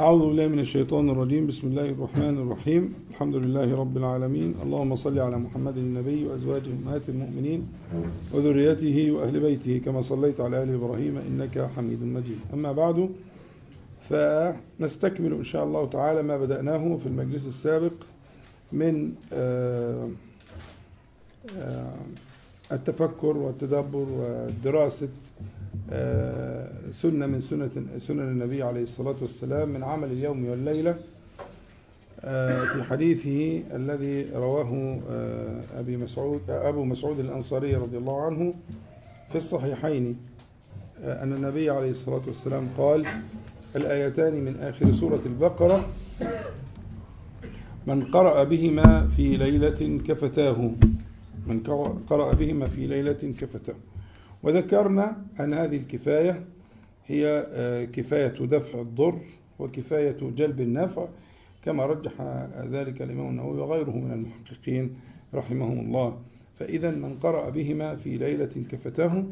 أعوذ 0.00 0.20
بالله 0.28 0.46
من 0.48 0.58
الشيطان 0.58 1.10
الرجيم. 1.10 1.46
بسم 1.46 1.66
الله 1.66 1.88
الرحمن 1.96 2.38
الرحيم. 2.38 2.94
الحمد 3.10 3.36
لله 3.36 3.68
رب 3.76 3.96
العالمين. 3.96 4.54
اللهم 4.62 4.96
صل 4.96 5.18
على 5.18 5.36
محمد 5.38 5.76
النبي 5.76 6.26
وأزواجه 6.26 6.70
أمهات 6.82 7.08
المؤمنين 7.08 7.68
وذريته 8.32 9.10
وأهل 9.10 9.40
بيته 9.40 9.78
كما 9.84 10.02
صليت 10.02 10.40
على 10.40 10.62
آل 10.62 10.74
إبراهيم 10.74 11.16
إنك 11.28 11.70
حميد 11.76 12.02
مجيد. 12.02 12.38
أما 12.54 12.72
بعد 12.72 13.08
فنستكمل 14.08 15.32
إن 15.32 15.44
شاء 15.44 15.64
الله 15.64 15.86
تعالى 15.86 16.22
ما 16.22 16.36
بدأناه 16.38 16.96
في 16.96 17.06
المجلس 17.06 17.46
السابق 17.46 17.92
من 18.72 19.12
التفكر 22.72 23.36
والتدبر 23.36 24.06
ودراسة 24.18 25.08
سنة 26.90 27.26
من 27.26 27.40
سنة 27.40 27.70
سنن 27.98 28.20
النبي 28.20 28.62
عليه 28.62 28.82
الصلاة 28.82 29.14
والسلام 29.20 29.68
من 29.68 29.82
عمل 29.84 30.12
اليوم 30.12 30.48
والليلة 30.48 30.96
في 32.72 32.82
حديثه 32.90 33.62
الذي 33.76 34.30
رواه 34.34 35.00
أبي 35.74 35.96
مسعود 35.96 36.40
أبو 36.48 36.84
مسعود 36.84 37.18
الأنصاري 37.20 37.74
رضي 37.74 37.98
الله 37.98 38.22
عنه 38.26 38.54
في 39.28 39.36
الصحيحين 39.36 40.16
أن 41.02 41.32
النبي 41.32 41.70
عليه 41.70 41.90
الصلاة 41.90 42.22
والسلام 42.26 42.68
قال 42.78 43.06
الآيتان 43.76 44.44
من 44.44 44.56
آخر 44.60 44.92
سورة 44.92 45.20
البقرة 45.26 45.88
من 47.86 48.04
قرأ 48.04 48.44
بهما 48.44 49.06
في 49.08 49.36
ليلة 49.36 50.00
كفتاه. 50.08 50.70
من 51.46 51.60
قرأ 52.08 52.34
بهما 52.34 52.68
في 52.68 52.86
ليلة 52.86 53.12
كفتاه. 53.12 53.74
وذكرنا 54.42 55.16
أن 55.40 55.54
هذه 55.54 55.76
الكفاية 55.76 56.44
هي 57.06 57.46
كفاية 57.92 58.46
دفع 58.46 58.80
الضر 58.80 59.18
وكفاية 59.58 60.16
جلب 60.36 60.60
النفع 60.60 61.06
كما 61.64 61.86
رجح 61.86 62.12
ذلك 62.70 63.02
الإمام 63.02 63.28
النووي 63.28 63.58
وغيره 63.60 63.90
من 63.90 64.12
المحققين 64.12 64.94
رحمهم 65.34 65.80
الله. 65.80 66.18
فإذا 66.58 66.90
من 66.90 67.18
قرأ 67.22 67.50
بهما 67.50 67.96
في 67.96 68.16
ليلة 68.18 68.64
كفتاه 68.70 69.24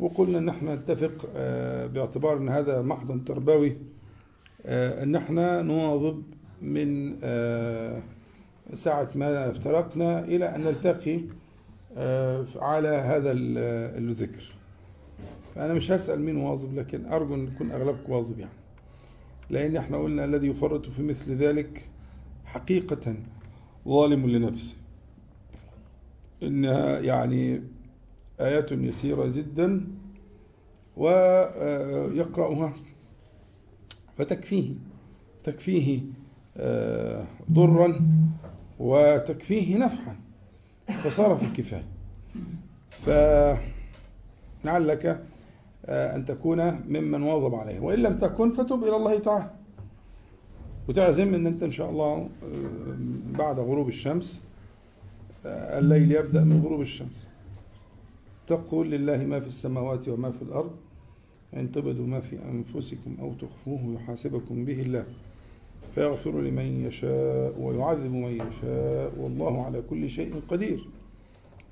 وقلنا 0.00 0.38
أن 0.38 0.74
نتفق 0.74 1.26
باعتبار 1.94 2.36
أن 2.36 2.48
هذا 2.48 2.82
محض 2.82 3.24
تربوي 3.24 3.76
أن 4.66 5.16
إحنا 5.16 5.62
نواظب 5.62 6.22
من 6.62 7.16
ساعة 8.74 9.08
ما 9.14 9.50
افترقنا 9.50 10.24
إلى 10.24 10.54
أن 10.56 10.60
نلتقي 10.60 11.20
على 12.56 12.88
هذا 12.88 13.32
الذكر 13.98 14.52
فأنا 15.54 15.74
مش 15.74 15.90
هسأل 15.90 16.20
مين 16.20 16.36
واظب 16.36 16.74
لكن 16.74 17.06
أرجو 17.06 17.34
أن 17.34 17.44
يكون 17.54 17.70
أغلبكم 17.70 18.12
واظب 18.12 18.38
يعني. 18.38 18.52
لأن 19.50 19.76
إحنا 19.76 19.96
قلنا 19.96 20.24
الذي 20.24 20.46
يفرط 20.48 20.86
في 20.86 21.02
مثل 21.02 21.32
ذلك 21.32 21.88
حقيقة 22.44 23.14
ظالم 23.88 24.26
لنفسه. 24.30 24.74
إنها 26.42 27.00
يعني 27.00 27.62
آيات 28.40 28.72
يسيرة 28.72 29.26
جدا 29.26 29.86
ويقرأها 30.96 32.72
فتكفيه 34.18 34.74
تكفيه 35.44 36.00
ضرا 37.52 38.00
وتكفيه 38.78 39.76
نفعا 39.76 40.16
فصار 41.04 41.36
في 41.36 41.42
الكفاية. 41.42 41.84
فلعلك 44.64 45.22
أن 45.88 46.24
تكون 46.24 46.70
ممن 46.88 47.22
واظب 47.22 47.54
عليه. 47.54 47.80
وإن 47.80 47.98
لم 47.98 48.18
تكن 48.18 48.52
فتب 48.52 48.82
إلى 48.82 48.96
الله 48.96 49.18
تعالى. 49.18 49.50
وتعزم 50.88 51.34
أن 51.34 51.46
أنت 51.46 51.62
إن 51.62 51.70
شاء 51.70 51.90
الله 51.90 52.28
بعد 53.38 53.58
غروب 53.58 53.88
الشمس 53.88 54.40
الليل 55.46 56.12
يبدأ 56.12 56.44
من 56.44 56.62
غروب 56.62 56.80
الشمس. 56.80 57.26
تقول 58.46 58.90
لله 58.90 59.16
ما 59.16 59.40
في 59.40 59.46
السماوات 59.46 60.08
وما 60.08 60.30
في 60.30 60.42
الأرض. 60.42 60.70
إن 61.56 61.72
تبدوا 61.72 62.06
ما 62.06 62.20
في 62.20 62.38
أنفسكم 62.44 63.16
أو 63.20 63.32
تخفوه 63.32 63.94
يحاسبكم 63.94 64.64
به 64.64 64.82
الله. 64.82 65.04
فيغفر 65.96 66.40
لمن 66.40 66.86
يشاء 66.86 67.60
ويعذب 67.60 68.12
من 68.12 68.32
يشاء. 68.32 69.12
والله 69.20 69.64
على 69.64 69.82
كل 69.90 70.10
شيء 70.10 70.34
قدير. 70.48 70.88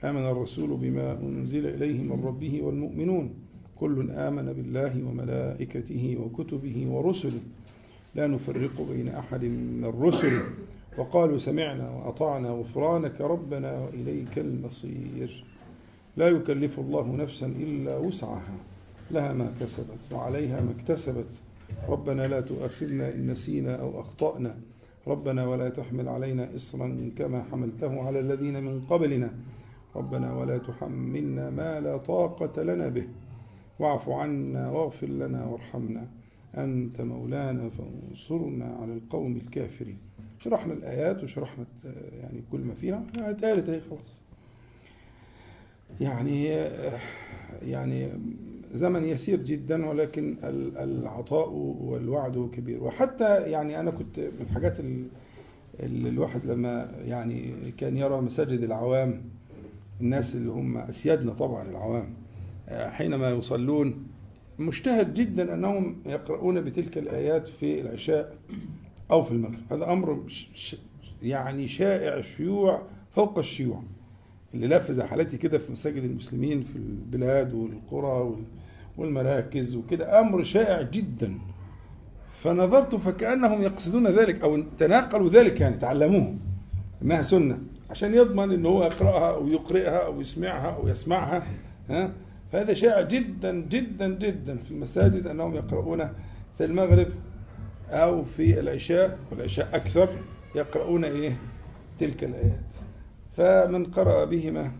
آمن 0.04 0.26
الرسول 0.26 0.76
بما 0.76 1.12
أنزل 1.22 1.66
إليه 1.66 2.02
من 2.02 2.24
ربه 2.24 2.62
والمؤمنون. 2.62 3.34
كل 3.76 4.10
آمن 4.10 4.52
بالله 4.52 5.08
وملائكته 5.08 6.16
وكتبه 6.20 6.86
ورسله. 6.88 7.40
لا 8.14 8.26
نفرق 8.26 8.82
بين 8.92 9.08
أحد 9.08 9.44
من 9.44 9.84
الرسل. 9.84 10.42
وقالوا 10.98 11.38
سمعنا 11.38 11.90
وأطعنا 11.90 12.48
غفرانك 12.48 13.20
ربنا 13.20 13.80
وإليك 13.80 14.38
المصير. 14.38 15.44
لا 16.16 16.28
يكلف 16.28 16.80
الله 16.80 17.16
نفسا 17.16 17.46
إلا 17.46 17.96
وسعها. 17.96 18.56
لها 19.10 19.32
ما 19.32 19.52
كسبت 19.60 20.12
وعليها 20.12 20.60
ما 20.60 20.70
اكتسبت. 20.70 21.28
ربنا 21.88 22.26
لا 22.28 22.40
تؤاخذنا 22.40 23.14
إن 23.14 23.30
نسينا 23.30 23.76
أو 23.76 24.00
أخطأنا. 24.00 24.56
ربنا 25.06 25.46
ولا 25.46 25.68
تحمل 25.68 26.08
علينا 26.08 26.54
إصرا 26.54 27.10
كما 27.18 27.42
حملته 27.42 28.02
على 28.02 28.20
الذين 28.20 28.62
من 28.62 28.80
قبلنا. 28.80 29.30
ربنا 29.96 30.36
ولا 30.36 30.58
تحملنا 30.58 31.50
ما 31.50 31.80
لا 31.80 31.96
طاقة 31.96 32.62
لنا 32.62 32.88
به. 32.88 33.08
واعف 33.78 34.08
عنا 34.08 34.70
واغفر 34.70 35.06
لنا 35.06 35.46
وارحمنا. 35.46 36.06
أنت 36.56 37.00
مولانا 37.00 37.70
فانصرنا 37.70 38.64
على 38.64 38.92
القوم 38.92 39.36
الكافرين. 39.36 39.98
شرحنا 40.38 40.72
الآيات 40.72 41.24
وشرحنا 41.24 41.66
يعني 42.20 42.42
كل 42.52 42.60
ما 42.60 42.74
فيها. 42.74 43.06
اتقالت 43.16 43.68
اهي 43.68 43.80
خلاص. 43.80 44.20
يعني 46.00 46.44
يعني 47.62 48.08
زمن 48.74 49.04
يسير 49.04 49.42
جدا 49.42 49.88
ولكن 49.88 50.36
العطاء 50.78 51.48
والوعد 51.80 52.50
كبير. 52.52 52.84
وحتى 52.84 53.40
يعني 53.40 53.80
أنا 53.80 53.90
كنت 53.90 54.18
من 54.18 54.46
الحاجات 54.50 54.80
اللي 55.80 56.08
الواحد 56.08 56.46
لما 56.46 56.90
يعني 57.04 57.54
كان 57.78 57.96
يرى 57.96 58.20
مساجد 58.20 58.62
العوام 58.62 59.22
الناس 60.00 60.34
اللي 60.34 60.50
هم 60.50 60.76
أسيادنا 60.76 61.32
طبعا 61.32 61.68
العوام 61.70 62.14
حينما 62.68 63.30
يصلون 63.30 64.06
مجتهد 64.58 65.14
جدا 65.14 65.54
أنهم 65.54 65.96
يقرؤون 66.06 66.60
بتلك 66.60 66.98
الآيات 66.98 67.48
في 67.48 67.80
العشاء 67.80 68.36
أو 69.10 69.22
في 69.22 69.32
المغرب. 69.32 69.60
هذا 69.72 69.92
أمر 69.92 70.22
يعني 71.22 71.68
شائع 71.68 72.20
شيوع 72.20 72.82
فوق 73.10 73.38
الشيوع. 73.38 73.82
اللي 74.54 74.66
لف 74.66 75.00
حالتي 75.00 75.36
كده 75.36 75.58
في 75.58 75.72
مساجد 75.72 76.04
المسلمين 76.04 76.62
في 76.62 76.76
البلاد 76.76 77.54
والقرى 77.54 78.36
والمراكز 78.96 79.76
وكده 79.76 80.20
أمر 80.20 80.44
شائع 80.44 80.82
جدا. 80.82 81.38
فنظرت 82.42 82.94
فكأنهم 82.94 83.62
يقصدون 83.62 84.06
ذلك 84.06 84.42
أو 84.42 84.62
تناقلوا 84.78 85.28
ذلك 85.28 85.60
يعني 85.60 85.76
تعلموه. 85.76 86.34
إنها 87.02 87.22
سنة. 87.22 87.58
عشان 87.90 88.14
يضمن 88.14 88.52
إن 88.52 88.66
هو 88.66 88.84
يقرأها 88.84 89.34
أو 89.34 89.48
يقرئها 89.48 90.06
أو 90.06 90.20
يسمعها 90.20 90.76
أو 90.76 90.88
يسمعها 90.88 91.42
ها؟ 91.90 92.12
فهذا 92.52 92.74
شائع 92.74 93.00
جدا 93.00 93.60
جدا 93.60 94.08
جدا 94.08 94.56
في 94.56 94.70
المساجد 94.70 95.26
أنهم 95.26 95.54
يقرؤون 95.54 96.08
في 96.58 96.64
المغرب 96.64 97.08
أو 97.90 98.24
في 98.24 98.60
العشاء 98.60 99.18
والعشاء 99.30 99.68
أكثر 99.76 100.08
يقرؤون 100.54 101.04
إيه؟ 101.04 101.36
تلك 101.98 102.24
الآيات. 102.24 102.74
فمن 103.36 103.84
قرأ 103.84 104.24
بهما 104.24 104.72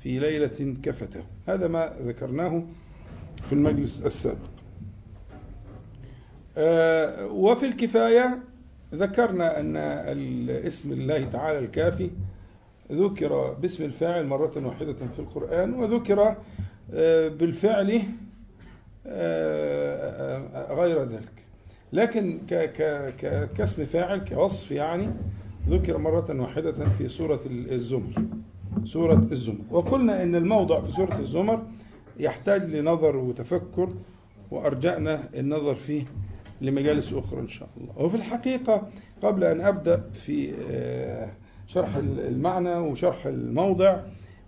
في 0.00 0.18
ليلة 0.18 0.76
كفته. 0.82 1.20
هذا 1.48 1.68
ما 1.68 1.92
ذكرناه. 2.02 2.62
في 3.50 3.56
المجلس 3.56 4.02
السابق. 4.06 4.50
وفي 7.32 7.66
الكفاية 7.66 8.38
ذكرنا 8.94 9.60
أن 9.60 9.76
اسم 10.50 10.92
الله 10.92 11.24
تعالى 11.24 11.58
الكافي 11.58 12.10
ذكر 12.92 13.52
باسم 13.52 13.84
الفاعل 13.84 14.26
مرة 14.26 14.66
واحدة 14.66 14.92
في 14.92 15.18
القرآن 15.18 15.74
وذكر 15.74 16.36
بالفعل 17.38 18.02
غير 20.70 21.04
ذلك. 21.04 21.32
لكن 21.92 22.38
كاسم 23.56 23.84
فاعل 23.84 24.18
كوصف 24.18 24.70
يعني 24.70 25.08
ذكر 25.68 25.98
مرة 25.98 26.40
واحدة 26.40 26.88
في 26.88 27.08
سورة 27.08 27.40
الزمر. 27.46 28.22
سورة 28.84 29.26
الزمر. 29.32 29.64
وقلنا 29.70 30.22
أن 30.22 30.34
الموضع 30.34 30.80
في 30.80 30.90
سورة 30.90 31.18
الزمر 31.18 31.62
يحتاج 32.20 32.64
لنظر 32.64 33.16
وتفكر 33.16 33.88
وأرجأنا 34.50 35.28
النظر 35.34 35.74
فيه 35.74 36.04
لمجالس 36.60 37.12
أخرى 37.12 37.40
إن 37.40 37.48
شاء 37.48 37.68
الله. 37.76 37.98
وفي 37.98 38.16
الحقيقة 38.16 38.88
قبل 39.22 39.44
أن 39.44 39.60
أبدأ 39.60 40.10
في 40.12 40.52
شرح 41.66 41.96
المعنى 41.96 42.74
وشرح 42.74 43.26
الموضع 43.26 44.00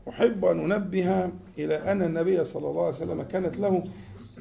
أحب 0.09 0.45
أن 0.45 0.73
أنبه 0.73 1.31
إلى 1.59 1.93
أن 1.93 2.03
النبي 2.03 2.45
صلى 2.45 2.71
الله 2.71 2.81
عليه 2.87 2.97
وسلم 2.97 3.23
كانت 3.23 3.57
له 3.57 3.85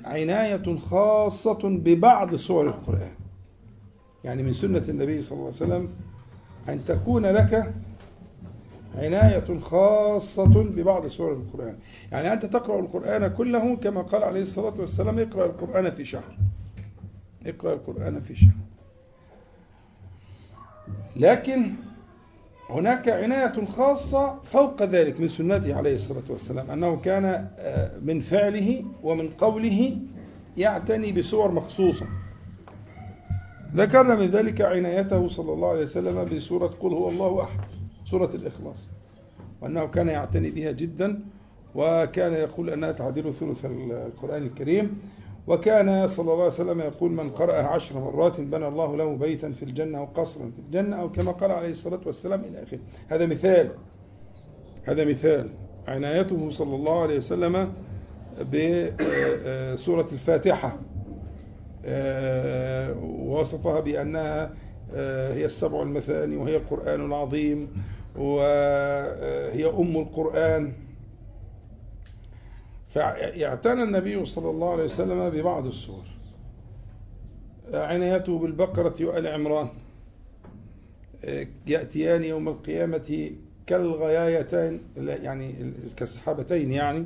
عناية 0.06 0.78
خاصة 0.78 1.60
ببعض 1.63 2.36
سور 2.36 2.68
القرآن. 2.68 3.12
يعني 4.24 4.44
من 4.44 4.54
سنة 4.54 4.83
النبي 4.89 5.22
صلى 5.22 5.31
الله 5.31 5.45
عليه 5.45 5.56
وسلم 5.56 5.89
أن 6.69 6.86
تكون 6.86 7.25
لك 7.25 7.74
عناية 8.96 9.60
خاصة 9.60 10.64
ببعض 10.64 11.08
سور 11.08 11.34
القرآن. 11.34 11.78
يعني 12.12 12.34
أنت 12.34 12.46
تقرأ 12.46 12.80
القرآن 12.80 13.28
كله 13.28 13.76
كما 13.76 14.02
قال 14.02 14.24
عليه 14.24 14.42
الصلاة 14.42 14.74
والسلام 14.80 15.20
اقرأ 15.20 15.46
القرآن 15.46 15.92
في 15.92 16.06
شهر. 16.06 16.38
اقرأ 17.46 17.74
القرآن 17.74 18.20
في 18.20 18.36
شهر. 18.36 18.54
لكن 21.16 21.74
هناك 22.70 23.10
عناية 23.10 23.66
خاصة 23.66 24.40
فوق 24.44 24.84
ذلك 24.84 25.20
من 25.20 25.28
سنته 25.28 25.76
عليه 25.76 25.96
الصلاة 25.96 26.24
والسلام 26.30 26.72
أنه 26.72 26.96
كان 26.96 27.26
آه، 27.58 28.00
من 28.00 28.20
فعله 28.20 28.86
ومن 29.04 29.30
قوله 29.30 29.98
يعتني 30.58 31.12
بسور 31.12 31.52
مخصوصة. 31.52 32.06
ذكرنا 33.76 34.16
من 34.16 34.26
ذلك 34.26 34.62
عنايته 34.62 35.28
صلى 35.28 35.54
الله 35.54 35.70
عليه 35.70 35.84
وسلم 35.84 36.36
بسورة 36.36 36.68
قل 36.68 36.94
هو 36.94 37.10
الله 37.10 37.44
أحد. 37.44 37.60
سورة 38.12 38.30
الإخلاص 38.36 38.88
وأنه 39.62 39.86
كان 39.86 40.08
يعتني 40.08 40.52
بها 40.52 40.72
جدا 40.72 41.19
وكان 41.75 42.34
يقول 42.34 42.69
أنها 42.69 42.92
تعديل 42.92 43.34
ثلث 43.34 43.66
القرآن 43.92 44.44
الكريم 44.44 45.00
وكان 45.48 46.08
صلى 46.08 46.24
الله 46.24 46.36
عليه 46.44 46.46
وسلم 46.54 46.80
يقول 46.80 47.12
من 47.12 47.30
قرأها 47.30 47.68
عشر 47.68 48.00
مرات 48.00 48.40
بنى 48.42 48.68
الله 48.68 48.98
له 48.98 49.16
بيتا 49.16 49.52
في 49.52 49.63
الجنة 49.63 49.98
أو 49.98 50.06
قصرا 50.06 50.52
في 50.56 50.60
الجنة 50.60 50.96
أو 51.02 51.12
كما 51.12 51.31
قال 51.31 51.52
عليه 51.52 51.69
الصلاة 51.69 52.00
والسلام 52.06 52.40
إلى 52.42 52.63
آخره. 52.63 52.80
هذا 53.08 53.25
مثال 53.25 53.69
هذا 54.84 55.06
مثال 55.06 55.50
عنايته 55.88 56.50
صلى 56.50 56.75
الله 56.75 57.02
عليه 57.02 57.18
وسلم 57.18 57.74
بسورة 58.54 60.07
الفاتحة 60.12 60.78
ووصفها 63.04 63.80
بأنها 63.80 64.54
هي 65.34 65.46
السبع 65.46 65.81
المثاني 65.81 66.36
وهي 66.36 66.56
القرآن 66.57 67.06
العظيم 67.06 67.68
وهي 68.16 69.66
أم 69.66 69.98
القرآن. 69.98 70.74
فاعتنى 72.90 73.84
النبي 73.84 74.25
صلى 74.25 74.50
الله 74.50 74.72
عليه 74.72 74.84
وسلم 74.84 75.30
ببعض 75.30 75.66
السور 75.66 76.04
عنايته 77.74 78.40
بالبقرة 78.40 78.96
وآل 79.02 79.28
عمران 79.28 79.68
يأتيان 81.68 82.24
يوم 82.24 82.48
القيامة 82.48 83.31
كالغيايتين 83.68 84.81
يعني 84.98 85.74
كالسحابتين 85.98 86.72
يعني 86.72 87.06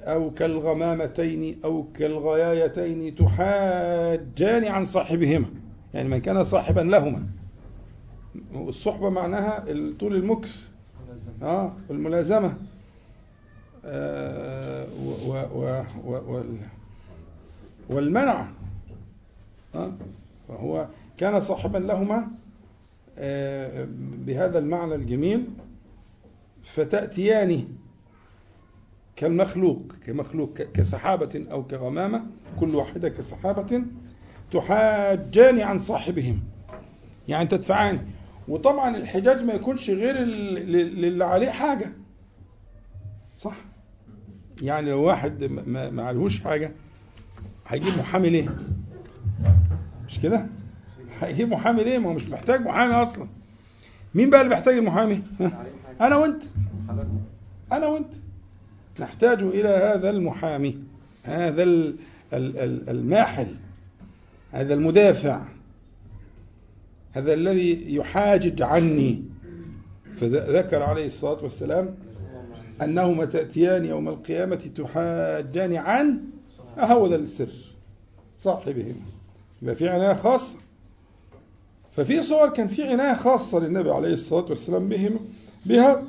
أو 0.00 0.30
كالغمامتين 0.30 1.60
أو 1.64 1.86
كالغيايتين 1.94 3.14
تحاجان 3.14 4.64
عن 4.64 4.84
صاحبهما. 4.84 5.46
يعني 5.94 6.08
من 6.08 6.20
كان 6.20 6.44
صاحبا 6.44 6.80
لهما. 6.80 7.26
الصحبة 8.54 9.08
معناها 9.10 9.64
طول 10.00 10.16
المكث. 10.16 10.68
آه 11.42 11.72
الملازمة. 11.90 12.56
آه 13.84 14.86
والمنع. 17.88 18.48
آه 19.74 19.92
فهو 20.48 20.86
كان 21.18 21.40
صاحبا 21.40 21.78
لهما 21.78 22.26
آه 23.18 23.86
بهذا 24.26 24.58
المعنى 24.58 24.94
الجميل 24.94 25.46
فتأتيان 26.64 27.64
كالمخلوق 29.16 29.82
كمخلوق 30.06 30.52
كسحابة 30.54 31.46
أو 31.50 31.64
كغمامة 31.66 32.26
كل 32.60 32.74
واحدة 32.74 33.08
كسحابة 33.08 33.82
تحاجان 34.52 35.60
عن 35.60 35.78
صاحبهم. 35.78 36.40
يعني 37.28 37.48
تدفعان 37.48 38.06
وطبعا 38.48 38.96
الحجاج 38.96 39.44
ما 39.44 39.52
يكونش 39.52 39.90
غير 39.90 40.16
اللي 40.18 41.24
عليه 41.24 41.50
حاجة. 41.50 41.92
صح؟ 43.38 43.56
يعني 44.62 44.90
لو 44.90 45.02
واحد 45.02 45.44
ما 45.68 46.02
عليهوش 46.02 46.40
حاجة 46.40 46.72
هيجيب 47.68 47.98
محامي 47.98 48.30
ليه؟ 48.30 48.56
مش 50.08 50.20
كده؟ 50.20 50.46
هيجيب 51.20 51.48
محامي 51.48 51.84
ليه؟ 51.84 51.98
ما 51.98 52.08
هو 52.08 52.12
مش 52.12 52.28
محتاج 52.28 52.60
محامي 52.60 52.94
أصلا. 52.94 53.28
مين 54.14 54.30
بقى 54.30 54.40
اللي 54.40 54.54
محتاج 54.54 54.74
المحامي؟ 54.74 55.22
أنا 56.00 56.16
وأنت. 56.16 56.42
أنا 57.72 57.86
وأنت. 57.86 58.12
نحتاج 59.00 59.42
إلى 59.42 59.68
هذا 59.68 60.10
المحامي 60.10 60.78
هذا 61.22 61.62
الماحل 62.32 63.56
هذا 64.52 64.74
المدافع. 64.74 65.42
هذا 67.14 67.34
الذي 67.34 67.94
يحاجج 67.94 68.62
عني. 68.62 69.24
فذكر 70.16 70.82
عليه 70.82 71.06
الصلاة 71.06 71.42
والسلام 71.42 71.94
أنهما 72.82 73.24
تأتيان 73.24 73.84
يوم 73.84 74.08
القيامة 74.08 74.56
تحاجان 74.76 75.74
عن 75.74 76.20
هو 76.78 77.06
ذا 77.06 77.16
السر 77.16 77.48
صاحبهما. 78.38 78.94
يبقى 79.62 79.76
في 79.76 79.88
عناية 79.88 80.14
خاصة. 80.14 80.56
ففي 81.96 82.22
صور 82.22 82.48
كان 82.48 82.68
في 82.68 82.82
عناية 82.82 83.14
خاصة 83.14 83.58
للنبي 83.58 83.90
عليه 83.90 84.12
الصلاة 84.12 84.44
والسلام 84.44 84.88
بهم 84.88 85.18
بها 85.66 86.02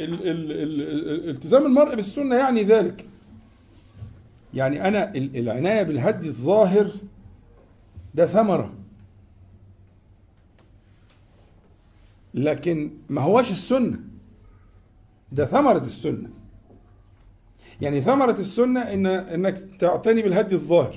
ال 0.00 0.28
ال 0.28 0.52
ال 0.52 1.30
التزام 1.30 1.66
المرء 1.66 1.94
بالسنة 1.94 2.36
يعني 2.36 2.62
ذلك. 2.62 3.04
يعني 4.54 4.88
أنا 4.88 5.12
العناية 5.16 5.82
بالهدي 5.82 6.28
الظاهر 6.28 6.92
ده 8.14 8.26
ثمرة. 8.26 8.72
لكن 12.36 12.90
ما 13.08 13.20
هوش 13.20 13.50
السنة. 13.50 13.98
ده 15.32 15.46
ثمرة 15.46 15.84
السنة. 15.84 16.28
يعني 17.80 18.00
ثمرة 18.00 18.38
السنة 18.38 18.80
إن 18.80 19.06
إنك 19.06 19.62
تعتني 19.78 20.22
بالهدي 20.22 20.54
الظاهر. 20.54 20.96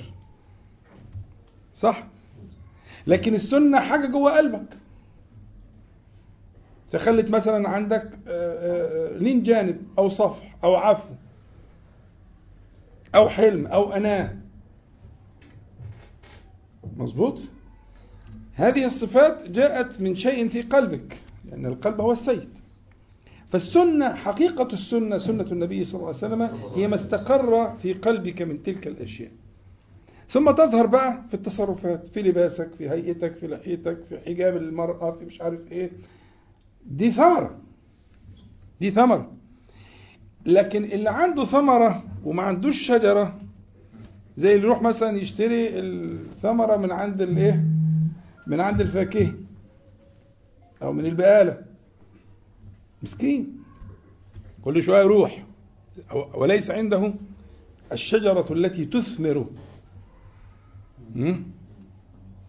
صح؟ 1.76 2.08
لكن 3.08 3.36
السنة 3.36 3.80
حاجة 3.80 4.08
جوه 4.08 4.38
قلبك. 4.38 4.78
تخلت 6.92 7.30
مثلا 7.30 7.70
عندك 7.70 8.20
لين 9.16 9.44
جانب 9.44 9.82
أو 9.98 10.10
صفح 10.10 10.58
أو 10.64 10.76
عفو 10.76 11.14
أو 13.16 13.30
حلم 13.30 13.68
أو 13.68 13.94
أناة. 13.94 14.38
مظبوط؟ 16.98 17.40
هذه 18.54 18.86
الصفات 18.86 19.50
جاءت 19.50 20.02
من 20.02 20.16
شيء 20.16 20.48
في 20.48 20.62
قلبك. 20.62 21.18
لأن 21.52 21.66
القلب 21.66 22.02
هو 22.02 22.12
السيد. 22.12 22.50
فالسنة 23.52 24.14
حقيقة 24.14 24.68
السنة 24.74 25.18
سنة 25.18 25.46
النبي 25.52 25.84
صلى 25.84 25.96
الله 25.96 26.08
عليه 26.08 26.18
وسلم 26.18 26.42
هي 26.76 26.88
ما 26.88 26.96
استقر 26.96 27.78
في 27.78 27.94
قلبك 27.94 28.42
من 28.42 28.64
تلك 28.64 28.88
الأشياء. 28.88 29.32
ثم 30.30 30.52
تظهر 30.52 30.86
بقى 30.86 31.24
في 31.28 31.34
التصرفات 31.34 32.08
في 32.08 32.22
لباسك 32.22 32.74
في 32.78 32.90
هيئتك 32.90 33.36
في 33.36 33.48
لحيتك 33.48 34.04
في 34.10 34.20
حجاب 34.20 34.58
المرأة 34.58 35.12
في 35.12 35.26
مش 35.26 35.42
عارف 35.42 35.60
إيه. 35.72 35.92
دي 36.86 37.12
ثمرة. 37.12 37.56
دي 38.82 38.92
ثمرة. 38.92 39.32
لكن 40.46 40.84
اللي 40.84 41.10
عنده 41.10 41.46
ثمرة 41.46 42.04
وما 42.24 42.44
عندوش 42.44 42.78
شجرة 42.88 43.40
زي 44.38 44.56
اللي 44.56 44.66
يروح 44.66 44.82
مثلا 44.82 45.18
يشتري 45.18 45.80
الثمرة 45.80 46.76
من 46.78 46.92
عند 46.92 47.22
الإيه؟ 47.22 47.64
من 48.48 48.60
عند 48.60 48.82
الفاكهة. 48.82 49.34
أو 50.82 50.94
من 50.94 51.06
البقالة. 51.06 51.62
مسكين. 53.04 53.64
كل 54.64 54.84
شوية 54.84 55.02
يروح. 55.02 55.46
وليس 56.34 56.72
عنده 56.72 57.14
الشجرة 57.92 58.54
التي 58.54 58.86
تثمر. 58.86 59.46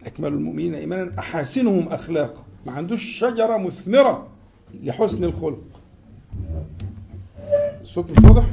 أكمل 0.05 0.27
المؤمنين 0.27 0.75
إيمانا. 0.75 1.19
أحاسنهم 1.19 1.87
أخلاقا 1.87 2.43
ما 2.65 2.71
عندوش 2.71 3.03
شجرة 3.03 3.57
مثمرة 3.57 4.27
لحسن 4.83 5.23
الخلق. 5.23 5.61
الصوت 7.81 8.11
مش 8.11 8.17
واضح؟ 8.23 8.45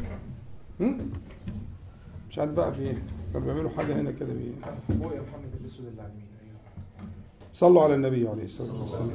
مش 2.31 2.39
عارف 2.39 2.51
بقى 2.51 2.75
في 2.75 2.81
إيه. 2.83 3.03
كانوا 3.33 3.47
بيعملوا 3.47 3.71
حاجة 3.71 4.01
هنا 4.01 4.11
كده 4.11 4.33
يا 4.33 5.21
محمد 5.21 5.51
الأسود 5.61 5.87
اللي 5.87 6.03
على 6.03 6.11
اليمين 6.11 6.59
صلوا 7.53 7.83
على 7.83 7.95
النبي 7.95 8.29
عليه 8.29 8.45
الصلاة 8.45 8.81
والسلام. 8.81 9.11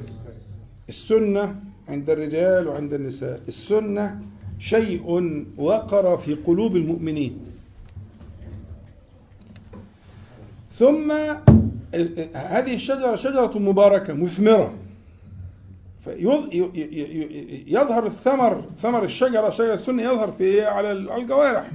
السنة 0.90 1.56
عند 1.90 2.10
الرجال 2.10 2.68
وعند 2.68 2.94
النساء. 2.94 3.42
السنة 3.48 4.22
شيء 4.60 5.02
وقر 5.58 6.18
في 6.18 6.34
قلوب 6.34 6.76
المؤمنين. 6.76 7.40
ثم 10.74 11.12
هذه 12.34 12.76
الشجرة 12.76 13.16
شجرة 13.16 13.58
مباركة 13.60 14.14
مثمرة. 14.14 14.74
يظهر 17.68 18.06
الثمر 18.06 18.66
ثمر 18.78 19.04
الشجرة 19.04 19.50
شجرة 19.50 19.74
السنة 19.74 20.04
يظهر 20.04 20.32
في 20.32 20.66
على 20.66 20.92
الجوارح 20.92 21.72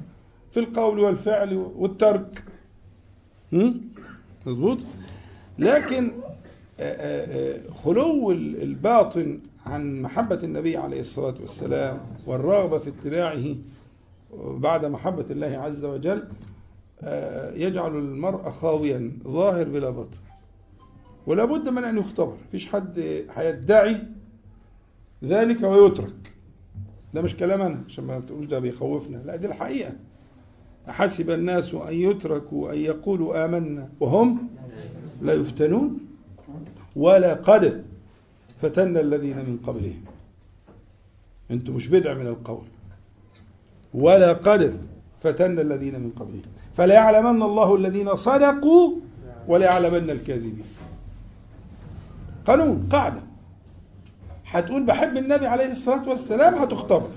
في 0.55 0.61
القول 0.61 0.99
والفعل 0.99 1.55
والترك. 1.55 2.45
مظبوط؟ 4.47 4.79
لكن 5.59 6.13
خلو 7.85 8.31
ال- 8.33 8.63
الباطن 8.63 9.41
عن 9.67 10.03
محبة 10.03 10.39
النبي 10.43 10.77
عليه 10.77 11.01
الصلاة 11.01 11.35
والسلام 11.41 11.99
والرغبة 12.27 12.79
في 12.79 12.89
اتباعه 12.91 13.45
بعد 14.59 14.85
محبة 14.85 15.25
الله 15.31 15.47
عز 15.47 15.85
وجل 15.85 16.23
آه، 17.03 17.55
يجعل 17.55 17.97
المرء 17.97 18.51
خاويا 18.51 19.13
ظاهر 19.29 19.69
بلا 19.69 19.91
باطن. 19.91 20.19
ولا 21.27 21.45
بد 21.45 21.69
من 21.69 21.85
أن 21.85 21.99
يختبر. 21.99 22.37
مفيش 22.49 22.69
حد 22.69 22.99
هيدعي 23.35 23.97
ذلك 25.25 25.63
ويترك. 25.63 26.33
ده 27.15 27.23
مش 27.23 27.37
كلام 27.37 27.61
أنا 27.63 27.83
عشان 27.89 28.05
ما 28.05 28.21
تقولوش 28.21 28.47
ده 28.47 28.59
بيخوفنا. 28.59 29.17
لا 29.17 29.37
دي 29.37 29.47
الحقيقة. 29.47 29.93
حسب 30.87 31.31
الناس 31.31 31.75
أن 31.75 31.95
يتركوا 31.95 32.73
أن 32.73 32.79
يقولوا 32.79 33.45
آمنا 33.45 33.89
وهم 34.01 34.49
لا 35.23 35.33
يفتنون؟ 35.33 35.99
ولا 37.05 37.33
قد 37.35 37.65
فتنا 38.63 39.01
الذين 39.07 39.39
من 39.49 39.57
قبلهم. 39.67 40.05
أنتم 41.51 41.73
مش 41.77 41.89
بدع 41.89 42.15
من 42.15 42.27
القول. 42.27 42.67
ولا 43.95 44.33
قد 44.33 44.63
فتنا 45.23 45.63
الذين 45.63 46.01
من 46.01 46.11
قبلهم. 46.21 46.51
فلا 46.77 46.95
يعلمن 46.95 47.43
الله 47.43 47.69
الذين 47.77 48.17
صدقوا 48.17 48.87
ولا 49.49 49.67
يعلمن 49.67 50.11
الكاذبين. 50.11 50.69
قانون 52.47 52.89
قاعدة. 52.93 53.23
هتقول 54.47 54.83
بحب 54.87 55.17
النبي 55.17 55.47
عليه 55.47 55.71
الصلاة 55.71 56.09
والسلام 56.09 56.55
هتختبر 56.55 57.11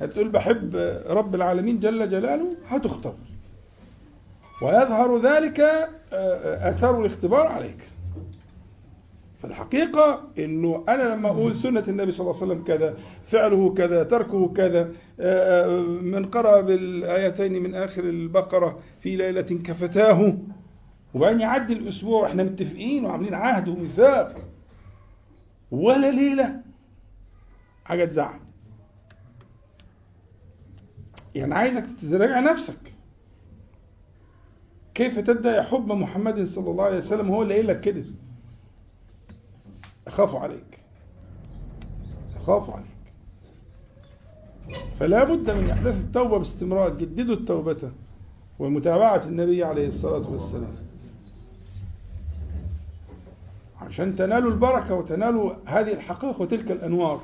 هتقول 0.00 0.28
بحب 0.28 0.70
رب 1.18 1.34
العالمين 1.34 1.80
جل 1.80 2.08
جلاله 2.08 2.56
هتختبر 2.68 3.25
ويظهر 4.62 5.18
ذلك 5.18 5.60
أثار 6.42 7.00
الاختبار 7.00 7.46
عليك. 7.46 7.90
فالحقيقة 9.42 10.28
إنه 10.38 10.84
أنا 10.88 11.14
لما 11.14 11.28
أقول 11.28 11.56
سنة 11.56 11.84
النبي 11.88 12.10
صلى 12.12 12.30
الله 12.30 12.42
عليه 12.42 12.52
وسلم 12.52 12.64
كذا 12.64 12.96
فعله 13.26 13.74
كذا 13.74 14.02
تركه 14.02 14.52
كذا 14.52 14.84
من 16.02 16.26
قرأ 16.26 16.60
بالآيتين 16.60 17.62
من 17.62 17.74
آخر 17.74 18.04
البقرة 18.04 18.78
في 19.00 19.16
ليلة 19.16 19.40
كفتاه 19.40 20.38
وبعدين 21.14 21.40
يعدي 21.40 21.72
الأسبوع 21.72 22.22
وإحنا 22.22 22.42
متفقين 22.42 23.04
وعاملين 23.04 23.34
عهد 23.34 23.68
وميثاق 23.68 24.34
ولا 25.70 26.10
ليلة. 26.10 26.60
حاجة 27.84 28.04
تزعل. 28.04 28.40
يعني 31.34 31.54
عايزك 31.54 31.84
تراجع 32.10 32.40
نفسك. 32.40 32.78
كيف 34.96 35.18
تدعي 35.18 35.62
حب 35.62 35.92
محمد 35.92 36.44
صلى 36.44 36.70
الله 36.70 36.84
عليه 36.84 36.96
وسلم 36.96 37.30
هو 37.30 37.42
اللي 37.42 37.54
قايل 37.54 37.66
لك 37.66 37.80
كده 37.80 38.04
أخاف 40.06 40.34
عليك. 40.34 40.78
أخاف 42.42 42.70
عليك. 42.70 42.86
فلا 44.98 45.24
بد 45.24 45.50
من 45.50 45.70
إحداث 45.70 46.00
التوبة 46.00 46.38
باستمرار 46.38 46.96
جددوا 46.96 47.34
التوبة 47.34 47.90
ومتابعة 48.58 49.24
النبي 49.24 49.64
عليه 49.64 49.88
الصلاة 49.88 50.30
والسلام. 50.30 50.72
عشان 53.80 54.16
تنالوا 54.16 54.50
البركة 54.50 54.94
وتنالوا 54.94 55.52
هذه 55.66 55.92
الحقائق 55.92 56.40
وتلك 56.40 56.70
الأنوار. 56.70 57.20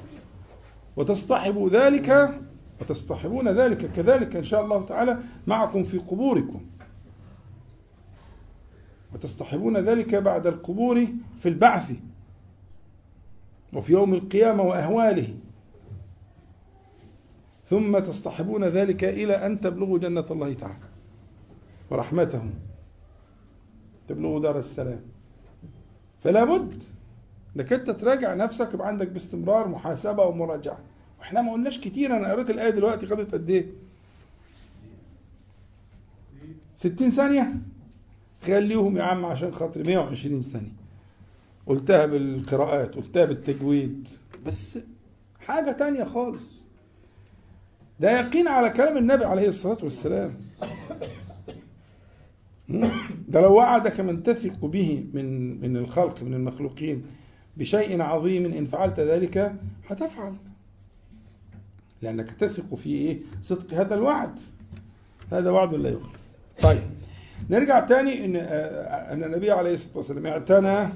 وتصطحبوا 0.96 1.68
ذلك 1.68 2.38
وتصطحبون 2.80 3.48
ذلك 3.48 3.92
كذلك 3.92 4.36
إن 4.36 4.44
شاء 4.44 4.64
الله 4.64 4.86
تعالى 4.86 5.18
معكم 5.46 5.84
في 5.84 5.98
قبوركم. 5.98 6.60
وتصطحبون 9.14 9.76
ذلك 9.76 10.14
بعد 10.14 10.46
القبور 10.46 11.06
في 11.40 11.48
البعث 11.48 11.92
وفي 13.72 13.92
يوم 13.92 14.14
القيامة 14.14 14.62
وأهواله. 14.62 15.34
ثم 17.64 17.98
تصطحبون 17.98 18.64
ذلك 18.64 19.04
إلى 19.04 19.46
أن 19.46 19.60
تبلغوا 19.60 19.98
جنة 19.98 20.26
الله 20.30 20.54
تعالى 20.54 20.88
ورحمته. 21.90 22.50
تبلغوا 24.08 24.40
دار 24.40 24.58
السلام. 24.58 25.00
فلا 26.18 26.44
بد 26.44 26.82
انك 27.56 27.72
انت 27.72 27.90
تراجع 27.90 28.34
نفسك 28.34 28.74
يبقى 28.74 28.88
عندك 28.88 29.08
باستمرار 29.08 29.68
محاسبة 29.68 30.24
ومراجعة. 30.24 30.78
وإحنا 31.18 31.42
ما 31.42 31.52
قلناش 31.52 31.78
كتير 31.78 32.16
أنا 32.16 32.32
قريت 32.32 32.50
الآية 32.50 32.70
دلوقتي 32.70 33.06
خدت 33.06 33.34
قد 33.34 33.50
إيه؟ 33.50 33.66
60 36.76 37.10
ثانية؟ 37.10 37.54
خليهم 38.42 38.96
يا 38.96 39.02
عم 39.02 39.24
عشان 39.24 39.54
خاطر 39.54 39.84
120 39.84 40.42
ثانية 40.42 40.72
قلتها 41.66 42.06
بالقراءات 42.06 42.94
قلتها 42.94 43.24
بالتجويد. 43.24 44.08
بس 44.46 44.78
حاجة 45.40 45.72
تانية 45.72 46.04
خالص. 46.04 46.64
ده 48.00 48.20
يقين 48.20 48.48
على 48.48 48.70
كلام 48.70 48.96
النبي 48.96 49.24
عليه 49.24 49.48
الصلاة 49.48 49.78
والسلام. 49.82 50.34
ده 53.28 53.40
لو 53.40 53.54
وعدك 53.54 54.00
من 54.00 54.22
تثق 54.22 54.64
به 54.64 55.04
من 55.14 55.60
من 55.60 55.76
الخلق 55.76 56.22
من 56.22 56.34
المخلوقين 56.34 57.06
بشيء 57.56 58.02
عظيم 58.02 58.44
إن 58.46 58.66
فعلت 58.66 59.00
ذلك 59.00 59.54
هتفعل. 59.88 60.34
لأنك 62.02 62.30
تثق 62.30 62.74
في 62.74 62.88
إيه؟ 62.90 63.18
صدق 63.42 63.74
هذا 63.74 63.94
الوعد. 63.94 64.40
هذا 65.32 65.50
وعد 65.50 65.74
لا 65.74 65.88
يخلف 65.90 66.20
طيب. 66.62 67.01
نرجع 67.50 67.80
تاني 67.80 68.24
إن 68.24 68.36
أن 69.12 69.24
النبي 69.24 69.50
عليه 69.50 69.74
الصلاة 69.74 69.96
والسلام 69.96 70.26
اعتنى 70.26 70.88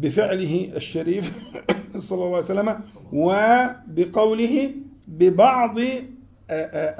بفعله 0.00 0.72
الشريف 0.76 1.32
صلى 1.96 2.24
الله 2.24 2.36
عليه 2.36 2.44
وسلم 2.44 2.80
وبقوله 3.12 4.70
ببعض 5.08 5.78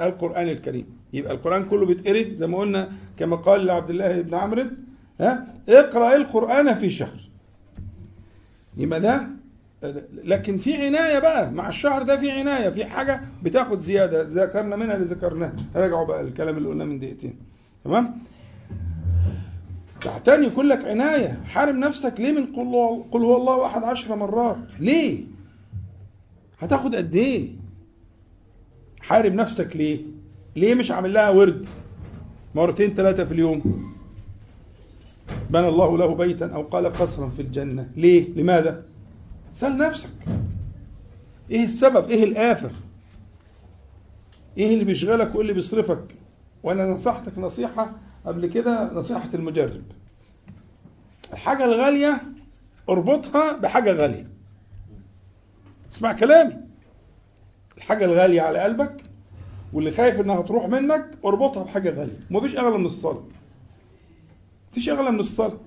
القرآن 0.01 0.49
الكريم. 0.49 0.85
يبقى 1.13 1.33
القرآن 1.33 1.65
كله 1.65 1.85
بيتقري 1.85 2.35
زي 2.35 2.47
ما 2.47 2.57
قلنا 2.57 2.89
كما 3.17 3.35
قال 3.35 3.65
لعبد 3.65 3.89
الله 3.89 4.21
بن 4.21 4.35
عمرو 4.35 4.63
ها؟ 5.21 5.47
اقرأ 5.69 6.15
القرآن 6.15 6.75
في 6.75 6.89
شهر. 6.89 7.29
يبقى 8.77 9.01
ده 9.01 9.27
لكن 10.23 10.57
في 10.57 10.85
عناية 10.85 11.19
بقى 11.19 11.51
مع 11.51 11.69
الشهر 11.69 12.03
ده 12.03 12.17
في 12.17 12.31
عناية 12.31 12.69
في 12.69 12.85
حاجة 12.85 13.21
بتاخد 13.43 13.79
زيادة 13.79 14.21
ذكرنا 14.21 14.75
منها 14.75 14.95
اللي 14.95 15.05
ذكرناه. 15.05 15.53
راجعوا 15.75 16.05
بقى 16.05 16.21
الكلام 16.21 16.57
اللي 16.57 16.69
قلناه 16.69 16.85
من 16.85 16.99
دقيقتين. 16.99 17.50
تمام؟ 17.85 18.21
تعتني 20.01 20.47
يكون 20.47 20.65
لك 20.67 20.85
عناية. 20.87 21.41
حارم 21.45 21.79
نفسك 21.79 22.13
ليه 22.19 22.31
من 22.31 22.45
قل, 23.11 23.21
هو 23.23 23.37
الله 23.37 23.65
أحد 23.65 23.83
عشر 23.83 24.15
مرات؟ 24.15 24.57
ليه؟ 24.79 25.23
هتاخد 26.59 26.95
قد 26.95 27.15
إيه؟ 27.15 27.49
حارم 29.01 29.33
نفسك 29.33 29.75
ليه؟ 29.75 29.99
ليه 30.55 30.75
مش 30.75 30.91
عامل 30.91 31.13
لها 31.13 31.29
ورد 31.29 31.67
مرتين 32.55 32.93
ثلاثة 32.93 33.25
في 33.25 33.31
اليوم؟ 33.31 33.91
بنى 35.49 35.67
الله 35.67 35.97
له 35.97 36.15
بيتا 36.15 36.45
أو 36.45 36.61
قال 36.61 36.93
قصرا 36.93 37.29
في 37.29 37.41
الجنة. 37.41 37.89
ليه؟ 37.95 38.29
لماذا؟ 38.35 38.83
سأل 39.53 39.77
نفسك. 39.77 40.09
إيه 41.51 41.63
السبب؟ 41.63 42.09
إيه 42.09 42.23
الآفة؟ 42.23 42.71
إيه 44.57 44.73
اللي 44.73 44.85
بيشغلك 44.85 45.29
وإيه 45.35 45.41
اللي 45.41 45.53
بيصرفك؟ 45.53 46.03
وأنا 46.63 46.85
نصحتك 46.85 47.37
نصيحة 47.37 47.91
قبل 48.25 48.45
كده 48.47 48.93
نصيحة 48.93 49.29
المجرب. 49.33 49.83
الحاجة 51.33 51.65
الغالية 51.65 52.21
اربطها 52.89 53.53
بحاجة 53.53 53.91
غالية. 53.91 54.27
اسمع 55.93 56.13
كلامي. 56.13 56.57
الحاجة 57.77 58.05
الغالية 58.05 58.41
على 58.41 58.59
قلبك 58.59 59.03
واللي 59.73 59.91
خايف 59.91 60.19
إنها 60.19 60.41
تروح 60.41 60.65
منك 60.65 61.09
اربطها 61.25 61.63
بحاجة 61.63 61.89
غالية. 61.89 62.19
مفيش 62.29 62.55
أغلى 62.57 62.77
من 62.77 62.85
الصلاة. 62.85 63.23
مفيش 64.71 64.89
أغلى 64.89 65.11
من 65.11 65.19
الصلاة. 65.19 65.57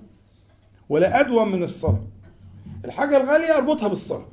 ولا 0.89 1.19
ادوم 1.19 1.51
من 1.51 1.63
الصلاة. 1.63 2.03
الحاجة 2.85 3.17
الغالية 3.17 3.57
اربطها 3.57 3.87
بالصلاة. 3.87 4.27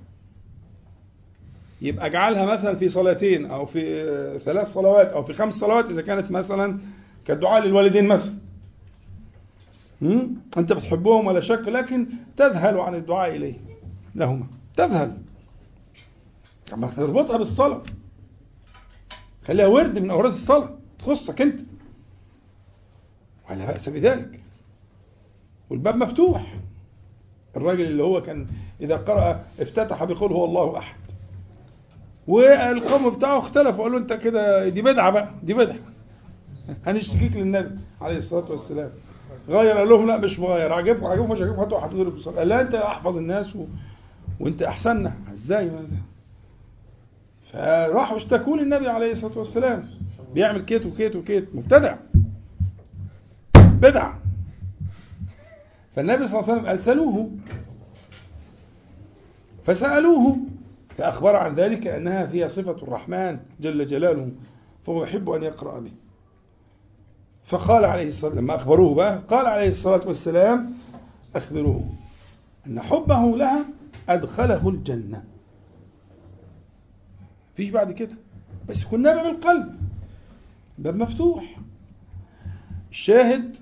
يبقى 1.82 2.06
اجعلها 2.06 2.52
مثلا 2.52 2.76
في 2.76 2.88
صلاتين 2.88 3.46
أو 3.46 3.66
في 3.66 3.80
ثلاث 4.44 4.72
صلوات 4.72 5.06
أو 5.08 5.22
في 5.24 5.32
خمس 5.32 5.54
صلوات 5.54 5.90
اذا 5.90 6.02
كانت 6.02 6.30
مثلا 6.30 6.78
كالدعاء 7.26 7.64
للوالدين 7.64 8.08
مثلا. 8.08 8.34
انت 10.58 10.72
بتحبهم 10.72 11.26
ولا 11.26 11.40
شك 11.40 11.60
لكن 11.68 12.06
تذهل 12.36 12.78
عن 12.78 12.94
الدعاء 12.94 13.36
اليه 13.36 13.54
لهما. 14.14 14.46
تذهل. 14.76 15.18
اما 16.72 16.86
تربطها 16.86 17.36
بالصلاة. 17.36 17.82
خليها 19.46 19.66
ورد 19.66 19.98
من 19.98 20.10
اوراد 20.10 20.32
الصلاة 20.32 20.78
تخصك 20.98 21.40
أنت. 21.40 21.60
ولا 23.50 23.66
بأس 23.66 23.88
بذلك. 23.88 24.40
والباب 25.70 25.96
مفتوح. 25.96 26.58
الراجل 27.56 27.84
اللي 27.84 28.02
هو 28.02 28.22
كان 28.22 28.46
إذا 28.80 28.96
قرأ 28.96 29.44
افتتح 29.60 30.04
بقول 30.04 30.32
هو 30.32 30.44
الله 30.44 30.78
أحد. 30.78 31.01
والقوم 32.28 33.10
بتاعه 33.10 33.38
اختلفوا 33.38 33.84
قالوا 33.84 33.98
انت 33.98 34.12
كده 34.12 34.68
دي 34.68 34.82
بدعة 34.82 35.10
بقى 35.10 35.28
دي 35.42 35.54
بدعة. 35.54 35.76
هنشتكيك 36.86 37.36
للنبي 37.36 37.78
عليه 38.00 38.16
الصلاة 38.16 38.50
والسلام. 38.50 38.90
غير 39.48 39.76
قال 39.76 39.88
لهم 39.88 40.06
لا 40.06 40.16
مش 40.16 40.38
مغير. 40.38 40.72
عجبكم 40.72 41.06
عجبكم 41.06 41.32
مش 41.32 41.40
عجبكم 41.42 41.60
هاتوا 41.60 42.04
بالصلاه 42.04 42.38
قال 42.38 42.48
لا 42.48 42.60
انت 42.60 42.74
احفظ 42.74 43.16
الناس 43.16 43.56
و... 43.56 43.64
وانت 44.40 44.62
احسننا. 44.62 45.12
إزاي؟ 45.34 45.70
فراحوا 47.52 48.16
اشتكوا 48.16 48.56
للنبي 48.56 48.88
عليه 48.88 49.12
الصلاة 49.12 49.38
والسلام. 49.38 49.90
بيعمل 50.34 50.64
كيت 50.64 50.86
وكيت 50.86 51.16
وكيت. 51.16 51.54
مبتدع. 51.54 51.96
بدعة. 53.56 54.18
فالنبي 55.96 56.28
صلى 56.28 56.40
الله 56.40 56.50
عليه 56.50 56.58
وسلم 56.60 56.66
قال 56.68 56.80
سألوه 56.80 57.30
فسألوه 59.66 60.36
فأخبر 60.98 61.36
عن 61.36 61.54
ذلك 61.54 61.86
أنها 61.86 62.26
فيها 62.26 62.48
صفة 62.48 62.70
الرحمن 62.82 63.38
جل 63.60 63.86
جلاله 63.86 64.30
فهو 64.86 65.04
يحب 65.04 65.30
أن 65.30 65.42
يقرأ 65.42 65.80
به. 65.80 65.92
فقال 67.44 67.84
عليه 67.84 68.08
الصلاة 68.08 68.34
لما 68.34 68.54
أخبروه 68.56 68.94
بقى 68.94 69.18
قال 69.28 69.46
عليه 69.46 69.68
الصلاة 69.70 70.06
والسلام 70.08 70.72
أخبروه 71.36 71.84
أن 72.66 72.80
حبه 72.80 73.36
لها 73.36 73.64
أدخله 74.08 74.68
الجنة. 74.68 75.24
فيش 77.56 77.70
بعد 77.70 77.92
كده. 77.92 78.16
بس 78.68 78.92
نابع 78.94 79.22
من 79.22 79.30
القلب 79.30 79.74
باب 80.78 80.96
مفتوح. 80.96 81.58
الشاهد 82.90 83.56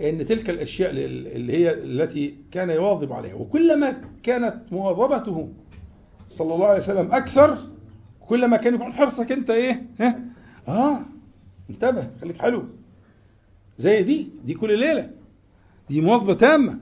إن 0.00 0.26
تلك 0.26 0.50
الأشياء 0.50 0.90
اللي 0.90 1.52
هي 1.52 1.70
التي 1.74 2.34
كان 2.50 2.70
يواظب 2.70 3.12
عليها 3.12 3.34
وكلما 3.34 4.00
كانت 4.22 4.54
مواظبته 4.72 5.52
صلى 6.28 6.54
الله 6.54 6.66
عليه 6.66 6.78
وسلم 6.78 7.12
أكثر 7.12 7.58
كلما 8.20 8.56
كان 8.56 8.74
يكون 8.74 8.92
حرصك 8.92 9.32
أنت 9.32 9.50
إيه؟ 9.50 9.86
ها؟ 10.00 10.20
آه 10.68 11.00
انتبه 11.70 12.10
خليك 12.20 12.38
حلو. 12.38 12.64
زي 13.78 14.02
دي 14.02 14.30
دي 14.44 14.54
كل 14.54 14.78
ليلة. 14.78 15.10
دي 15.88 16.00
مواظبة 16.00 16.34
تامة. 16.34 16.78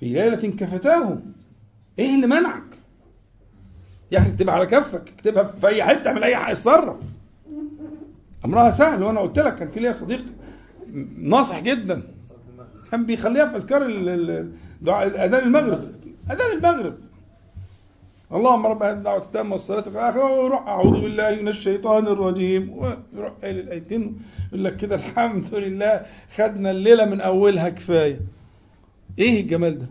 في 0.00 0.06
ليلة 0.06 0.36
كفتاه 0.36 1.18
إيه 1.98 2.14
اللي 2.14 2.26
منعك؟ 2.26 2.78
يا 4.12 4.18
أخي 4.18 4.28
اكتبها 4.30 4.54
على 4.54 4.66
كفك 4.66 5.08
اكتبها 5.18 5.42
في 5.44 5.66
أي 5.66 5.84
حتة 5.84 6.08
اعمل 6.08 6.24
أي 6.24 6.36
حاجة 6.36 6.52
اتصرف. 6.52 6.96
أمرها 8.44 8.70
سهل 8.70 9.02
وأنا 9.02 9.20
قلت 9.20 9.38
لك 9.38 9.56
كان 9.56 9.70
في 9.70 9.80
ليا 9.80 9.92
صديق 9.92 10.24
ناصح 11.18 11.60
جدا 11.60 12.02
كان 12.90 13.06
بيخليها 13.06 13.48
في 13.48 13.56
أذكار 13.56 13.86
أذان 13.86 15.44
المغرب 15.46 15.92
أذان 16.30 16.52
المغرب 16.58 16.94
اللهم 18.32 18.66
رب 18.66 18.82
هذه 18.82 18.92
الدعوة 18.92 19.22
التامة 19.22 19.52
والصلاة 19.52 19.88
الآخرة 19.88 20.40
ويروح 20.40 20.68
أعوذ 20.68 21.00
بالله 21.00 21.34
من 21.34 21.48
الشيطان 21.48 22.06
الرجيم 22.06 22.70
ويروح 22.72 23.32
قايل 23.42 23.58
الآيتين 23.58 24.18
يقول 24.48 24.64
لك 24.64 24.76
كده 24.76 24.94
الحمد 24.94 25.54
لله 25.54 26.06
خدنا 26.36 26.70
الليلة 26.70 27.04
من 27.04 27.20
أولها 27.20 27.68
كفاية. 27.68 28.20
إيه 29.18 29.40
الجمال 29.40 29.78
ده؟ 29.78 29.86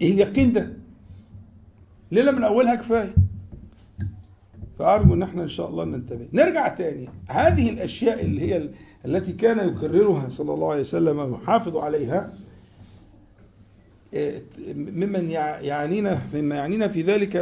إيه 0.00 0.12
اليقين 0.12 0.52
ده؟ 0.52 0.72
ليلة 2.12 2.32
من 2.32 2.44
أولها 2.44 2.74
كفاية. 2.74 3.14
فأرجو 4.78 5.14
إن 5.14 5.22
إحنا 5.22 5.42
إن 5.42 5.48
شاء 5.48 5.68
الله 5.68 5.84
ننتبه. 5.84 6.28
نرجع 6.32 6.68
تاني 6.68 7.08
هذه 7.28 7.70
الأشياء 7.70 8.24
اللي 8.24 8.40
هي 8.54 8.68
التي 9.04 9.32
كان 9.32 9.68
يكررها 9.68 10.28
صلى 10.28 10.54
الله 10.54 10.70
عليه 10.70 10.80
وسلم 10.80 11.18
ويحافظ 11.18 11.76
عليها 11.76 12.34
ممن 14.74 15.30
يعنينا 15.30 16.22
مما 16.34 16.56
يعنينا 16.56 16.88
في 16.88 17.02
ذلك 17.02 17.36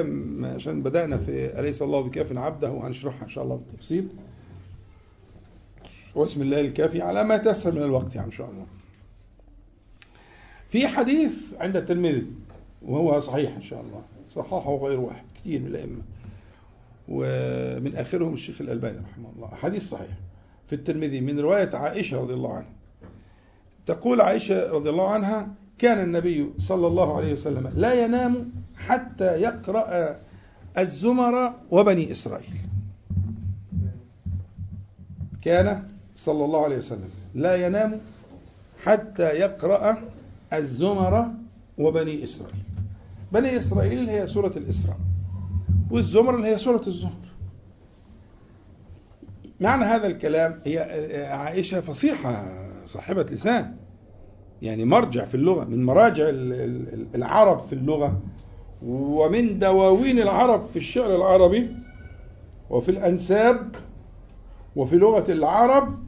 عشان 0.54 0.82
بدأنا 0.82 1.18
في 1.18 1.60
أليس 1.60 1.82
الله 1.82 2.00
بكاف 2.00 2.38
عبده 2.38 2.70
وهنشرحها 2.70 3.24
إن 3.24 3.28
شاء 3.28 3.44
الله 3.44 3.56
بالتفصيل. 3.56 4.08
واسم 6.14 6.42
الله 6.42 6.60
الكافي 6.60 7.02
على 7.02 7.24
ما 7.24 7.36
تسهل 7.36 7.74
من 7.74 7.82
الوقت 7.82 8.14
يعني 8.14 8.26
إن 8.26 8.32
شاء 8.32 8.50
الله. 8.50 8.66
في 10.70 10.88
حديث 10.88 11.54
عند 11.58 11.76
الترمذي 11.76 12.26
وهو 12.82 13.20
صحيح 13.20 13.56
إن 13.56 13.62
شاء 13.62 13.80
الله 13.80 14.02
صححه 14.30 14.76
غير 14.76 15.00
واحد 15.00 15.24
كثير 15.34 15.60
من 15.60 15.66
الأئمة 15.66 16.02
ومن 17.08 17.96
آخرهم 17.96 18.34
الشيخ 18.34 18.60
الألباني 18.60 18.98
رحمه 18.98 19.28
الله 19.36 19.48
حديث 19.48 19.88
صحيح. 19.88 20.10
في 20.70 20.76
الترمذي 20.76 21.20
من 21.20 21.40
رواية 21.40 21.70
عائشة 21.74 22.20
رضي 22.20 22.34
الله 22.34 22.52
عنها. 22.52 22.72
تقول 23.86 24.20
عائشة 24.20 24.72
رضي 24.72 24.90
الله 24.90 25.10
عنها 25.10 25.48
كان 25.78 26.04
النبي 26.04 26.50
صلى 26.58 26.86
الله 26.86 27.16
عليه 27.16 27.32
وسلم 27.32 27.72
لا 27.76 28.04
ينام 28.04 28.50
حتى 28.76 29.40
يقرأ 29.40 30.16
الزمر 30.78 31.54
وبني 31.70 32.10
إسرائيل. 32.10 32.54
كان 35.42 35.88
صلى 36.16 36.44
الله 36.44 36.64
عليه 36.64 36.78
وسلم 36.78 37.10
لا 37.34 37.66
ينام 37.66 38.00
حتى 38.82 39.22
يقرأ 39.22 40.02
الزمر 40.52 41.30
وبني 41.78 42.24
إسرائيل. 42.24 42.64
بني 43.32 43.56
إسرائيل 43.56 44.08
هي 44.08 44.26
سورة 44.26 44.52
الإسراء 44.56 44.98
والزمر 45.90 46.36
اللي 46.36 46.46
هي 46.46 46.58
سورة 46.58 46.82
الزمر 46.86 47.29
معنى 49.60 49.84
هذا 49.84 50.06
الكلام 50.06 50.60
هي 50.64 50.78
عائشة 51.32 51.80
فصيحة 51.80 52.44
صاحبة 52.86 53.22
لسان 53.22 53.76
يعني 54.62 54.84
مرجع 54.84 55.24
في 55.24 55.34
اللغة 55.34 55.64
من 55.64 55.84
مراجع 55.84 56.24
العرب 57.14 57.60
في 57.60 57.72
اللغة 57.72 58.20
ومن 58.86 59.58
دواوين 59.58 60.18
العرب 60.18 60.62
في 60.62 60.76
الشعر 60.76 61.16
العربي 61.16 61.76
وفي 62.70 62.90
الأنساب 62.90 63.74
وفي 64.76 64.96
لغة 64.96 65.32
العرب 65.32 65.98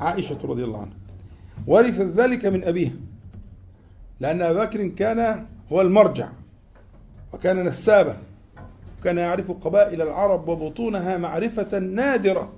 عائشة 0.00 0.38
رضي 0.44 0.64
الله 0.64 0.78
عنها. 0.78 0.96
ورثت 1.66 2.00
ذلك 2.00 2.46
من 2.46 2.64
أبيها 2.64 2.92
لأن 4.20 4.42
أبا 4.42 4.64
بكر 4.64 4.86
كان 4.86 5.46
هو 5.72 5.80
المرجع 5.80 6.28
وكان 7.32 7.66
نسابا 7.66 8.16
وكان 9.00 9.18
يعرف 9.18 9.50
قبائل 9.50 10.02
العرب 10.02 10.48
وبطونها 10.48 11.16
معرفة 11.16 11.78
نادرة. 11.78 12.52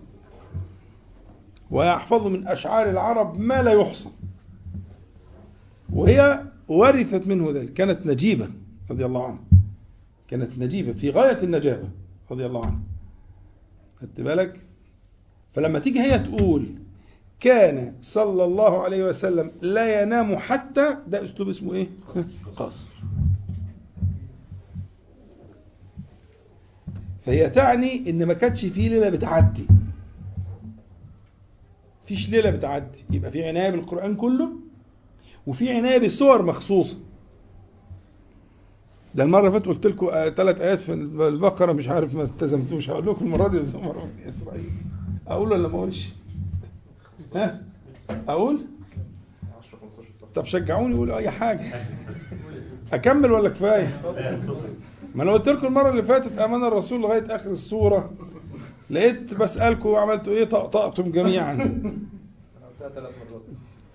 ويحفظ 1.71 2.27
من 2.27 2.47
أشعار 2.49 2.91
العرب 2.91 3.39
ما 3.39 3.63
لا 3.63 3.73
يحصى. 3.73 4.09
وهي 5.93 6.43
ورثت 6.69 7.27
منه 7.27 7.51
ذلك. 7.51 7.73
كانت 7.73 8.07
نجيبة 8.07 8.49
رضي 8.91 9.07
الله 9.07 9.27
عنها 9.27 9.43
كانت 10.29 10.59
نجيبة 10.59 10.93
في 10.93 11.11
غاية 11.11 11.43
النجابة 11.43 11.89
رضي 12.31 12.47
الله 12.47 12.67
عنها 12.67 12.81
خدت 14.01 14.21
بالك؟ 14.21 14.61
فلما 15.55 15.79
تيجي 15.79 16.01
هي 16.01 16.19
تقول 16.19 16.67
كان 17.41 17.95
صلى 18.01 18.45
الله 18.45 18.83
عليه 18.83 19.05
وسلم 19.05 19.51
لا 19.63 20.03
ينام 20.03 20.37
حتى 20.37 20.97
ده 21.09 21.25
أسلوب 21.25 21.49
اسمه 21.49 21.75
إيه؟ 21.75 21.89
قصر. 22.57 22.89
فهي 27.27 27.51
تعني 27.51 28.11
إن 28.11 28.27
ما 28.27 28.35
كانتش 28.35 28.65
في 28.67 28.89
ليلة 28.89 29.09
بتعدي. 29.09 29.67
فيش 32.09 32.29
ليلة 32.31 32.51
بتعدي 32.51 33.05
يبقى 33.11 33.31
في 33.31 33.45
عناية 33.49 33.71
بالقرآن 33.71 34.17
كله 34.17 34.49
وفي 35.47 35.73
عناية 35.73 36.07
بصور 36.07 36.43
مخصوصة 36.43 36.97
ده 39.15 39.25
المرة 39.25 39.41
اللي 39.41 39.51
فاتت 39.53 39.67
قلت 39.67 39.87
لكم 39.87 40.07
ثلاث 40.37 40.61
آيات 40.61 40.81
في 40.81 40.93
البقرة 41.29 41.73
مش 41.73 41.89
عارف 41.89 42.15
ما 42.15 42.23
التزمتوش 42.23 42.91
هقول 42.91 43.07
لكم 43.07 43.25
المرة 43.25 43.49
دي 43.49 43.59
الزمر 43.59 44.05
من 44.05 44.23
إسرائيل 44.29 44.71
أقول 45.29 45.53
ولا 45.53 45.69
ما 45.69 45.75
أقولش؟ 45.79 46.09
ها؟ 47.35 47.63
أقول؟ 48.29 48.67
طب 50.35 50.45
شجعوني 50.45 50.95
قولوا 50.97 51.17
أي 51.17 51.31
حاجة 51.31 51.65
أكمل 52.93 53.33
ولا 53.33 53.49
كفاية؟ 53.49 54.01
ما 55.15 55.23
أنا 55.23 55.33
قلت 55.33 55.49
لكم 55.49 55.67
المرة 55.67 55.91
اللي 55.91 56.03
فاتت 56.03 56.39
أمان 56.39 56.65
الرسول 56.65 57.01
لغاية 57.01 57.37
آخر 57.37 57.51
السورة 57.51 58.11
لقيت 58.91 59.35
بسألكم 59.35 59.95
عملتوا 59.95 60.33
إيه؟ 60.33 60.45
طقطقتم 60.45 61.11
جميعا. 61.13 61.83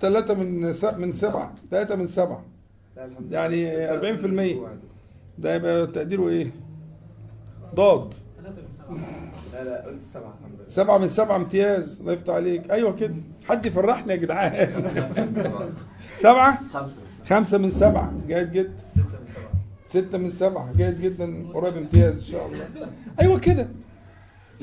ثلاثة 0.02 0.34
من 0.34 0.62
من 0.98 1.14
سبعة. 1.14 1.54
ثلاثة 1.72 1.96
من 1.96 2.08
سبعة. 2.08 2.46
يعني 3.32 3.88
40% 3.88 4.58
ده 5.38 5.56
يبقى 5.56 5.88
تقديره 5.88 6.28
إيه؟ 6.28 6.52
ضاد. 7.76 8.14
لا 9.54 9.64
لا 9.64 9.86
قلت 9.86 10.02
سبعة 10.04 10.34
سبعة 10.68 10.98
من 10.98 11.10
سبعة 11.10 11.36
امتياز. 11.36 12.00
الله 12.00 12.14
يفتح 12.14 12.34
عليك. 12.34 12.72
أيوه 12.72 12.96
كده. 12.96 13.16
حد 13.46 13.66
يفرحني 13.66 14.12
يا 14.12 14.18
جدعان. 14.18 14.54
سبعة؟ 16.18 16.62
خمسة 16.74 16.98
خمسة 17.26 17.58
من 17.58 17.72
سبعة. 17.72 18.14
جيد 18.28 18.52
جدا. 18.52 18.74
ستة 19.88 20.18
من 20.18 20.30
سبعة. 20.30 20.74
جيد 20.78 21.02
جدا. 21.02 21.48
قريب 21.54 21.78
امتياز 21.78 22.18
إن 22.18 22.24
شاء 22.24 22.48
الله. 22.48 22.68
أيوه 23.22 23.40
كده. 23.40 23.68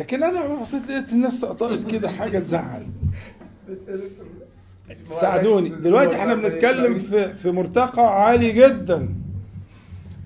لكن 0.00 0.22
أنا 0.22 0.60
بصيت 0.60 0.82
لقيت 0.90 1.12
الناس 1.12 1.40
طقطقت 1.40 1.90
كده 1.90 2.10
حاجة 2.10 2.38
تزعل. 2.38 2.86
ساعدوني. 5.10 5.68
دلوقتي 5.68 6.16
إحنا 6.16 6.34
بنتكلم 6.34 6.98
في 6.98 7.34
في 7.34 7.50
مرتقى 7.50 8.22
عالي 8.24 8.52
جدا. 8.52 9.08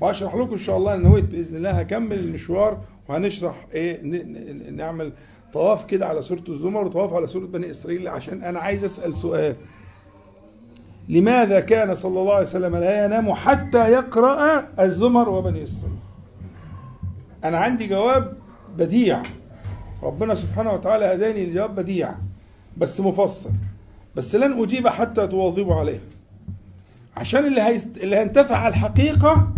وهشرح 0.01 0.35
لكم 0.35 0.53
إن 0.53 0.59
شاء 0.59 0.77
الله 0.77 0.95
أنا 0.95 1.09
نويت 1.09 1.25
بإذن 1.25 1.57
الله 1.57 1.71
هكمل 1.71 2.19
المشوار 2.19 2.81
وهنشرح 3.09 3.67
إيه 3.75 4.03
نعمل 4.71 5.13
طواف 5.53 5.85
كده 5.85 6.07
على 6.07 6.23
سورة 6.23 6.45
الزمر 6.49 6.87
وطواف 6.87 7.13
على 7.13 7.27
سورة 7.27 7.47
بني 7.47 7.71
إسرائيل 7.71 8.09
عشان 8.09 8.43
أنا 8.43 8.61
عايز 8.61 8.85
أسأل 8.85 9.15
سؤال. 9.15 9.57
لماذا 11.09 11.61
كان 11.61 11.95
صلى 11.95 12.21
الله 12.21 12.35
عليه 12.35 12.47
وسلم 12.47 12.77
لا 12.77 13.05
ينام 13.05 13.33
حتى 13.33 13.91
يقرأ 13.91 14.69
الزمر 14.81 15.29
وبني 15.29 15.63
إسرائيل؟ 15.65 15.99
أنا 17.45 17.59
عندي 17.59 17.87
جواب 17.87 18.37
بديع. 18.79 19.23
ربنا 20.05 20.35
سبحانه 20.35 20.73
وتعالى 20.73 21.05
هداني 21.05 21.47
لجواب 21.47 21.75
بديع 21.75 22.15
بس 22.79 23.01
مفصل 23.01 23.51
بس 24.17 24.35
لن 24.35 24.63
أجيب 24.63 24.89
حتى 24.89 25.27
تواظبوا 25.27 25.75
عليه. 25.75 26.01
عشان 27.17 27.47
اللي 27.47 27.63
هيست... 27.63 27.97
اللي 27.97 28.17
هينتفع 28.17 28.57
على 28.57 28.69
الحقيقة 28.75 29.53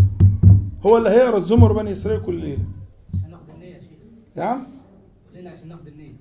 هو 0.87 0.97
اللي 0.97 1.11
هيقرأ 1.11 1.37
الزمر 1.37 1.73
بني 1.73 1.93
إسرائيل 1.93 2.23
كل 2.23 2.35
ليلة. 2.35 2.59
عشان 3.15 3.31
ناخد 3.31 3.43
النية 3.55 3.75
يا 3.75 3.81
شيخ. 3.81 3.91
نعم؟ 4.37 4.67
لنا 5.35 5.51
عشان 5.51 5.69
ناخد 5.69 5.87
النية؟ 5.87 6.13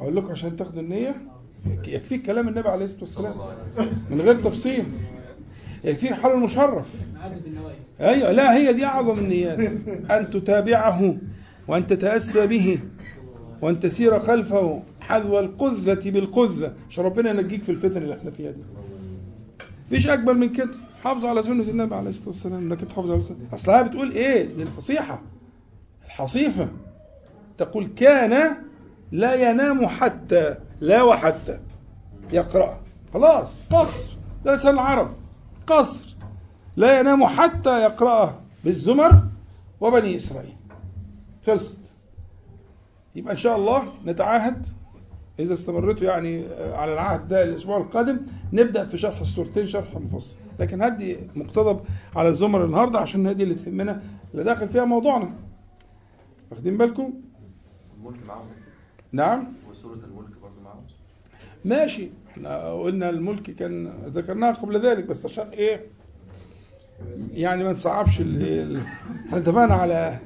أقول 0.00 0.16
لكم 0.16 0.30
عشان 0.32 0.56
تاخدوا 0.56 0.82
النية؟ 0.82 1.14
يكفيك 1.86 2.26
كلام 2.26 2.48
النبي 2.48 2.68
عليه 2.68 2.84
الصلاة 2.84 3.02
والسلام. 3.02 3.34
من 4.10 4.20
غير 4.20 4.34
تفصيل. 4.34 4.84
يكفيك 5.84 6.12
حال 6.12 6.32
المشرف 6.32 6.86
أيوه 8.00 8.32
لا 8.32 8.56
هي 8.56 8.72
دي 8.72 8.84
أعظم 8.84 9.18
النيات. 9.18 9.58
أن 10.10 10.30
تتابعه 10.30 11.16
وأن 11.68 11.86
تتأسى 11.86 12.46
به. 12.46 12.78
وأن 13.62 13.80
تسير 13.80 14.20
خلفه 14.20 14.82
حذو 15.00 15.38
القذة 15.38 16.10
بالقذة. 16.10 16.72
عشان 16.90 17.04
ربنا 17.04 17.30
ينجيك 17.30 17.62
في 17.62 17.72
الفتن 17.72 17.96
اللي 18.02 18.14
إحنا 18.14 18.30
فيها 18.30 18.50
دي. 18.50 18.62
مفيش 19.86 20.08
اجمل 20.08 20.34
من 20.38 20.48
كده. 20.48 20.70
حافظ 21.02 21.24
على 21.24 21.42
سنة 21.42 21.62
النبي 21.62 21.94
عليه 21.94 22.08
الصلاة 22.08 22.28
والسلام. 22.28 22.72
إنك 22.72 22.80
تحافظ 22.84 23.10
على 23.10 23.22
سنة. 23.22 23.36
اصلها 23.54 23.82
بتقول 23.82 24.10
دي 24.10 24.62
الفصيحة 24.62 25.22
الحصيفة. 26.06 26.68
تقول 27.58 27.86
كان 27.96 28.56
لا 29.12 29.50
ينام 29.50 29.86
حتى 29.86 30.54
لا 30.80 31.02
وحتى. 31.02 31.58
يقرأ. 32.32 32.80
خلاص. 33.14 33.64
قصر. 33.70 34.16
ده 34.44 34.54
لسان 34.54 34.74
العرب. 34.74 35.14
قصر. 35.66 36.16
لا 36.76 37.00
ينام 37.00 37.26
حتى 37.26 37.82
يقرأه. 37.82 38.40
بالزمر 38.64 39.22
وبني 39.80 40.16
إسرائيل. 40.16 40.56
خلصت. 41.46 41.76
يبقى 43.14 43.32
إن 43.32 43.38
شاء 43.38 43.56
الله 43.56 43.82
نتعاهد. 44.06 44.66
إذا 45.38 45.54
استمرتوا 45.54 46.06
يعني 46.06 46.46
على 46.72 46.92
العهد 46.92 47.28
ده 47.28 47.42
الأسبوع 47.44 47.76
القادم 47.76 48.20
نبدأ 48.52 48.84
في 48.86 48.98
شرح 48.98 49.20
السورتين 49.20 49.66
شرح 49.66 49.94
مفصل 49.94 50.36
لكن 50.60 50.82
هدي 50.82 51.16
مقتضب 51.36 51.80
على 52.16 52.28
الزمر 52.28 52.64
النهاردة 52.64 52.98
عشان 52.98 53.26
هدي 53.26 53.42
اللي 53.42 53.54
تهمنا 53.54 54.02
اللي 54.32 54.44
داخل 54.44 54.68
فيها 54.68 54.84
موضوعنا. 54.84 55.34
واخدين 56.50 56.76
بالكم؟ 56.78 57.12
الملك 57.98 58.26
معاهم 58.28 58.46
نعم. 59.12 59.52
وسورة 59.70 59.94
الملك 59.94 60.30
برضه 60.42 60.60
معاهم؟ 60.64 60.84
ماشي. 61.64 62.10
إحنا 62.30 62.72
قلنا 62.72 63.10
الملك 63.10 63.42
كان 63.50 63.88
ذكرناها 64.06 64.52
قبل 64.52 64.80
ذلك 64.86 65.04
بس 65.04 65.26
عشان 65.26 65.48
إيه؟ 65.48 65.86
يعني 67.34 67.64
ما 67.64 67.70
ال- 68.20 68.76
إحنا 69.26 69.38
اتفقنا 69.38 69.74
على 69.74 70.18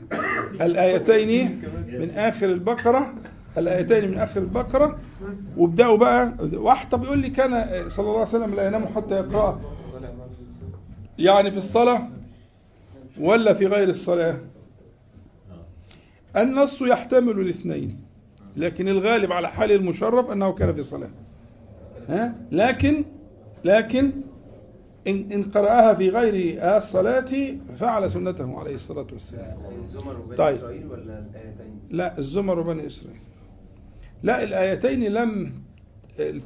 الآيتين 0.60 1.62
من 1.88 2.10
آخر 2.10 2.46
البقرة 2.46 3.14
الآيتين 3.58 4.10
من 4.10 4.18
آخر 4.18 4.40
البقرة 4.40 4.98
وابدأوا 5.56 5.96
بقى 5.96 6.32
واحد 6.52 6.88
طب 6.88 7.04
يقول 7.04 7.18
لي 7.18 7.30
كان 7.30 7.50
صلى 7.88 8.02
الله 8.04 8.12
عليه 8.18 8.28
وسلم 8.28 8.54
لا 8.54 8.66
ينام 8.66 8.86
حتى 8.86 9.14
يقرأ 9.14 9.60
يعني 11.18 11.50
في 11.50 11.58
الصلاة 11.58 12.08
ولا 13.20 13.54
في 13.54 13.66
غير 13.66 13.88
الصلاة؟ 13.88 14.36
النص 16.36 16.82
يحتمل 16.82 17.40
الاثنين 17.40 17.96
لكن 18.56 18.88
الغالب 18.88 19.32
على 19.32 19.48
حال 19.48 19.72
المشرف 19.72 20.30
أنه 20.30 20.52
كان 20.52 20.74
في 20.74 20.82
صلاة. 20.82 21.10
ها؟ 22.08 22.34
لكن 22.52 23.04
لكن 23.64 24.12
إن, 25.06 25.32
إن 25.32 25.42
قرأها 25.44 25.94
في 25.94 26.10
غير 26.10 26.58
الصلاة 26.76 27.56
فعل 27.78 28.10
سنته 28.10 28.58
عليه 28.58 28.74
الصلاة 28.74 29.06
والسلام. 29.12 29.58
الزمر 29.82 30.20
وبني 30.20 30.36
طيب. 30.36 30.56
إسرائيل 30.56 30.86
ولا 30.86 31.18
الآيتين؟ 31.18 31.80
لا 31.90 32.18
الزمر 32.18 32.58
وبني 32.58 32.86
إسرائيل. 32.86 33.20
لا 34.22 34.42
الآيتين 34.42 35.02
لم 35.04 35.52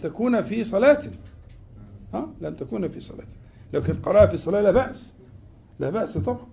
تكون 0.01 0.43
في 0.43 0.65
صلاة. 0.65 1.03
ها؟ 2.15 2.29
لم 2.41 2.55
تكون 2.55 2.89
في 2.89 3.01
صلاة. 3.01 3.27
لكن 3.73 3.95
قرأها 3.95 4.27
في 4.27 4.37
صلاة 4.37 4.61
لا 4.61 4.71
بأس. 4.71 5.13
لا 5.81 5.91
بأس 5.91 6.19
طبعا. 6.19 6.47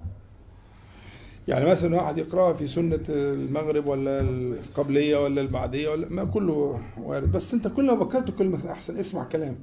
يعني 1.48 1.66
مثلا 1.66 1.96
واحد 1.96 2.18
يقرأها 2.18 2.54
في 2.54 2.68
سنة 2.68 3.04
المغرب 3.10 3.88
ولا 3.88 4.22
القبلية 4.22 5.18
ولا 5.18 5.42
البعدية 5.42 5.90
ولا 5.90 6.10
ما 6.10 6.24
كله 6.24 6.82
وارد. 6.98 7.32
بس 7.32 7.54
أنت 7.54 7.68
كل 7.68 7.86
ما 7.86 7.94
بكرت 7.94 8.38
كل 8.38 8.46
ما 8.46 8.72
أحسن. 8.72 8.98
اسمع 8.98 9.24
كلام. 9.24 9.56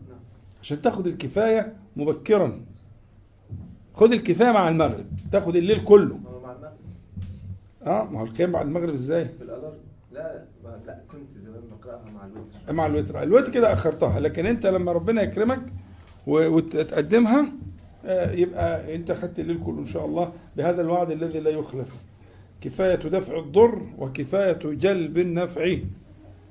عشان 0.66 0.83
تاخد 0.83 1.07
الكفاية 1.07 1.72
مبكرا. 1.96 2.61
خد 3.94 4.12
الكفاية 4.12 4.50
مع 4.50 4.68
المغرب. 4.68 5.05
تاخد 5.33 5.57
الليل 5.57 5.85
كله. 5.85 6.18
آه 7.87 8.05
ما 8.05 8.20
هو 8.20 8.24
القيام 8.24 8.52
بعد 8.52 8.66
المغرب 8.66 8.94
إزاي؟ 8.94 9.29
لا 10.12 10.44
لا 10.87 11.00
كنت 11.12 11.44
زمان 11.44 11.61
بقرأها 11.70 12.11
مع 12.14 12.26
الوتر. 12.26 12.72
مع 12.72 12.87
الوتر. 12.87 13.22
الوتر 13.22 13.52
كده 13.52 13.72
أخرتها. 13.72 14.20
لكن 14.20 14.46
أنت 14.46 14.66
لما 14.66 14.92
ربنا 14.92 15.22
يكرمك 15.22 15.61
وتقدمها 16.26 17.46
آه، 18.05 18.33
يبقى 18.33 18.94
أنت 18.94 19.12
خدت 19.12 19.38
الليل 19.38 19.61
كله 19.66 19.79
إن 19.79 19.87
شاء 19.87 20.07
الله 20.07 20.33
بهذا 20.57 20.81
الوعد 20.81 21.11
الذي 21.11 21.40
لا 21.40 21.50
يخلف. 21.50 21.94
كفاية 22.61 22.94
دفع 22.94 23.38
الضر 23.38 23.83
وكفاية 23.98 24.59
جلب 24.64 25.18
النفع. 25.18 25.76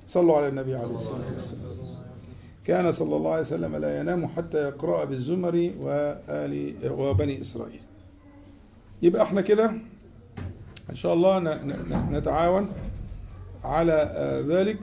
صلوا 0.08 0.38
على 0.38 0.47
النبي 0.47 0.75
عليه 0.75 0.95
الصلاة 0.95 1.34
والسلام. 1.34 1.85
كان 2.67 2.91
صلى 2.91 3.15
الله 3.15 3.32
عليه 3.32 3.41
وسلم 3.41 3.75
لا 3.75 3.99
ينام 3.99 4.28
حتى 4.28 4.58
يقرأ 4.58 5.06
بالزمر 5.06 5.71
وآل 5.80 6.73
وبني 6.91 7.41
إسرائيل. 7.41 7.80
يبقى 9.01 9.23
إحنا 9.23 9.41
كده 9.41 9.65
إن 10.89 10.95
شاء 10.95 11.13
الله 11.13 11.39
نتعاون 12.12 12.69
على 13.63 14.12
ذلك 14.47 14.78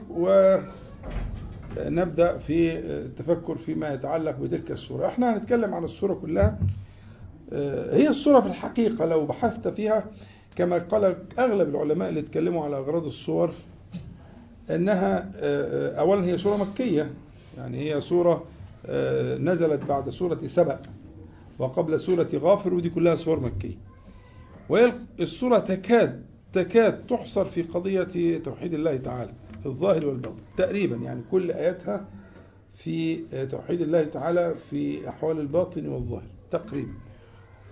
ونبدأ 1.77 2.37
في 2.37 2.77
التفكر 2.79 3.55
فيما 3.57 3.93
يتعلق 3.93 4.35
بتلك 4.39 4.71
السورة. 4.71 5.07
إحنا 5.07 5.37
هنتكلم 5.37 5.73
عن 5.73 5.83
السورة 5.83 6.13
كلها. 6.13 6.59
هي 7.91 8.09
السورة 8.09 8.39
في 8.41 8.47
الحقيقة 8.47 9.05
لو 9.05 9.25
بحثت 9.25 9.67
فيها 9.67 10.05
كما 10.55 10.77
قال 10.77 11.15
أغلب 11.39 11.69
العلماء 11.69 12.09
اللي 12.09 12.19
اتكلموا 12.19 12.65
على 12.65 12.77
أغراض 12.77 13.05
السور 13.05 13.53
أنها 14.69 15.17
آه، 15.35 15.95
آه، 15.95 15.99
أولا 15.99 16.23
هي 16.25 16.37
سورة 16.37 16.57
مكية. 16.57 17.11
يعني 17.57 17.77
هي 17.77 18.01
سورة 18.01 18.43
آه، 18.85 19.37
نزلت 19.37 19.83
بعد 19.83 20.09
سورة 20.09 20.39
سبأ 20.47 20.81
وقبل 21.59 21.99
سورة 21.99 22.27
غافر 22.35 22.73
ودي 22.73 22.89
كلها 22.89 23.15
سور 23.15 23.39
مكية. 23.39 23.77
وهي 24.69 24.93
تكاد 25.65 26.25
تكاد 26.53 27.05
تحصر 27.07 27.45
في 27.45 27.61
قضية 27.61 28.37
توحيد 28.37 28.73
الله 28.73 28.97
تعالى 28.97 29.33
الظاهر 29.65 30.05
والباطن 30.05 30.43
تقريبا 30.57 30.95
يعني 30.95 31.21
كل 31.31 31.51
آياتها 31.51 32.07
في 32.75 33.15
توحيد 33.51 33.81
الله 33.81 34.03
تعالى 34.03 34.55
في 34.69 35.09
أحوال 35.09 35.39
الباطن 35.39 35.87
والظاهر 35.87 36.29
تقريبا. 36.51 36.93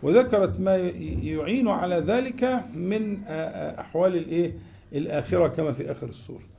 وذكرت 0.04 0.60
ما 0.60 0.76
يعين 1.24 1.68
على 1.68 1.96
ذلك 1.96 2.64
من 2.74 3.24
أحوال 3.80 4.16
الإيه؟ 4.16 4.54
الآخرة 4.94 5.48
كما 5.48 5.72
في 5.72 5.92
آخر 5.92 6.10
السورة 6.10 6.51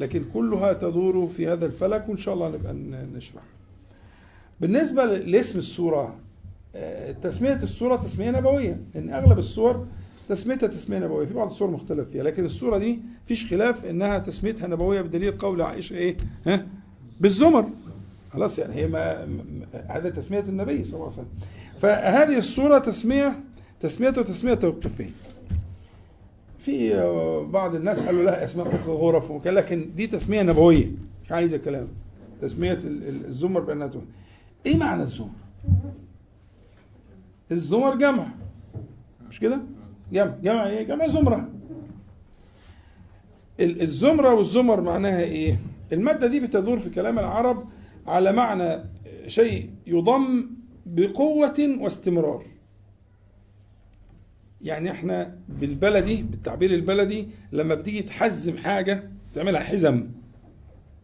لكن 0.00 0.24
كلها 0.34 0.72
تدور 0.72 1.26
في 1.26 1.48
هذا 1.48 1.66
الفلك 1.66 2.08
وإن 2.08 2.16
شاء 2.16 2.34
الله 2.34 2.48
نبقى 2.48 2.72
نشرح. 3.16 3.42
بالنسبة 4.60 5.04
لاسم 5.04 5.58
السورة 5.58 6.16
آه، 6.74 7.12
تسمية 7.12 7.54
السورة 7.54 7.96
تسمية 7.96 8.30
نبوية. 8.30 8.80
لأن 8.94 9.10
أغلب 9.10 9.38
السور 9.38 9.86
تسميتها 10.28 10.66
تسمية 10.66 10.98
نبوية. 10.98 11.26
في 11.26 11.34
بعض 11.34 11.50
السور 11.50 11.70
مختلف 11.70 12.08
فيها 12.08 12.22
لكن 12.22 12.44
السورة 12.44 12.78
دي 12.78 12.98
فيش 13.26 13.50
خلاف 13.50 13.84
إنها 13.84 14.18
تسميتها 14.18 14.66
نبوية 14.66 15.02
بدليل 15.02 15.38
قول 15.38 15.62
عائشة 15.62 15.94
إيه؟ 15.94 16.16
ها؟ 16.46 16.66
بالزمر. 17.20 17.70
خلاص 18.32 18.58
يعني 18.58 18.74
هي 18.74 18.86
ما 18.86 19.28
هذا 19.88 20.10
تسمية 20.10 20.40
النبي 20.40 20.84
صلى 20.84 20.94
الله 20.94 21.04
عليه 21.04 21.14
وسلم. 21.14 21.28
فهذه 21.80 22.38
السورة 22.38 22.78
تسمية 22.78 23.40
تسميته 23.80 24.22
تسمية 24.22 24.54
توقيفية 24.54 25.10
في 26.64 26.94
آه، 26.94 27.42
بعض 27.42 27.74
الناس 27.74 28.02
قالوا 28.02 28.22
لها 28.22 28.44
اسماء 28.44 28.66
أخرى 28.74 28.92
غرف 28.92 29.46
لكن 29.46 29.90
دي 29.96 30.06
تسمية 30.06 30.42
نبوية 30.42 30.86
مش 31.24 31.32
عايزه 31.32 31.56
كلام 31.56 31.88
تسمية 32.42 32.72
ال- 32.72 33.08
ال- 33.08 33.26
الزمر 33.26 33.60
بأنها 33.60 33.86
تكون. 33.86 34.06
إيه 34.66 34.76
معنى 34.76 35.02
الزمر؟ 35.02 35.28
الزمر 37.52 37.94
جمع 37.96 38.26
مش 39.28 39.40
كده؟ 39.40 39.60
جمع 40.12 40.34
جمع 40.42 40.66
إيه؟ 40.68 40.82
جمع 40.82 41.06
زمرة 41.08 41.48
ال- 43.60 43.82
الزمرة 43.82 44.34
والزمر 44.34 44.80
معناها 44.80 45.20
إيه؟ 45.20 45.58
المادة 45.92 46.26
دي 46.26 46.40
بتدور 46.40 46.78
في 46.78 46.90
كلام 46.90 47.18
العرب 47.18 47.64
على 48.06 48.32
معنى 48.32 48.84
شيء 49.26 49.70
يضم 49.86 50.50
بقوة 50.86 51.76
واستمرار 51.80 52.44
يعني 54.62 54.90
إحنا 54.90 55.36
بالبلدي 55.48 56.22
بالتعبير 56.22 56.74
البلدي 56.74 57.28
لما 57.52 57.74
بتيجي 57.74 58.02
تحزم 58.02 58.56
حاجة 58.56 59.02
تعملها 59.34 59.60
حزم. 59.60 60.06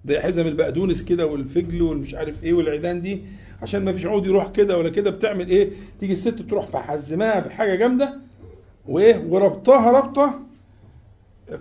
زي 0.04 0.20
حزم 0.20 0.46
البقدونس 0.46 1.02
كده 1.04 1.26
والفجل 1.26 1.82
والمش 1.82 2.14
عارف 2.14 2.44
إيه 2.44 2.52
والعيدان 2.52 3.02
دي 3.02 3.22
عشان 3.62 3.84
ما 3.84 3.92
فيش 3.92 4.06
عود 4.06 4.26
يروح 4.26 4.48
كده 4.50 4.78
ولا 4.78 4.88
كده 4.90 5.10
بتعمل 5.10 5.48
إيه؟ 5.48 5.70
تيجي 6.00 6.12
الست 6.12 6.28
تروح 6.42 6.74
محزماها 6.74 7.40
بحاجة 7.40 7.74
جامدة 7.74 8.18
وايه؟ 8.88 9.24
وربطها 9.28 9.90
ربطة 9.90 10.40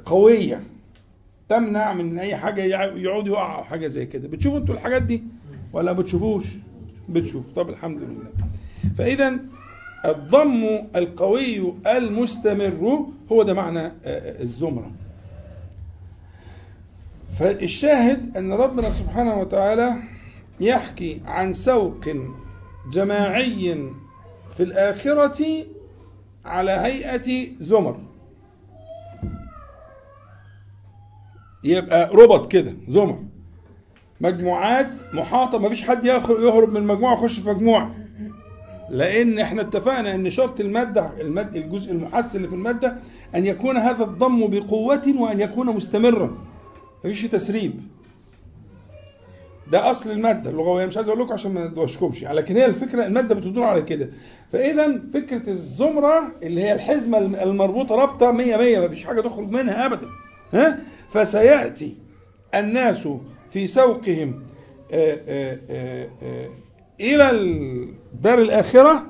قوية 0.05 0.63
تمنع 1.49 1.93
من 1.93 2.19
أي 2.19 2.35
حاجة 2.35 2.61
يع- 2.61 2.95
يعود 2.97 3.27
يقع 3.27 3.57
أو 3.57 3.63
حاجة 3.63 3.87
زي 3.87 4.05
كده. 4.05 4.27
بتشوفوا 4.27 4.59
أنتوا 4.59 4.75
الحاجات 4.75 5.01
دي 5.01 5.23
ولا 5.73 5.91
بتشوفوش؟ 5.93 6.45
بتشوف 7.09 7.49
طب 7.49 7.69
الحمد 7.69 7.97
لله. 8.01 8.31
فاذا 8.97 9.39
الضم 10.05 10.63
القوي 10.95 11.73
المستمر 11.87 13.05
هو 13.31 13.43
ده 13.43 13.53
معنى 13.53 13.79
آه، 13.79 13.91
آه، 14.05 14.43
الزمرة. 14.43 14.91
فالشاهد 17.39 18.37
أن 18.37 18.53
ربنا 18.53 18.89
سبحانه 18.91 19.39
وتعالى 19.39 19.93
يحكي 20.59 21.21
عن 21.25 21.53
سوق 21.53 22.05
جماعي 22.93 23.89
في 24.57 24.63
الآخرة 24.63 25.65
على 26.45 26.71
هيئة 26.71 27.47
زمر. 27.59 27.99
يبقى 31.63 32.09
ربط 32.13 32.51
كده 32.51 32.73
زمر. 32.87 33.19
مجموعات 34.21 34.87
محاطة 35.13 35.57
مفيش 35.57 35.83
حد 35.83 36.05
ياخد 36.05 36.35
يهرب 36.39 36.73
من 36.73 36.83
مجموعه 36.87 37.13
يخش 37.13 37.39
في 37.39 37.49
مجموعة. 37.49 37.95
لأن 38.89 39.39
إحنا 39.39 39.61
اتفقنا 39.61 40.15
ان 40.15 40.29
شرط 40.29 40.59
المادة 40.59 41.09
المد 41.21 41.55
الجزء 41.55 41.91
المحس 41.91 42.35
اللي 42.35 42.47
في 42.47 42.55
المادة 42.55 42.97
ان 43.35 43.45
يكون 43.45 43.77
هذا 43.77 44.03
الضم 44.03 44.47
بقوة 44.47 45.13
وان 45.19 45.39
يكون 45.41 45.67
مستمرا. 45.67 46.37
مفيش 47.05 47.21
تسريب. 47.21 47.73
ده 49.71 49.91
اصل 49.91 50.11
المادة. 50.11 50.49
اللغويه 50.49 50.85
مش 50.85 50.97
عايز 50.97 51.09
أقول 51.09 51.21
لكم 51.21 51.33
عشان 51.33 51.53
ما 51.53 51.67
ندوشكمش 51.67 52.23
لكن 52.23 52.55
هي 52.57 52.65
الفكرة 52.65 53.05
المادة 53.05 53.35
بتدور 53.35 53.63
على 53.63 53.81
كده. 53.81 54.09
فإذا 54.51 55.01
فكرة 55.13 55.49
الزمرة 55.49 56.31
اللي 56.43 56.61
هي 56.61 56.73
الحزمة 56.73 57.17
المربوطة 57.17 57.95
رابطة 57.95 58.31
100 58.31 58.57
100 58.57 58.79
مفيش 58.87 59.03
حاجة 59.03 59.21
تخرج 59.21 59.49
منها 59.51 59.85
ابدا. 59.85 60.07
ها؟ 60.53 60.79
فسيأتي 61.13 61.95
الناس 62.55 63.07
في 63.49 63.67
سوقهم 63.67 64.43
آه، 64.91 65.19
آه، 65.27 65.59
آه، 65.69 66.09
آه، 66.23 66.49
إلى 66.99 67.29
الدار 68.15 68.39
الآخرة 68.39 69.05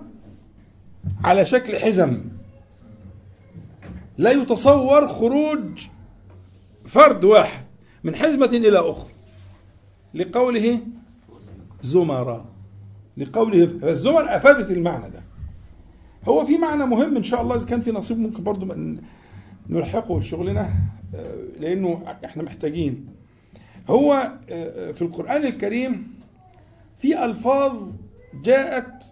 على 1.24 1.46
شكل 1.46 1.78
حزم. 1.80 2.22
لا 4.18 4.32
يتصور 4.32 5.08
خروج 5.08 5.88
فرد 6.86 7.24
واحد 7.24 7.65
من 8.04 8.15
حزمة 8.15 8.46
إلى 8.46 8.80
أخرى. 8.80 9.10
لقوله 10.13 10.80
زمراء 11.82 12.46
لقوله 13.18 13.65
فالزمر 13.82 14.36
أفادت 14.36 14.72
المعنى 14.72 15.10
ده. 15.10 15.22
هو 16.28 16.46
في 16.46 16.58
معنى 16.58 16.86
مهم 16.86 17.18
إن 17.18 17.24
شاء 17.24 17.41
الله 17.41 17.56
إذا 17.56 17.65
كان 17.65 17.82
في 17.82 17.91
نصيب 17.91 18.20
ممكن 18.20 18.44
برضو 18.44 18.76
نلحقه 19.70 20.20
لشغلنا 20.20 20.74
آه، 21.15 21.36
لأنه 21.60 22.15
إحنا 22.26 22.44
محتاجين. 22.44 23.08
هو 23.89 24.32
آه، 24.50 24.91
في 24.91 25.02
القرآن 25.02 25.44
الكريم 25.46 26.15
في 27.00 27.26
ألفاظ 27.26 27.74
جاءت 28.43 29.04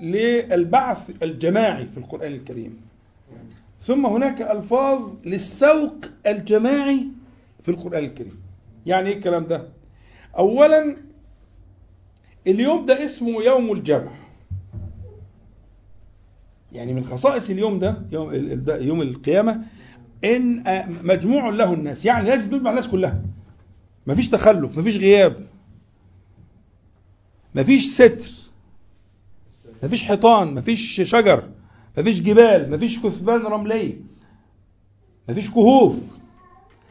للبعث 0.00 1.10
الجماعي 1.22 1.86
في 1.86 1.98
القرآن 1.98 2.32
الكريم. 2.32 2.80
ثم 3.80 4.06
هناك 4.06 4.42
ألفاظ 4.42 5.12
للسوق 5.24 5.94
الجماعي 6.26 7.06
في 7.62 7.70
القرآن 7.70 8.04
الكريم. 8.04 8.42
يعني 8.86 9.08
إيه 9.08 9.16
الكلام 9.16 9.46
ده؟ 9.46 9.68
أولا 10.38 10.96
اليوم 12.46 12.84
ده 12.84 13.04
اسمه 13.04 13.42
يوم 13.42 13.72
الجمع. 13.72 14.12
يعني 16.72 16.94
من 16.94 17.04
خصائص 17.04 17.50
اليوم 17.50 17.78
ده 17.78 18.02
يوم, 18.12 18.30
يوم 18.68 19.02
القيامة 19.02 19.62
إن 20.24 20.66
آه، 20.66 20.88
مجموع 21.02 21.48
له 21.50 21.74
الناس. 21.74 22.04
يعني 22.04 22.28
لازم 22.28 22.54
يجمع 22.54 22.70
الناس 22.70 22.88
كلها. 22.88 23.22
مفيش 24.06 24.28
تخلف 24.28 24.78
مفيش 24.78 24.96
غياب. 24.96 25.46
مفيش 27.54 27.94
ستر. 27.94 28.39
مفيش 29.82 30.02
حيطان 30.02 30.54
مفيش 30.54 31.02
شجر 31.04 31.50
مفيش 31.98 32.20
جبال 32.20 32.70
مفيش 32.70 32.98
كثبان 32.98 33.40
رملية 33.40 34.00
مفيش 35.28 35.50
كهوف. 35.50 35.96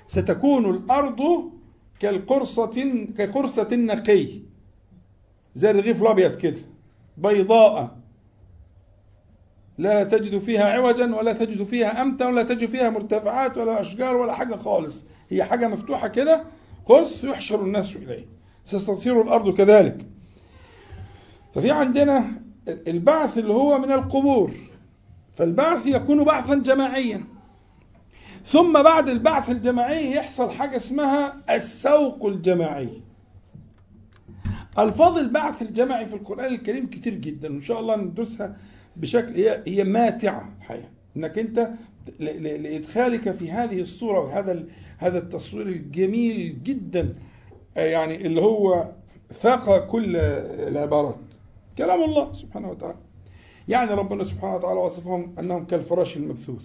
ستكون 0.07 0.69
الأرض 0.69 1.51
كالقرصة 1.99 3.05
كقرصة 3.17 3.67
النقي. 3.71 4.27
زي 5.55 5.71
الرغيف 5.71 6.01
الأبيض 6.01 6.35
كده 6.35 6.59
بيضاء. 7.17 7.97
لا 9.77 10.03
تجد 10.03 10.39
فيها 10.39 10.63
عوجا 10.63 11.15
ولا 11.15 11.33
تجد 11.33 11.63
فيها 11.63 12.01
أمتا 12.01 12.27
ولا 12.27 12.43
تجد 12.43 12.69
فيها 12.69 12.89
مرتفعات 12.89 13.57
ولا 13.57 13.81
أشجار 13.81 14.17
ولا 14.17 14.33
حاجة 14.33 14.55
خالص. 14.55 15.05
هي 15.29 15.43
حاجة 15.43 15.67
مفتوحة 15.67 16.07
كده 16.07 16.43
قرص 16.85 17.23
يحشر 17.23 17.63
الناس 17.63 17.95
إليه. 17.95 18.25
ستصير 18.65 19.21
الأرض 19.21 19.57
كذلك. 19.57 20.05
ففي 21.55 21.71
عندنا 21.71 22.41
البعث 22.67 23.37
اللي 23.37 23.53
هو 23.53 23.77
من 23.77 23.91
القبور 23.91 24.51
فالبعث 25.35 25.85
يكون 25.85 26.23
بعثا 26.23 26.55
جماعيا. 26.55 27.23
ثم 28.45 28.83
بعد 28.83 29.09
البعث 29.09 29.49
الجماعي 29.49 30.11
يحصل 30.11 30.51
حاجة 30.51 30.75
اسمها 30.75 31.35
السوق 31.49 32.25
الجماعي. 32.25 33.01
ألفاظ 34.79 35.17
البعث 35.17 35.61
الجماعي 35.61 36.05
في 36.05 36.13
القرآن 36.13 36.53
الكريم 36.53 36.89
كتير 36.89 37.13
جدا 37.13 37.49
وإن 37.51 37.61
شاء 37.61 37.79
الله 37.79 37.95
ندرسها 37.95 38.57
بشكل 38.95 39.33
هي 39.35 39.63
هي 39.67 39.83
ماتعة 39.83 40.53
الحقيقة 40.57 40.89
إنك 41.17 41.39
أنت 41.39 41.69
لإدخالك 42.19 43.31
في 43.31 43.51
هذه 43.51 43.81
الصورة 43.81 44.19
وهذا 44.19 44.63
هذا 44.97 45.17
التصوير 45.17 45.67
الجميل 45.67 46.63
جدا 46.63 47.15
يعني 47.75 48.25
اللي 48.25 48.41
هو 48.41 48.91
فاق 49.41 49.87
كل 49.87 50.15
العبارات. 50.15 51.28
كلام 51.79 52.03
الله 52.03 52.33
سبحانه 52.33 52.69
وتعالى. 52.69 52.97
يعني 53.67 53.91
ربنا 53.91 54.23
سبحانه 54.23 54.55
وتعالى 54.55 54.79
وصفهم 54.79 55.35
أنهم 55.39 55.65
كالفراش 55.65 56.17
المبثوث 56.17 56.61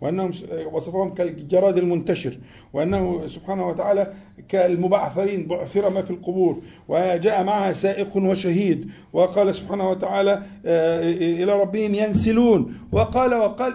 وأنهم 0.00 0.30
وصفهم 0.72 1.14
كالجراد 1.14 1.78
المنتشر 1.78 2.38
وأنه 2.72 3.26
سبحانه 3.26 3.68
وتعالى 3.68 4.12
كالمبعثرين 4.48 5.46
بعثر 5.46 5.90
ما 5.90 6.02
في 6.02 6.10
القبور 6.10 6.62
وجاء 6.88 7.44
معها 7.44 7.72
سائق 7.72 8.16
وشهيد 8.16 8.90
وقال 9.12 9.54
سبحانه 9.54 9.90
وتعالى 9.90 10.42
آه، 10.66 11.10
إلى 11.42 11.60
ربهم 11.60 11.94
ينسلون. 11.94 12.74
وقال 12.92 13.34
وقال 13.34 13.74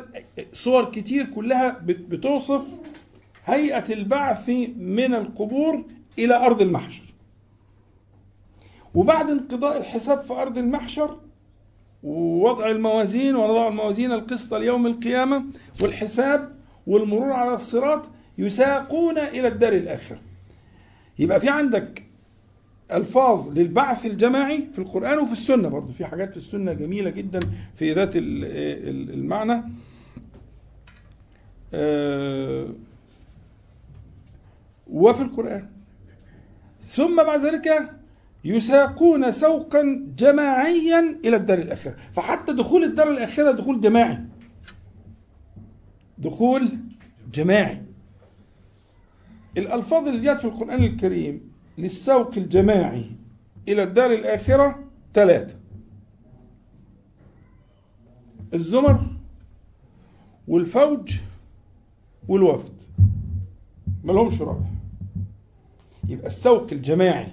صور 0.54 0.86
كتير 0.86 1.26
كلها 1.26 1.80
بت- 1.86 2.06
بتوصف 2.10 2.62
هيئة 3.46 3.94
البعث 3.94 4.50
من 4.78 5.14
القبور 5.14 5.84
إلى 6.20 6.36
أرض 6.46 6.62
المحشر. 6.62 7.05
وبعد 8.96 9.30
انقضاء 9.30 9.78
الحساب 9.78 10.22
في 10.22 10.34
أرض 10.34 10.58
المحشر 10.58 11.18
ووضع 12.04 12.68
الموازين 12.72 13.36
ونضع 13.36 13.68
الموازين 13.68 14.12
القسط 14.12 14.54
ليوم 14.54 14.88
القيامة 14.88 15.44
والحساب 15.82 16.56
والمرور 16.88 17.32
على 17.32 17.54
الصراط 17.56 18.10
يساقون 18.38 19.18
إلى 19.18 19.48
الدار 19.48 19.74
الآخرة. 19.74 20.20
يبقى 21.20 21.40
في 21.40 21.50
عندك 21.50 22.04
ألفاظ 22.92 23.50
للبعث 23.58 24.06
الجماعي 24.06 24.68
في 24.74 24.80
القرآن 24.80 25.18
وفي 25.20 25.32
السنة 25.32 25.70
برضه 25.70 25.92
في 25.94 26.06
حاجات 26.06 26.32
في 26.32 26.38
السنة 26.38 26.74
جميلة 26.74 27.10
جدا 27.10 27.40
في 27.76 27.94
ذات 27.94 28.16
ال- 28.16 28.46
ال- 28.90 29.14
المعنى. 29.14 29.64
آه، 31.74 32.68
وفي 34.88 35.22
القرآن. 35.22 35.68
ثم 36.82 37.24
بعد 37.24 37.46
ذلك 37.46 37.95
يساقون 38.46 39.32
سوقا 39.32 40.06
جماعيا 40.18 41.20
إلى 41.26 41.36
الدار 41.36 41.60
الاخره 41.60 41.96
فحتى 42.14 42.54
دخول 42.54 42.84
الدار 42.84 43.12
الاخره 43.12 43.52
دخول 43.52 43.82
جماعي. 43.82 44.20
دخول 46.18 46.78
جماعي. 47.34 47.82
الألفاظ 49.58 50.08
اللي 50.08 50.22
جاءت 50.24 50.40
في 50.40 50.46
القرآن 50.46 50.84
الكريم 50.84 51.52
للسوق 51.78 52.32
الجماعي 52.38 53.06
إلى 53.68 53.84
الدار 53.84 54.12
الاخره 54.14 54.84
ثلاثة. 55.14 55.56
الزمر 58.54 59.08
والفوج 60.48 61.18
والوفد. 62.28 62.74
ما 64.04 64.12
لهمش 64.14 64.42
رابع 64.42 64.66
يبقى 66.08 66.28
السوق 66.28 66.68
الجماعي. 66.72 67.32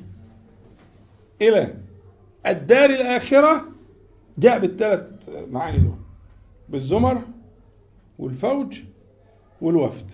إلى 1.48 1.74
الدار 2.46 2.90
الآخرة 2.90 3.64
جاء 4.38 4.58
بالثلاث 4.58 5.00
معاني. 5.50 5.78
دول 5.78 5.94
بالزمر 6.68 7.22
والفوج 8.18 8.80
والوفد. 9.60 10.06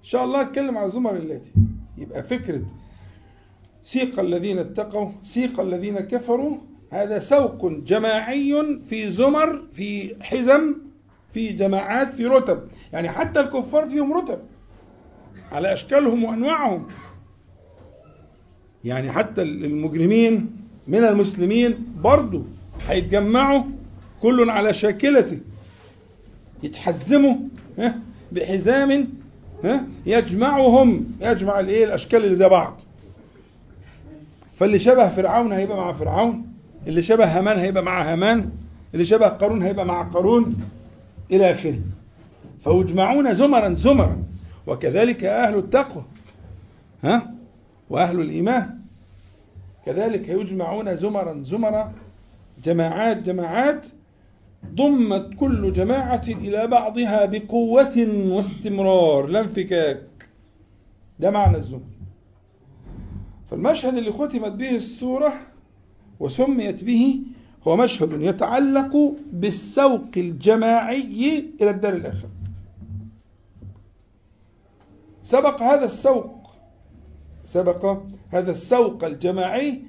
إن 0.00 0.06
شاء 0.06 0.24
الله 0.24 0.42
نتكلم 0.42 0.78
على 0.78 0.90
زمر 0.90 1.16
اللاتي 1.16 1.50
يبقى 1.98 2.22
فكرة 2.22 2.62
سيق 3.82 4.20
الذين 4.20 4.58
اتقوا 4.58 5.10
سيق 5.22 5.60
الذين 5.60 6.00
كفروا. 6.00 6.56
هذا 6.90 7.18
سوق 7.18 7.66
جماعي 7.66 8.78
في 8.88 9.10
زمر 9.10 9.62
في 9.72 10.16
حزم 10.22 10.76
في 11.32 11.52
جماعات 11.52 12.14
في 12.14 12.26
رتب. 12.26 12.68
يعني 12.92 13.08
حتى 13.08 13.40
الكفار 13.40 13.88
فيهم 13.88 14.12
رتب 14.12 14.38
على 15.52 15.72
أشكالهم 15.72 16.24
وأنواعهم. 16.24 16.86
يعني 18.84 19.12
حتى 19.12 19.42
المجرمين 19.42 20.56
من 20.88 21.04
المسلمين 21.04 21.86
برضو 22.02 22.42
هيتجمعوا 22.88 23.62
كل 24.22 24.50
على 24.50 24.74
شاكلته 24.74 25.38
يتحزموا 26.62 27.36
بحزام 28.32 29.08
يجمعهم 30.06 31.04
يجمع 31.20 31.60
الايه 31.60 31.84
الأشكال 31.84 32.24
اللي 32.24 32.36
زي 32.36 32.48
بعض. 32.48 32.80
فاللي 34.58 34.78
شبه 34.78 35.08
فرعون 35.08 35.52
هيبقى 35.52 35.76
مع 35.76 35.92
فرعون 35.92 36.46
اللي 36.86 37.02
شبه 37.02 37.38
هامان 37.38 37.58
هيبقى 37.58 37.82
مع 37.82 38.12
هامان 38.12 38.50
اللي 38.94 39.04
شبه 39.04 39.26
قارون 39.28 39.62
هيبقى 39.62 39.86
مع 39.86 40.02
قارون 40.02 40.56
إلى 41.30 41.52
آخره. 41.52 41.78
فيجمعون 42.64 43.34
زمرا 43.34 43.74
زمرا 43.74 44.22
وكذلك 44.66 45.24
أهل 45.24 45.58
التقوى 45.58 46.04
ها. 47.04 47.34
وأهل 47.90 48.20
الإيمان 48.20 48.78
كذلك 49.86 50.28
يجمعون 50.28 50.96
زمرا 50.96 51.42
زمرا 51.42 51.92
جماعات 52.64 53.16
جماعات 53.16 53.86
ضمت 54.74 55.34
كل 55.34 55.72
جماعة 55.72 56.22
إلى 56.28 56.66
بعضها 56.66 57.24
بقوة 57.26 58.06
واستمرار 58.28 59.26
لا 59.26 59.40
انفكاك. 59.40 60.28
ده 61.18 61.30
معنى 61.30 61.56
الزمر. 61.56 61.80
فالمشهد 63.50 63.96
اللي 63.96 64.12
ختمت 64.12 64.52
به 64.52 64.74
السورة 64.76 65.32
وسميت 66.20 66.84
به 66.84 67.20
هو 67.68 67.76
مشهد 67.76 68.20
يتعلق 68.22 69.14
بالسوق 69.32 70.04
الجماعي 70.16 71.44
إلى 71.60 71.70
الدار 71.70 71.92
الآخرة 71.92 72.30
سبق 75.24 75.62
هذا 75.62 75.84
السوق 75.84 76.39
سبق 77.50 77.96
هذا 78.30 78.50
السوق 78.50 79.04
الجماعي 79.04 79.82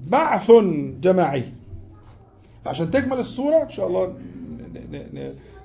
بعث 0.00 0.50
جماعي. 1.00 1.52
عشان 2.66 2.90
تكمل 2.90 3.18
الصورة 3.18 3.62
إن 3.62 3.68
شاء 3.68 3.86
الله 3.86 4.14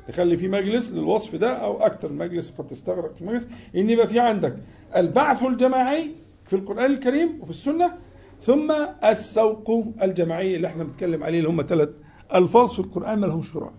نخلي 0.10 0.38
في 0.38 0.48
مجلس 0.48 0.92
للوصف 0.94 1.36
ده 1.36 1.54
أو 1.54 1.78
أكثر 1.78 2.10
من 2.12 2.18
مجلس 2.18 2.52
قد 2.58 2.68
تستغرق 2.68 3.14
المجلس. 3.22 3.48
إن 3.76 3.90
يبقى 3.90 4.08
في 4.08 4.20
عندك 4.20 4.56
البعث 4.96 5.44
الجماعي 5.44 6.12
في 6.46 6.56
القرآن 6.56 6.92
الكريم 6.92 7.40
وفي 7.42 7.50
السنة 7.52 7.94
ثم 8.42 8.72
السوق 9.04 9.86
الجماعي 10.04 10.56
اللي 10.56 10.68
إحنا 10.68 10.84
بنتكلم 10.84 11.24
عليه 11.24 11.38
اللي 11.40 11.50
هم 11.50 11.62
ثلاث 11.70 11.90
ألفاظ 12.36 12.72
في 12.72 12.80
القرآن 12.80 13.20
ما 13.20 13.26
لهمش 13.26 13.52
شرع 13.52 13.72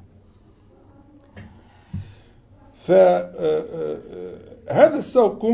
فهذا 2.86 4.98
السوق 4.98 5.46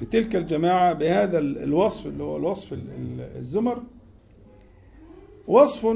في 0.00 0.06
تلك 0.06 0.36
الجماعة 0.36 0.92
بهذا 0.92 1.38
ال- 1.38 1.62
الوصف 1.62 2.06
اللي 2.06 2.22
هو 2.22 2.36
الوصف 2.36 2.72
ال- 2.72 2.78
ال- 2.78 3.36
الزمر 3.38 3.82
وصف 5.46 5.86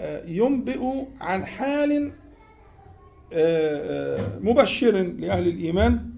آه، 0.00 0.24
ينبئ 0.26 1.04
عن 1.20 1.44
حال 1.46 2.12
آه، 3.32 4.18
آه، 4.18 4.38
مبشر 4.38 4.90
لأهل 4.92 5.48
الإيمان 5.48 6.10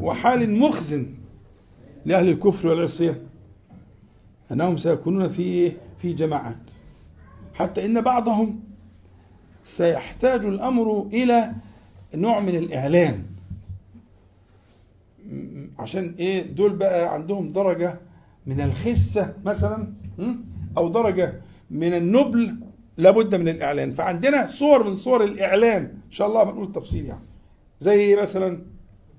وحال 0.00 0.50
مخزن 0.58 1.06
لأهل 2.04 2.28
الكفر 2.28 2.68
والعصيان 2.68 3.16
أنهم 4.52 4.76
سيكونون 4.76 5.28
في 5.28 5.72
في 5.98 6.12
جماعات. 6.12 6.56
حتى 7.54 7.84
إن 7.84 8.00
بعضهم 8.00 8.60
سيحتاج 9.64 10.44
الأمر 10.44 11.06
إلى 11.12 11.52
نوع 12.14 12.40
من 12.40 12.56
الإعلان. 12.56 13.22
عشان 15.78 16.14
إيه؟ 16.18 16.42
دول 16.42 16.72
بقى 16.76 17.14
عندهم 17.14 17.52
درجة 17.52 18.00
من 18.46 18.60
الخسة 18.60 19.34
مثلا 19.44 19.92
م? 20.18 20.34
أو 20.76 20.88
درجة 20.88 21.40
من 21.70 21.94
النبل 21.94 22.56
لابد 22.96 23.34
من 23.34 23.48
الإعلان. 23.48 23.90
فعندنا 23.92 24.46
صور 24.46 24.84
من 24.90 24.96
صور 24.96 25.24
الإعلان. 25.24 25.82
إن 25.82 26.12
شاء 26.12 26.26
الله 26.28 26.42
بنقول 26.44 26.64
التفصيل 26.66 27.06
يعني. 27.06 27.20
زي 27.80 28.16
مثلا؟ 28.16 28.62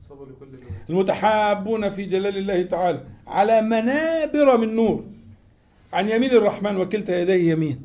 صبر 0.10 0.26
لكل 0.26 0.48
المتحابون 0.89 1.89
في 1.89 2.06
جلال 2.06 2.38
الله 2.38 2.62
تعالى. 2.63 3.02
على 3.28 3.62
منابر 3.62 4.58
من 4.58 4.76
نور. 4.76 5.04
عن 5.94 6.10
يمين 6.10 6.32
الرحمن 6.32 6.78
وكلتا 6.78 7.22
يديه 7.22 7.52
يمين. 7.52 7.82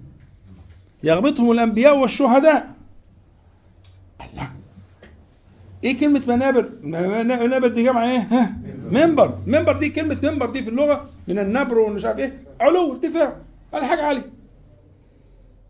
يغبطهم 1.03 1.51
الأنبياء 1.51 1.99
والشهداء. 1.99 2.75
الله. 4.21 4.51
إيه 5.85 5.99
كلمة 6.01 6.23
منابر؟ 6.27 6.71
منابر 6.83 7.69
دي 7.69 7.83
جمع 7.85 8.11
إيه؟ 8.11 8.19
ها؟ 8.19 8.57
منبر، 8.91 9.39
منبر 9.47 9.77
دي 9.79 9.89
كلمة 9.89 10.19
منبر 10.23 10.51
دي 10.51 10.63
في 10.63 10.71
اللغة 10.71 11.05
من 11.29 11.39
النبر 11.39 11.79
ومش 11.79 12.05
عارف 12.05 12.19
إيه؟ 12.19 12.43
علو 12.61 12.93
ارتفاع، 12.93 13.37
على 13.75 13.87
حاجة 13.87 14.03
عالية. 14.03 14.31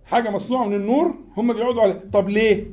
حاجة 0.07 0.31
مصنوعة 0.31 0.65
من 0.69 0.75
النور 0.75 1.15
هم 1.37 1.53
بيقعدوا 1.53 1.83
عليها، 1.83 2.01
طب 2.13 2.29
ليه؟ 2.29 2.67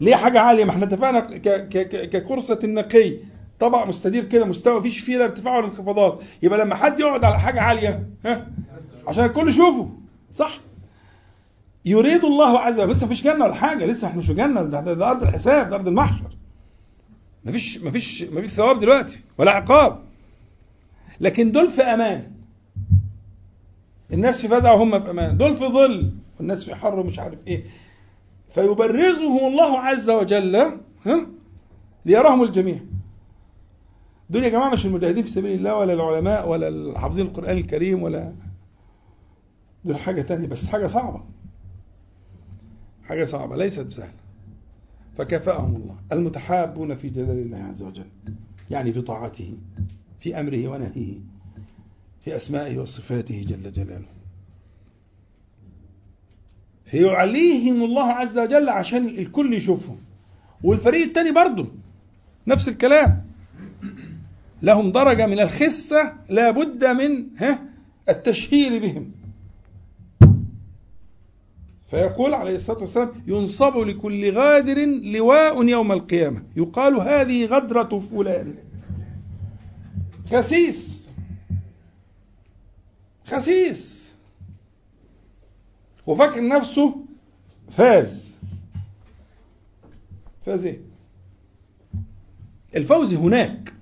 ليه 0.00 0.16
حاجة 0.16 0.40
عالية؟ 0.40 0.64
ما 0.64 0.70
إحنا 0.70 0.84
اتفقنا 0.84 1.20
ك- 1.20 1.32
ك- 1.48 1.88
ك- 1.88 2.08
ككرسة 2.10 2.58
نقي 2.64 3.16
طبق 3.60 3.86
مستدير 3.86 4.24
كده 4.24 4.44
مستوى 4.44 4.78
مفيش 4.80 5.00
فيه 5.00 5.16
لا 5.18 5.24
ارتفاع 5.24 5.56
ولا 5.56 5.66
انخفاضات، 5.66 6.20
يبقى 6.42 6.58
لما 6.58 6.74
حد 6.74 7.00
يقعد 7.00 7.24
على 7.24 7.40
حاجة 7.40 7.60
عالية 7.60 8.06
ها؟ 8.26 8.46
عشان 9.08 9.24
الكل 9.24 9.48
يشوفه، 9.48 9.88
صح؟ 10.32 10.60
يريد 11.84 12.24
الله 12.24 12.58
عز 12.58 12.80
وجل 12.80 12.90
لسه 12.90 13.06
مفيش 13.06 13.24
جنة 13.24 13.44
ولا 13.44 13.54
حاجة، 13.54 13.86
لسه 13.86 14.08
إحنا 14.08 14.18
مش 14.18 14.26
في 14.26 14.34
جنة 14.34 14.62
ده, 14.62 14.80
ده, 14.80 14.94
ده 14.94 15.10
أرض 15.10 15.22
الحساب، 15.22 15.70
ده 15.70 15.76
أرض 15.76 15.88
المحشر. 15.88 16.36
مفيش 17.44 17.78
مفيش 17.82 18.22
مفيش 18.22 18.50
ثواب 18.50 18.80
دلوقتي 18.80 19.18
ولا 19.38 19.50
عقاب. 19.50 20.02
لكن 21.20 21.52
دول 21.52 21.70
في 21.70 21.82
أمان. 21.82 22.32
الناس 24.12 24.40
في 24.40 24.48
فزع 24.48 24.72
وهم 24.72 25.00
في 25.00 25.10
أمان، 25.10 25.36
دول 25.36 25.56
في 25.56 25.64
ظل. 25.64 26.12
والناس 26.38 26.64
في 26.64 26.74
حر 26.74 26.98
ومش 27.00 27.18
عارف 27.18 27.38
إيه. 27.46 27.64
فيبرزهم 28.50 29.46
الله 29.46 29.78
عز 29.78 30.10
وجل 30.10 30.56
ها 31.06 31.26
ليراهم 32.06 32.42
الجميع. 32.42 32.78
دول 34.30 34.44
يا 34.44 34.48
جماعة 34.48 34.70
مش 34.70 34.86
المجاهدين 34.86 35.24
في 35.24 35.30
سبيل 35.30 35.58
الله 35.58 35.76
ولا 35.76 35.92
العلماء 35.92 36.48
ولا 36.48 36.68
الحافظين 36.68 37.26
القرآن 37.26 37.56
الكريم 37.56 38.02
ولا 38.02 38.32
دول 39.84 39.96
حاجة 39.96 40.22
تانية. 40.22 40.46
بس 40.46 40.66
حاجة 40.66 40.86
صعبة. 40.86 41.24
حاجة 43.04 43.24
صعبة. 43.24 43.56
ليست 43.56 43.80
بسهلة. 43.80 44.21
فكفاهم 45.16 45.76
الله. 45.76 45.96
المتحابون 46.12 46.96
في 46.96 47.08
جلال 47.08 47.38
الله 47.38 47.58
عز 47.58 47.82
وجل 47.82 48.06
يعني 48.70 48.92
في 48.92 49.00
طاعته 49.00 49.54
في 50.20 50.40
أمره 50.40 50.68
ونهيه 50.68 51.18
في 52.24 52.36
أسمائه 52.36 52.78
وصفاته 52.78 53.44
جل 53.48 53.72
جلاله. 53.72 54.06
فيعليهم 56.84 57.82
الله 57.82 58.12
عز 58.12 58.38
وجل 58.38 58.68
عشان 58.68 59.08
الكل 59.08 59.54
يشوفهم. 59.54 59.98
والفريق 60.62 61.06
الثاني 61.06 61.32
برضه 61.32 61.66
نفس 62.46 62.68
الكلام. 62.68 63.24
لهم 64.62 64.92
درجة 64.92 65.26
من 65.26 65.40
الخسة 65.40 66.12
لا 66.28 66.50
بد 66.50 66.84
من 66.84 67.26
ها 67.36 67.62
التشهير 68.08 68.82
بهم. 68.82 69.21
فيقول 71.92 72.34
عليه 72.34 72.56
الصلاة 72.56 72.78
والسلام 72.78 73.22
ينصب 73.26 73.76
لكل 73.76 74.32
غادر 74.32 74.78
لواء 75.02 75.68
يوم 75.68 75.92
القيامة. 75.92 76.44
يقال 76.56 76.94
هذه 76.94 77.46
غدرة 77.46 78.00
فلان. 78.00 78.54
خسيس. 80.30 81.10
خسيس. 83.26 84.12
وفاكر 86.06 86.48
نفسه 86.48 86.96
فاز. 87.76 88.32
فاز 90.46 90.66
إيه؟ 90.66 90.80
الفوز 92.76 93.14
هناك. 93.14 93.74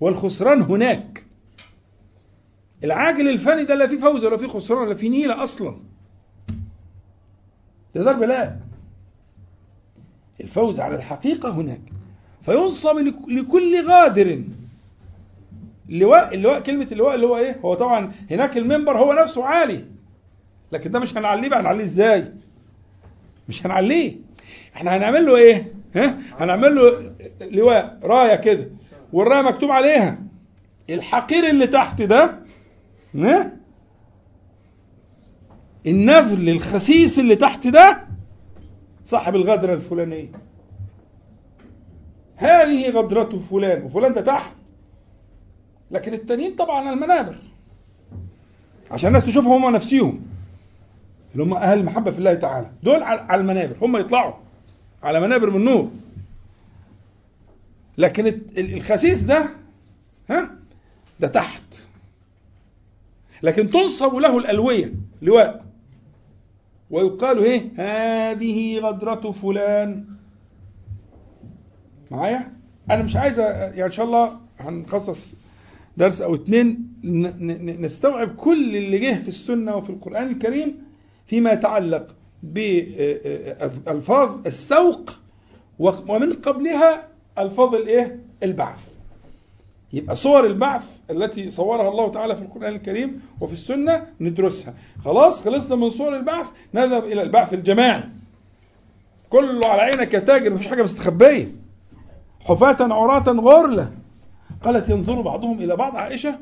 والخسران 0.00 0.62
هناك. 0.62 1.26
العاجل 2.84 3.28
الفاني 3.28 3.64
ده 3.64 3.74
لا 3.74 3.86
فيه 3.86 3.98
فوز 3.98 4.24
ولا 4.24 4.36
فيه 4.36 4.46
خسران 4.46 4.86
ولا 4.86 4.94
فيه 4.94 5.08
نيلة 5.08 5.42
أصلا. 5.42 5.90
ده 7.94 8.02
ضرب 8.04 8.22
لا. 8.22 8.56
الفوز 10.40 10.80
على 10.80 10.94
الحقيقة 10.96 11.50
هناك. 11.50 11.80
فينصب 12.42 12.96
لك- 12.98 13.28
لكل 13.28 13.86
غادر. 13.88 14.42
اللواء 15.88 16.34
اللواء 16.34 16.60
كلمة 16.60 16.86
اللواء 16.92 17.14
اللي 17.14 17.26
هو 17.26 17.36
إيه؟ 17.36 17.56
هو 17.64 17.74
طبعا 17.74 18.12
هناك 18.30 18.56
المنبر 18.56 18.98
هو 18.98 19.12
نفسه 19.12 19.44
عالي. 19.44 19.84
لكن 20.72 20.90
ده 20.90 20.98
مش 21.00 21.16
هنعليه 21.16 21.48
بقى. 21.48 21.60
هنعليه 21.60 21.84
إزاي؟ 21.84 22.32
مش 23.48 23.66
هنعليه. 23.66 24.16
إحنا 24.76 24.96
هنعمل 24.96 25.26
له 25.26 25.36
إيه؟ 25.36 25.72
ها؟ 25.96 26.18
هنعمل 26.38 26.74
له 26.74 27.12
لواء 27.40 27.98
راية 28.02 28.36
كده. 28.36 28.70
والراية 29.12 29.42
مكتوب 29.42 29.70
عليها. 29.70 30.18
الحقير 30.90 31.46
اللي 31.50 31.66
تحت 31.66 32.02
ده 32.02 32.38
ها؟ 33.14 33.52
النفل 35.86 36.48
الخسيس 36.48 37.18
اللي 37.18 37.36
تحت 37.36 37.66
ده 37.66 38.06
صاحب 39.04 39.36
الغدرة 39.36 39.74
الفلانية. 39.74 40.28
هذه 42.36 42.90
غدرته 42.90 43.38
فلان 43.38 43.82
وفلان 43.82 44.14
ده 44.14 44.20
تحت. 44.20 44.52
لكن 45.90 46.12
التانيين 46.12 46.56
طبعا 46.56 46.76
على 46.78 46.92
المنابر. 46.92 47.36
عشان 48.90 49.08
الناس 49.08 49.26
تشوفهم 49.26 49.64
هم 49.64 49.74
نفسيهم. 49.74 50.22
اللي 51.32 51.44
هم 51.44 51.54
أهل 51.54 51.78
المحبه 51.78 52.10
في 52.10 52.18
الله 52.18 52.34
تعالى. 52.34 52.70
دول 52.82 53.02
على 53.02 53.40
المنابر. 53.40 53.76
هم 53.82 53.96
يطلعوا 53.96 54.34
على 55.02 55.20
منابر 55.20 55.50
من 55.50 55.64
نور. 55.64 55.90
لكن 57.98 58.40
الخسيس 58.58 59.20
ده 59.22 59.50
ها؟ 60.30 60.50
ده 61.20 61.28
تحت. 61.28 61.62
لكن 63.42 63.70
تنصب 63.70 64.14
له 64.14 64.38
الألوية. 64.38 64.94
لواء 65.22 65.64
ويقال 66.90 67.38
إيه 67.38 67.70
هذه 67.76 68.78
غدرة 68.78 69.32
فلان 69.32 70.04
معايا 72.10 72.52
أنا 72.90 73.02
مش 73.02 73.16
عايز 73.16 73.38
يعني 73.38 73.84
إن 73.84 73.92
شاء 73.92 74.06
الله 74.06 74.36
هنخصص 74.58 75.34
درس 75.96 76.22
أو 76.22 76.34
اتنين 76.34 76.92
نستوعب 77.80 78.36
كل 78.36 78.76
اللي 78.76 78.98
جه 78.98 79.14
في 79.22 79.28
السنة 79.28 79.76
وفي 79.76 79.90
القرآن 79.90 80.26
الكريم 80.30 80.82
فيما 81.26 81.52
يتعلق 81.52 82.14
بألفاظ 82.42 84.46
السوق 84.46 85.10
ومن 85.78 86.32
قبلها 86.32 87.08
ألفاظ 87.38 87.74
الإيه؟ 87.74 88.20
البعث. 88.42 88.78
يبقى 89.92 90.16
صور 90.16 90.46
البعث 90.46 90.84
التي 91.10 91.50
صورها 91.50 91.88
الله 91.88 92.10
تعالى 92.10 92.36
في 92.36 92.42
القرآن 92.42 92.74
الكريم 92.74 93.22
وفي 93.40 93.52
السنة 93.52 94.06
ندرسها. 94.20 94.74
خلاص 95.04 95.44
خلصنا 95.44 95.76
من 95.76 95.90
صور 95.90 96.16
البعث 96.16 96.46
نذهب 96.74 97.04
إلى 97.04 97.22
البعث 97.22 97.54
الجماعي. 97.54 98.02
كله 99.30 99.66
على 99.66 99.82
عينك 99.82 100.14
يا 100.14 100.18
تاجر 100.18 100.54
مفيش 100.54 100.66
حاجة 100.68 100.82
مستخبية. 100.82 101.52
حفاة 102.40 102.76
عراة 102.80 103.24
غرلة. 103.32 103.92
قالت 104.64 104.88
ينظر 104.88 105.20
بعضهم 105.20 105.58
إلى 105.58 105.76
بعض 105.76 105.96
عائشة 105.96 106.38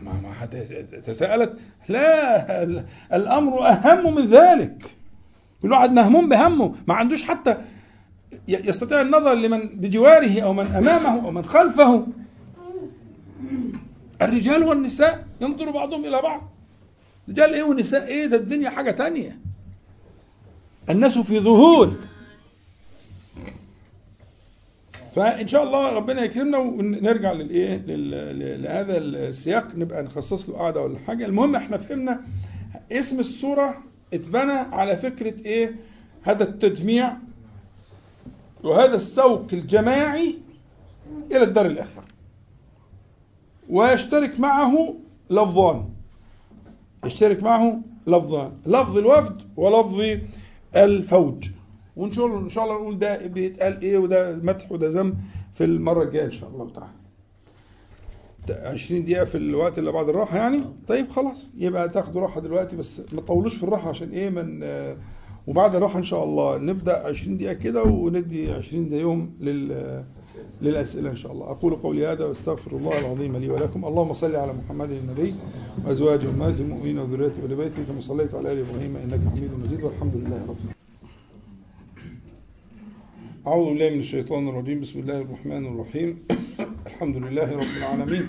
ما 0.00 0.12
ما 0.12 0.46
تساءلت 1.06 1.52
لا 1.88 2.62
ال- 2.62 2.84
الأمر 3.12 3.66
أهم 3.68 4.14
من 4.14 4.26
ذلك 4.30 4.90
كل 5.62 5.72
واحد 5.72 5.92
مهموم 5.92 6.28
بهمه 6.28 6.74
ما 6.88 6.94
عندوش 6.94 7.22
حتى 7.22 7.56
يستطيع 8.48 9.00
النظر 9.00 9.34
لمن 9.34 9.68
بجواره 9.68 10.40
أو 10.40 10.52
من 10.52 10.66
أمامه 10.66 11.26
أو 11.26 11.30
من 11.30 11.44
خلفه. 11.44 12.06
الرجال 14.22 14.62
والنساء 14.62 15.26
ينظر 15.40 15.70
بعضهم 15.70 16.04
إلى 16.04 16.22
بعض. 16.22 16.52
رجال 17.28 17.54
إيه 17.54 17.62
ونساء؟ 17.62 18.06
إيه 18.06 18.26
ده 18.26 18.36
الدنيا 18.36 18.70
حاجة 18.70 18.90
تانية. 18.90 19.38
الناس 20.90 21.18
في 21.18 21.38
ذهول. 21.38 21.94
فإن 25.16 25.48
شاء 25.48 25.62
الله 25.62 25.92
ربنا 25.92 26.22
يكرمنا 26.24 26.58
ونرجع 26.58 27.32
للايه 27.32 27.82
لهذا 28.56 28.96
السياق 28.98 29.76
نبقى 29.76 30.02
نخصص 30.02 30.48
له 30.48 30.56
قعده 30.56 30.80
ولا 30.80 30.98
حاجة. 30.98 31.26
المهم 31.26 31.56
إحنا 31.56 31.78
فهمنا 31.78 32.20
اسم 32.92 33.20
السوره 33.20 33.82
اتبنى 34.14 34.52
على 34.52 34.96
فكرة 34.96 35.34
إيه؟ 35.46 35.76
هذا 36.22 36.44
التجميع 36.44 37.16
وهذا 38.66 38.94
السوق 38.94 39.46
الجماعي 39.52 40.34
إلى 41.32 41.42
الدار 41.42 41.66
الآخرة. 41.66 42.04
ويشترك 43.70 44.40
معه 44.40 44.94
لفظان. 45.30 45.88
يشترك 47.04 47.42
معه 47.42 47.80
لفظان. 48.06 48.52
لفظ 48.66 48.96
الوفد 48.98 49.42
ولفظ 49.56 50.18
الفوج. 50.76 51.48
وإن 51.96 52.12
شاء 52.12 52.64
الله 52.64 52.74
نقول 52.74 52.98
ده 52.98 53.26
بيتقال 53.26 53.80
إيه 53.82 53.98
وده 53.98 54.36
مدح 54.42 54.72
وده 54.72 54.88
ذم 54.88 55.14
في 55.54 55.64
المرة 55.64 56.02
الجاية 56.02 56.24
إن 56.24 56.30
شاء 56.32 56.50
الله 56.50 56.70
تعالى. 56.70 56.90
20 58.74 59.04
دقيقة 59.04 59.24
في 59.24 59.34
الوقت 59.38 59.78
اللي 59.78 59.92
بعد 59.92 60.08
الراحة 60.08 60.36
يعني؟ 60.36 60.64
طيب 60.88 61.08
خلاص. 61.10 61.48
يبقى 61.56 61.88
تاخدوا 61.88 62.20
راحة 62.22 62.40
دلوقتي 62.40 62.76
بس 62.76 63.00
ما 63.12 63.20
تطولوش 63.20 63.56
في 63.56 63.62
الراحة 63.62 63.88
عشان 63.88 64.10
إيه 64.10 64.30
من 64.30 64.60
وبعد 65.46 65.74
الراحة 65.76 65.98
إن 65.98 66.04
شاء 66.04 66.24
الله. 66.24 66.58
نبدأ 66.58 67.06
20 67.06 67.38
دقيقة 67.38 67.52
كده 67.52 67.82
وندي 67.82 68.52
20 68.52 68.88
دقيقة 68.88 69.00
يوم 69.00 69.36
لل 69.40 70.04
للأسئلة 70.62 71.10
إن 71.10 71.16
شاء 71.16 71.32
الله. 71.32 71.50
أقول 71.50 71.74
قولي 71.74 72.06
هذا 72.06 72.24
وأستغفر 72.24 72.76
الله 72.76 72.98
العظيم 72.98 73.36
لي 73.36 73.50
ولكم. 73.50 73.84
اللهم 73.84 74.12
صل 74.12 74.36
على 74.36 74.52
محمد 74.52 74.90
النبي 74.90 75.34
وأزواجه 75.86 76.28
أمهات 76.28 76.60
المؤمنين 76.60 76.98
وذريته 76.98 77.42
وآل 77.42 77.56
بيته 77.56 77.84
كما 77.88 78.00
صليت 78.00 78.34
على 78.34 78.52
آل 78.52 78.58
إبراهيم 78.58 78.96
إنك 78.96 79.20
حميد 79.28 79.50
مجيد. 79.64 79.84
والحمد 79.84 80.16
لله 80.16 80.36
رب 80.36 80.56
العالمين. 80.64 80.76
أعوذ 83.46 83.66
بالله 83.68 83.90
من 83.90 84.00
الشيطان 84.00 84.48
الرجيم. 84.48 84.80
بسم 84.80 84.98
الله 85.00 85.20
الرحمن 85.20 85.66
الرحيم. 85.66 86.18
الحمد 86.86 87.16
لله 87.16 87.56
رب 87.56 87.72
العالمين. 87.78 88.28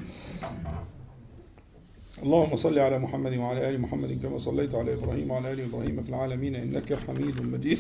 اللهم 2.23 2.55
صل 2.55 2.79
على 2.79 2.99
محمد 2.99 3.37
وعلى 3.37 3.69
آل 3.69 3.81
محمد 3.81 4.19
كما 4.23 4.39
صليت 4.39 4.75
على 4.75 4.93
إبراهيم 4.93 5.31
وعلى 5.31 5.53
آل 5.53 5.59
إبراهيم 5.61 6.03
في 6.03 6.09
العالمين 6.09 6.55
إنك 6.55 6.93
حميد 6.93 7.41
مجيد. 7.41 7.79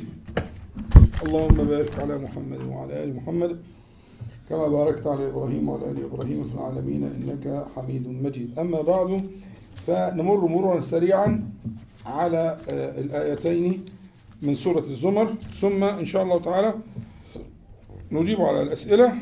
اللهم 1.25 1.57
بارك 1.57 1.99
على 1.99 2.17
محمد 2.17 2.61
وعلى 2.61 3.03
آل 3.03 3.15
محمد 3.15 3.57
كما 4.49 4.67
باركت 4.67 5.07
على 5.07 5.27
إبراهيم 5.27 5.69
وعلى 5.69 5.91
آل 5.91 6.03
إبراهيم 6.03 6.43
في 6.43 6.55
العالمين 6.55 7.03
إنك 7.03 7.65
حميد 7.75 8.07
مجيد. 8.07 8.59
أما 8.59 8.81
بعد 8.81 9.21
فنمر 9.87 10.45
مرورا 10.47 10.81
سريعا 10.81 11.49
على 12.05 12.57
آه، 12.69 12.99
الآيتين 12.99 13.85
من 14.41 14.55
سورة 14.55 14.79
الزمر. 14.85 15.33
ثم 15.61 15.83
إن 15.83 16.05
شاء 16.05 16.23
الله 16.23 16.39
تعالى 16.41 16.73
نجيب 18.11 18.41
على 18.41 18.61
الأسئلة 18.61 19.13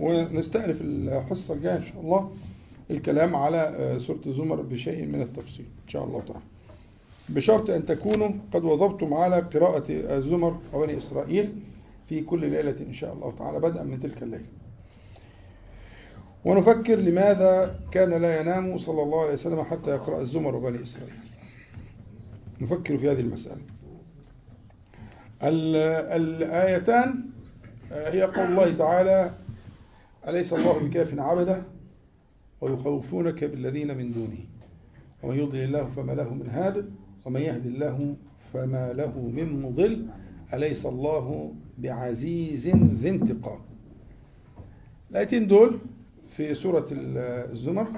ونستأنف 0.00 0.78
الحصة 0.80 1.54
الجاية 1.54 1.76
إن 1.76 1.84
شاء 1.84 2.00
الله. 2.00 2.30
الكلام 2.90 3.36
على 3.36 3.56
آه، 3.56 3.98
سورة 3.98 4.20
الزمر 4.26 4.60
بشيء 4.62 5.06
من 5.06 5.22
التفصيل 5.22 5.66
إن 5.84 5.88
شاء 5.88 6.04
الله 6.04 6.20
تعالى. 6.28 6.44
بشرط 7.28 7.70
أن 7.70 7.86
تكونوا 7.86 8.30
قد 8.54 8.64
وظبتم 8.64 9.14
على 9.14 9.40
قراءة 9.40 9.84
الزمر 9.88 10.58
وبني 10.72 10.98
إسرائيل 10.98 11.54
في 12.08 12.20
كل 12.20 12.40
ليلة 12.50 12.76
إن 12.88 12.94
شاء 12.94 13.12
الله 13.12 13.32
تعالى 13.38 13.60
بدءا 13.60 13.82
من 13.82 14.00
تلك 14.00 14.22
الليلة. 14.22 14.44
ونفكر 16.44 16.94
لماذا 16.94 17.70
كان 17.92 18.10
لا 18.22 18.40
ينام 18.40 18.78
صلى 18.78 19.02
الله 19.02 19.22
عليه 19.22 19.32
وسلم 19.34 19.62
حتى 19.62 19.90
يقرأ 19.90 20.20
الزمر 20.20 20.54
وبني 20.56 20.82
إسرائيل. 20.82 21.14
نفكر 22.60 22.98
في 22.98 23.10
هذه 23.10 23.20
المسألة. 23.20 23.60
ال- 25.42 25.76
الآيتان 26.22 27.24
آه، 27.92 28.10
هي 28.10 28.22
قول 28.22 28.46
الله 28.46 28.74
تعالى 28.76 29.30
أليس 30.28 30.52
الله 30.52 30.78
بكاف 30.78 31.18
عبده؟ 31.18 31.62
ويخوفونك 32.64 33.44
بالذين 33.44 33.96
من 33.96 34.12
دونه. 34.12 34.38
ومن 35.22 35.38
يضلل 35.38 35.64
الله 35.64 35.84
فما 35.84 36.12
له 36.12 36.34
من 36.34 36.48
هاد 36.48 36.90
ومن 37.24 37.40
يهد 37.40 37.66
الله 37.66 38.16
فما 38.52 38.92
له 38.92 39.18
من 39.18 39.62
مضل. 39.62 40.06
أليس 40.54 40.86
الله 40.86 41.54
بعزيز 41.78 42.68
ذي 42.68 43.08
انتقام؟ 43.08 43.60
الآيتين 45.10 45.46
دول 45.46 45.78
في 46.36 46.54
سورة 46.54 46.86
الزمر 46.90 47.88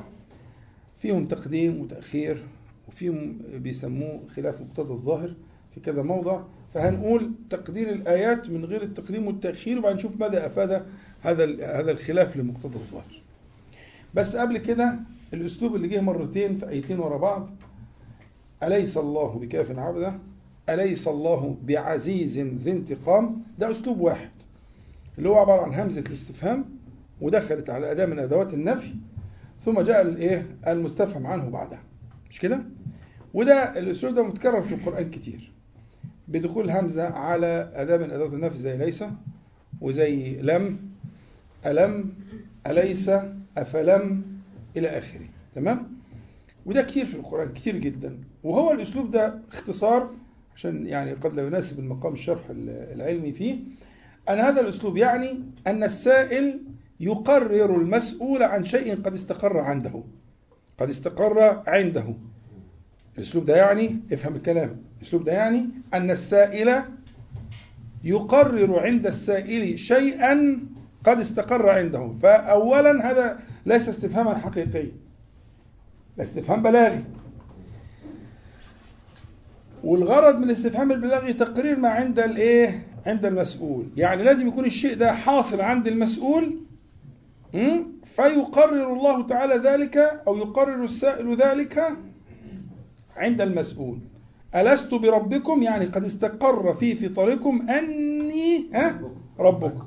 فيهم 0.98 1.26
تقديم 1.26 1.80
وتأخير 1.80 2.42
وفيهم 2.88 3.38
بيسموه 3.54 4.20
خلاف 4.36 4.60
مقتضى 4.60 4.92
الظاهر 4.92 5.34
في 5.74 5.80
كذا 5.80 6.02
موضع. 6.02 6.42
فهنقول 6.74 7.32
تقدير 7.50 7.92
الآيات 7.92 8.50
من 8.50 8.64
غير 8.64 8.82
التقديم 8.82 9.26
والتأخير 9.26 9.78
وبعدين 9.78 9.96
نشوف 9.96 10.20
ماذا 10.20 10.46
أفاد 10.46 10.86
هذا 11.20 11.50
هذا 11.60 11.90
الخلاف 11.90 12.36
لمقتضى 12.36 12.76
الظاهر. 12.76 13.25
بس 14.16 14.36
قبل 14.36 14.58
كده 14.58 14.94
الأسلوب 15.34 15.76
اللي 15.76 15.88
جه 15.88 16.00
مرتين 16.00 16.56
في 16.56 16.68
آيتين 16.68 16.98
ورا 17.00 17.16
بعض 17.18 17.48
أليس 18.62 18.96
الله 18.98 19.38
بكاف 19.38 19.78
عبده 19.78 20.14
أليس 20.68 21.08
الله 21.08 21.56
بعزيز 21.64 22.38
ذي 22.38 22.70
انتقام؟ 22.72 23.42
ده 23.58 23.70
أسلوب 23.70 24.00
واحد 24.00 24.30
اللي 25.18 25.28
هو 25.28 25.34
عبارة 25.38 25.62
عن 25.62 25.74
همزة 25.80 26.00
الاستفهام 26.00 26.64
ودخلت 27.20 27.70
على 27.70 27.90
أداة 27.90 28.06
من 28.06 28.18
أدوات 28.18 28.54
النفي 28.54 28.94
ثم 29.64 29.80
جاء 29.80 30.02
الإيه 30.02 30.46
المستفهم 30.68 31.26
عنه 31.26 31.48
بعدها. 31.50 31.82
مش 32.30 32.40
كده؟ 32.40 32.62
وده 33.34 33.78
الأسلوب 33.78 34.14
ده 34.14 34.22
متكرر 34.22 34.62
في 34.62 34.74
القرآن 34.74 35.10
كتير. 35.10 35.52
بدخول 36.28 36.70
همزة 36.70 37.08
على 37.08 37.70
أداة 37.74 37.96
من 37.96 38.10
أدوات 38.10 38.32
النفي 38.32 38.56
زي 38.58 38.76
ليس 38.76 39.04
وزي 39.80 40.36
لم 40.42 40.78
ألم 41.66 42.12
أليس 42.66 43.10
أفلم 43.56 44.22
إلى 44.76 44.88
آخره. 44.88 45.28
تمام؟ 45.54 45.96
وده 46.66 46.82
كتير 46.82 47.06
في 47.06 47.14
القرآن 47.14 47.52
كتير 47.52 47.76
جدا. 47.76 48.18
وهو 48.44 48.72
الأسلوب 48.72 49.10
ده 49.10 49.38
اختصار 49.52 50.10
عشان 50.56 50.86
يعني 50.86 51.12
قد 51.12 51.34
لا 51.34 51.46
يناسب 51.46 51.78
المقام 51.78 52.12
الشرح 52.12 52.42
العلمي 52.50 53.32
فيه. 53.32 53.56
أن 54.28 54.38
هذا 54.38 54.60
الأسلوب 54.60 54.96
يعني 54.96 55.40
أن 55.66 55.84
السائل 55.84 56.60
يقرر 57.00 57.76
المسؤول 57.80 58.42
عن 58.42 58.64
شيء 58.64 58.94
قد 59.02 59.14
استقر 59.14 59.58
عنده. 59.58 60.02
قد 60.78 60.88
استقر 60.88 61.62
عنده. 61.66 62.14
الأسلوب 63.18 63.44
ده 63.44 63.56
يعني 63.56 64.00
افهم 64.12 64.36
الكلام. 64.36 64.76
الأسلوب 65.00 65.24
ده 65.24 65.32
يعني 65.32 65.66
أن 65.94 66.10
السائل 66.10 66.82
يقرر 68.04 68.80
عند 68.80 69.06
السائل 69.06 69.78
شيئا 69.78 70.58
قد 71.06 71.20
استقر 71.20 71.68
عنده 71.70 72.14
فأولا 72.22 73.10
هذا 73.10 73.38
ليس 73.66 73.88
استفهاما 73.88 74.38
حقيقيا 74.38 74.92
استفهام 76.20 76.62
بلاغي. 76.62 77.04
والغرض 79.84 80.38
من 80.38 80.44
الاستفهام 80.44 80.92
البلاغي 80.92 81.32
تقرير 81.32 81.78
ما 81.78 81.88
عند 81.88 82.18
الإيه؟ 82.18 82.86
عند 83.06 83.24
المسؤول. 83.26 83.86
يعني 83.96 84.22
لازم 84.22 84.48
يكون 84.48 84.64
الشيء 84.64 84.94
ده 84.96 85.12
حاصل 85.12 85.60
عند 85.60 85.86
المسؤول? 85.86 86.56
فيقرر 88.16 88.92
الله 88.92 89.26
تعالى 89.26 89.54
ذلك 89.54 89.96
أو 90.26 90.36
يقرر 90.36 90.84
السائل 90.84 91.36
ذلك 91.36 91.92
عند 93.16 93.40
المسؤول. 93.40 93.98
ألست 94.54 94.94
بربكم؟ 94.94 95.62
يعني 95.62 95.84
قد 95.84 96.04
استقر 96.04 96.74
في 96.74 96.94
فطركم 96.94 97.66
أني 97.70 98.70
ها؟ 98.74 99.00
ربكم 99.38 99.86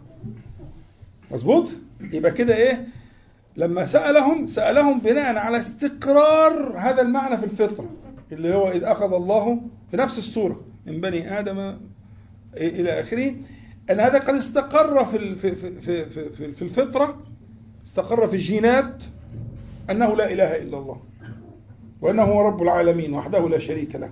مظبوط؟ 1.32 1.70
يبقى 2.02 2.32
كده 2.32 2.56
إيه؟ 2.56 2.88
لما 3.58 3.86
سألهم 3.86 4.46
سألهم 4.46 5.00
بناء 5.00 5.38
على 5.38 5.58
استقرار 5.58 6.78
هذا 6.78 7.02
المعنى 7.02 7.38
في 7.38 7.44
الفطرة 7.44 7.90
اللي 8.32 8.54
هو 8.54 8.72
إذ 8.72 8.84
أخذ 8.84 9.14
الله 9.14 9.62
في 9.92 9.98
نفس 9.98 10.18
الصورة 10.18 10.62
من 10.86 11.02
بني 11.02 11.40
آدم 11.40 11.74
إلى 12.58 12.90
آخره 13.02 13.36
أن 13.92 14.00
هذا 14.00 14.20
قد 14.20 14.34
استقر 14.36 15.06
في 15.06 15.36
في 15.36 15.56
في 15.56 16.06
في 16.06 16.30
في, 16.30 16.52
في 16.52 16.62
الفطرة 16.62 17.22
استقر 17.86 18.28
في 18.28 18.34
الجينات 18.36 19.04
أنه 19.90 20.16
لا 20.16 20.32
إله 20.32 20.56
إلا 20.56 20.78
الله 20.78 21.02
وأنه 22.02 22.24
هو 22.24 22.42
رب 22.42 22.62
العالمين 22.62 23.14
وحده 23.14 23.50
لا 23.50 23.60
شريك 23.60 23.96
له. 23.96 24.10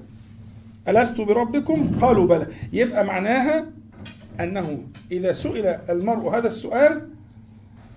ألست 0.87 1.21
بربكم؟ 1.21 1.91
قالوا 2.01 2.27
بلى. 2.27 2.47
يبقى 2.73 3.05
معناها 3.05 3.65
أنه 4.41 4.83
إذا 5.11 5.33
سئل 5.33 5.65
المرء 5.89 6.29
هذا 6.37 6.47
السؤال 6.47 7.01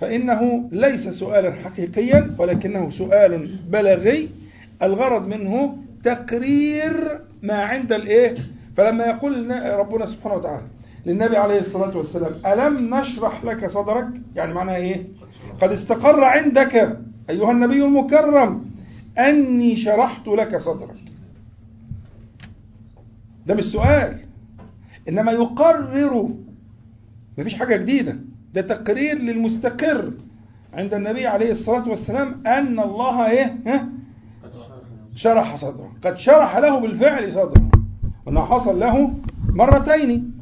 فإنه 0.01 0.69
ليس 0.73 1.09
سؤالا 1.09 1.53
حقيقيا 1.53 2.35
ولكنه 2.39 2.91
سؤال 2.91 3.59
بلاغي. 3.69 4.29
الغرض 4.83 5.27
منه 5.27 5.77
تقرير 6.05 7.21
ما 7.43 7.55
عند 7.55 7.93
الإيه؟ 7.93 8.35
فلما 8.77 9.05
يقول 9.05 9.51
ربنا 9.79 10.07
سبحانه 10.07 10.35
وتعالى 10.35 10.67
للنبي 11.07 11.37
عليه 11.37 11.59
الصلاة 11.59 11.97
والسلام 11.97 12.33
ألم 12.47 12.95
نشرح 12.95 13.45
لك 13.45 13.67
صدرك؟ 13.71 14.09
يعني 14.37 14.55
معناها 14.55 14.77
إيه؟ 14.77 15.07
قد 15.61 15.73
استقر 15.73 16.25
عندك 16.25 16.99
أيها 17.31 17.51
النبي 17.51 17.85
المكرم 17.85 18.71
أني 19.19 19.77
شرحت 19.77 20.29
لك 20.29 20.57
صدرك. 20.57 20.97
ده 23.47 23.55
مش 23.55 23.65
سؤال. 23.65 24.19
إنما 25.09 25.33
يقرر. 25.33 26.29
مفيش 27.39 27.55
حاجة 27.55 27.77
جديدة. 27.77 28.17
ده 28.55 28.61
تقرير 28.61 29.19
للمستقر 29.19 30.13
عند 30.75 30.95
النبي 30.95 31.27
عليه 31.27 31.51
الصلاة 31.51 31.89
والسلام 31.89 32.43
أن 32.47 32.81
الله 32.81 33.31
إيه؟ 33.31 33.57
ها؟ 33.67 33.89
شرح 35.15 35.57
صدره. 35.57 35.93
قد 36.05 36.19
شرح 36.19 36.57
له 36.57 36.79
بالفعل 36.79 37.33
صدره. 37.33 37.71
وأنه 38.27 38.45
حصل 38.45 38.81
له 38.81 39.15
مرتين. 39.49 40.33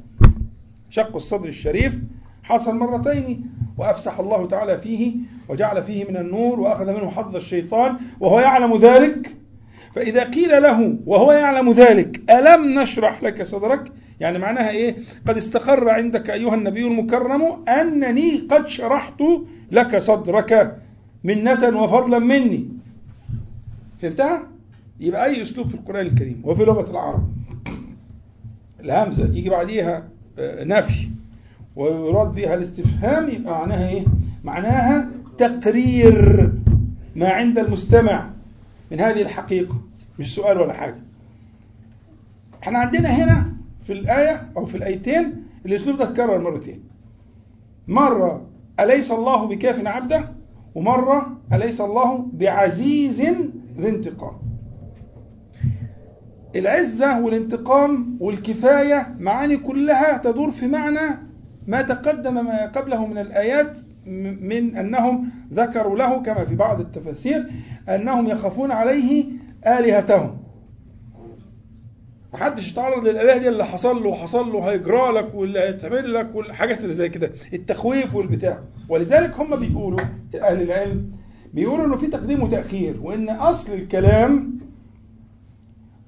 شق 0.91 1.17
الصدر 1.17 1.49
الشريف 1.49 2.01
حصل 2.43 2.77
مرتين. 2.77 3.51
وأفسح 3.79 4.19
الله 4.19 4.47
تعالى 4.47 4.79
فيه 4.79 5.17
وجعل 5.49 5.83
فيه 5.83 6.05
من 6.05 6.17
النور 6.17 6.61
وأخذ 6.61 6.87
منه 6.87 7.11
حظ 7.11 7.37
الشيطان 7.37 7.97
وهو 8.21 8.41
يعلم 8.41 8.77
ذلك. 8.77 9.37
فإذا 9.95 10.25
قيل 10.25 10.63
له 10.63 10.99
وهو 11.07 11.33
يعلم 11.33 11.73
ذلك 11.73 12.31
ألم 12.31 12.81
نشرح 12.81 13.23
لك 13.23 13.43
صدرك؟ 13.43 13.93
يعني 14.21 14.39
معناها 14.39 14.71
إيه؟ 14.71 14.97
قد 15.29 15.37
استقر 15.37 15.89
عندك 15.91 16.31
أيها 16.31 16.55
النبي 16.55 16.87
المكرم 16.87 17.69
أنني 17.69 18.37
قد 18.51 18.69
شرحت 18.69 19.23
لك 19.73 19.99
صدرك 19.99 20.77
منة 21.25 21.83
وفضلا 21.83 22.19
مني. 22.19 22.69
فهمتها؟ 24.03 24.43
يبقى 25.01 25.25
أي 25.25 25.43
أسلوب 25.43 25.69
في 25.69 25.75
القرآن 25.75 26.07
الكريم 26.07 26.41
وفي 26.45 26.65
لغة 26.65 26.91
العرب. 26.91 27.33
الهمزة 28.81 29.25
يجي 29.25 29.51
بعديها 29.51 30.09
نفي. 30.41 31.09
ويراد 31.77 32.35
بها 32.35 32.55
الاستفهام 32.55 33.29
يبقى 33.29 33.53
معناها 33.53 33.89
إيه؟ 33.89 34.05
معناها 34.45 35.11
تقرير 35.39 36.53
ما 37.17 37.29
عند 37.31 37.59
المستمع 37.59 38.31
من 38.91 39.01
هذه 39.01 39.23
الحقيقة. 39.23 39.81
مش 40.19 40.35
سؤال 40.35 40.59
ولا 40.61 40.73
حاجة. 40.73 41.03
إحنا 42.63 42.79
عندنا 42.79 43.09
هنا 43.09 43.53
في 43.89 43.95
الآية 43.95 44.51
أو 44.57 44.65
في 44.65 44.77
الآيتين 44.77 45.45
الأسلوب 45.67 45.97
ده 45.97 46.05
اتكرر 46.05 46.39
مرتين. 46.39 46.85
مرة 47.89 48.47
أليس 48.81 49.13
الله 49.13 49.47
بكاف 49.47 49.87
عبده؟ 49.87 50.25
ومرة 50.75 51.39
أليس 51.53 51.81
الله 51.81 52.27
بعزيز 52.33 53.21
ذي 53.79 53.89
انتقام. 53.89 54.33
العزة 56.57 57.21
والانتقام 57.21 58.17
والكفاية 58.21 59.15
معاني 59.19 59.57
كلها 59.57 60.19
تدور 60.19 60.51
في 60.51 60.67
معنى 60.67 61.19
ما 61.67 61.83
تقدم 61.83 62.35
ما 62.47 62.67
قبله 62.67 63.07
من 63.07 63.19
الآيات 63.19 63.77
من 64.41 64.77
أنهم 64.77 65.31
ذكروا 65.53 65.97
له 65.97 66.23
كما 66.23 66.45
في 66.45 66.55
بعض 66.55 66.81
التفاسير 66.81 67.51
أنهم 67.89 68.27
يخافون 68.29 68.71
عليه 68.71 69.25
آلهتهم. 69.67 70.48
محدش 72.35 72.73
يتعرض 72.73 73.07
للآلهة 73.09 73.39
دي 73.39 73.49
اللي 73.49 73.65
حصل 73.67 74.03
له 74.03 74.09
وحصل 74.09 74.53
له 74.53 74.71
هيجرى 74.71 75.13
لك 75.13 75.35
واللي 75.35 75.59
هيتعمل 75.61 76.15
لك 76.15 76.35
والحاجات 76.35 76.81
اللي 76.81 76.93
زي 76.95 77.09
كده 77.09 77.33
التخويف 77.53 78.15
والبتاع. 78.15 78.59
ولذلك 78.89 79.35
هم 79.41 79.57
بيقولوا 79.57 80.01
أهل 80.35 80.63
العلم 80.63 81.13
بيقولوا 81.55 81.87
إنه 81.87 81.97
في 81.97 82.07
تقديم 82.07 82.43
وتأخير 82.43 82.97
وإن 83.03 83.31
أصل 83.31 83.73
الكلام 83.73 84.59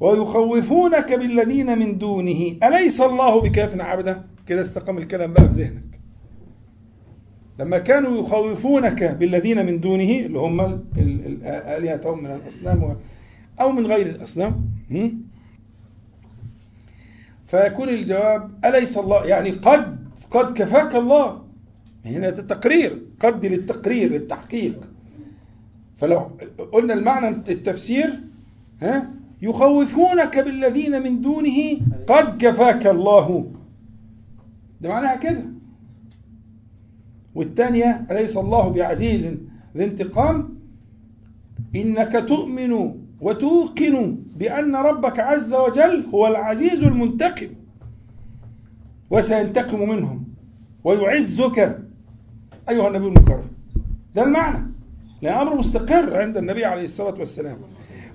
ويخوفونك 0.01 1.13
بالذين 1.13 1.79
من 1.79 1.99
دونه. 1.99 2.57
أليس 2.63 3.01
الله 3.01 3.41
بكاف 3.41 3.81
عبده؟ 3.81 4.23
كده 4.47 4.61
استقام 4.61 4.99
الكلام 4.99 5.33
بقى 5.33 5.53
في 5.53 5.63
ذهنك. 5.63 6.01
لما 7.59 7.79
كانوا 7.79 8.21
يخوفونك 8.21 9.05
بالذين 9.05 9.67
من 9.67 9.81
دونه 9.81 10.11
اللي 10.11 10.39
هم 10.39 10.61
آلهتهم 11.45 12.25
من 12.25 12.31
الأصنام 12.31 12.97
أو 13.61 13.73
من 13.73 13.87
غير 13.87 14.07
الأصنام 14.07 14.65
فيكون 17.51 17.89
الجواب 17.89 18.51
أليس 18.65 18.99
الله؟ 18.99 19.25
يعني 19.25 19.51
قد 19.51 19.99
قد 20.31 20.59
كفاك 20.59 20.95
الله. 20.95 21.43
هنا 22.05 22.29
التقرير 22.29 23.03
قد 23.21 23.47
للتقرير 23.47 24.13
للتحقيق. 24.13 24.81
فلو 25.99 26.31
قلنا 26.73 26.95
المعنى 26.95 27.29
التفسير 27.29 28.21
ها 28.83 29.11
يخوفونك 29.43 30.39
بالذين 30.39 31.03
من 31.03 31.21
دونه 31.21 31.79
قد 32.07 32.43
كفاك 32.43 32.87
الله. 32.87 33.53
ده 34.81 34.89
معناها 34.89 35.17
كده. 35.17 35.45
والثانية 37.35 38.07
أليس 38.11 38.37
الله 38.37 38.69
بعزيز 38.69 39.27
ذي 39.77 39.85
انتقام؟ 39.85 40.61
إنك 41.77 42.25
تؤمن 42.29 43.00
وتوقن 43.21 44.17
بأن 44.37 44.77
ربك 44.77 45.19
عز 45.19 45.55
وجل 45.55 46.05
هو 46.15 46.27
العزيز 46.27 46.83
المنتقم 46.83 47.49
وسينتقم 49.11 49.89
منهم 49.89 50.25
ويعزك 50.85 51.79
أيها 52.69 52.89
النبي 52.89 53.07
المكرم. 53.07 53.45
ده 54.15 54.23
المعنى. 54.23 54.67
لأن 55.23 55.35
أمر 55.37 55.57
مستقر 55.57 56.21
عند 56.21 56.37
النبي 56.37 56.65
عليه 56.65 56.85
الصلاة 56.85 57.15
والسلام. 57.19 57.57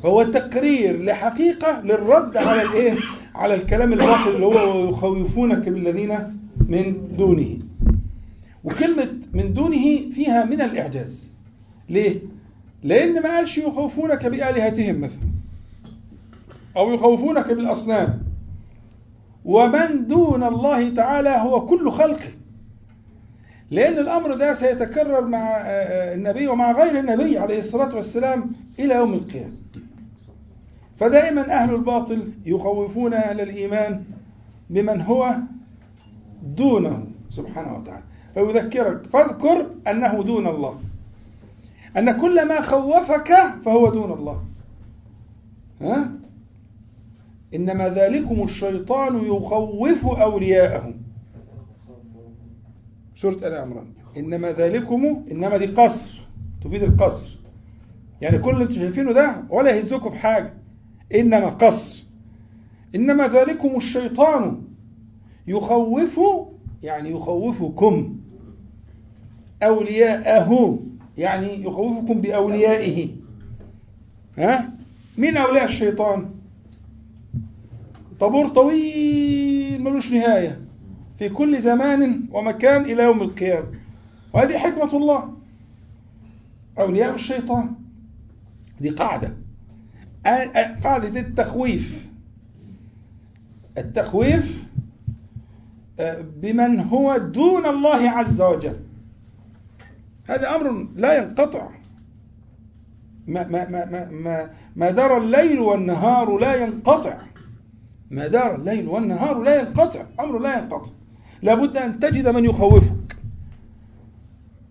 هو 0.06 0.24
تقرير 0.24 1.03
لحقيقة 1.03 1.82
للرد 1.82 2.38
على 2.38 2.62
الإيه؟ 2.62 2.93
على 3.36 3.56
الكلام 3.56 3.93
الباطل 3.93 4.36
اللي 4.36 4.45
هو 4.45 4.89
يخوفونك 4.89 5.70
بالذين 5.70 6.38
من 6.60 7.16
دونه. 7.18 7.58
وكلمة 8.64 9.08
من 9.34 9.53
دونه 9.53 10.12
فيها 10.16 10.45
من 10.45 10.62
الإعجاز. 10.62 11.32
ليه؟ 11.89 12.20
لأن 12.86 13.21
ما 13.23 13.36
قالش 13.36 13.57
يخوفونك 13.57 14.25
بآلهتهم 14.25 15.01
مثلا 15.01 15.19
أو 16.77 16.93
يخوفونك 16.93 17.47
بالأصنام. 17.47 18.23
ومن 19.45 20.07
دون 20.07 20.43
الله 20.43 20.89
تعالى 20.89 21.29
هو 21.29 21.65
كل 21.65 21.91
خلقه 21.91 22.29
لأن 23.71 23.97
الأمر 23.97 24.33
ده 24.33 24.53
سيتكرر 24.53 25.25
مع 25.27 25.47
النبي 26.13 26.47
ومع 26.47 26.71
غير 26.71 26.99
النبي 26.99 27.38
عليه 27.38 27.59
الصلاة 27.59 27.95
والسلام 27.95 28.51
إلى 28.79 28.95
يوم 28.95 29.13
القيامة. 29.13 29.55
فدائما 30.99 31.51
أهل 31.51 31.75
الباطل 31.75 32.31
يخوفون 32.45 33.13
أهل 33.13 33.41
الإيمان 33.41 34.03
بمن 34.69 35.01
هو 35.01 35.36
دونه 36.43 37.07
سبحانه 37.29 37.77
وتعالى. 37.77 38.03
فيذكرك 38.33 39.05
فاذكر 39.13 39.65
أنه 39.88 40.23
دون 40.23 40.47
الله. 40.47 40.79
أن 41.98 42.22
كل 42.22 42.48
ما 42.48 42.62
خوفك 42.62 43.34
فهو 43.66 43.89
دون 43.89 44.12
الله. 44.12 44.43
ها؟ 45.82 46.12
إنما 47.56 47.89
ذلكم 47.89 48.43
الشيطان 48.43 49.26
يخوف 49.26 50.06
أولياءه 50.06 50.93
سورة 53.18 53.38
آل 53.48 53.56
عمران. 53.56 53.88
إنما 54.18 54.52
ذلكم 54.52 55.26
إنما 55.32 55.58
دي 55.58 55.66
قصر. 55.66 56.22
تفيد 56.64 56.84
القصر. 56.84 57.39
يعني 58.22 58.38
كل 58.38 58.50
اللي 58.52 58.64
أنتم 58.64 58.76
شايفينه 58.76 59.12
ده 59.12 59.43
ولا 59.50 59.76
يهزكم 59.76 60.10
في 60.10 60.18
حاجة. 60.18 60.54
إنما 61.16 61.50
قصر. 61.50 62.04
إنما 62.96 63.28
ذلكم 63.28 63.76
الشيطان 63.76 64.62
يخوف 65.48 66.20
يعني 66.84 67.12
يخوفكم 67.12 68.18
أولياءه. 69.64 70.80
يعني 71.18 71.63
يخوفكم 71.63 72.22
بأوليائه. 72.22 73.09
ها؟ 74.38 74.74
مين 75.18 75.38
أولياء 75.38 75.66
الشيطان؟ 75.66 76.30
طابور 78.20 78.49
طويل 78.49 79.84
ملوش 79.84 80.11
نهاية. 80.11 80.61
في 81.20 81.30
كل 81.30 81.61
زمان 81.61 82.24
ومكان 82.32 82.82
إلى 82.82 83.03
يوم 83.03 83.22
القيامة. 83.22 83.68
وهذه 84.34 84.57
حكمة 84.57 84.97
الله. 84.97 85.34
أولياء 86.80 87.16
الشيطان. 87.16 87.76
دي 88.82 88.89
قاعدة. 88.89 89.38
قاعدة 90.84 91.20
التخويف. 91.20 92.07
التخويف 93.78 94.66
بمن 96.41 96.80
هو 96.80 97.18
دون 97.18 97.66
الله 97.66 98.09
عز 98.09 98.41
وجل. 98.41 98.76
هذا 100.28 100.55
أمر 100.55 100.88
لا 100.95 101.17
ينقطع. 101.17 101.69
ما, 103.28 103.47
ما, 103.47 103.69
ما, 103.69 103.86
ما, 103.86 104.09
ما, 104.11 104.49
ما 104.76 104.91
دار 104.91 105.17
الليل 105.17 105.59
والنهار 105.59 106.38
لا 106.38 106.55
ينقطع. 106.55 107.17
ما 108.11 108.28
دار 108.28 108.55
الليل 108.55 108.88
والنهار 108.88 109.43
لا 109.43 109.59
ينقطع. 109.61 110.05
أمر 110.19 110.39
لا 110.39 110.57
ينقطع. 110.57 110.91
لابد 111.41 111.78
أن 111.78 111.99
تجد 111.99 112.28
من 112.28 112.45
يخوفك. 112.45 113.17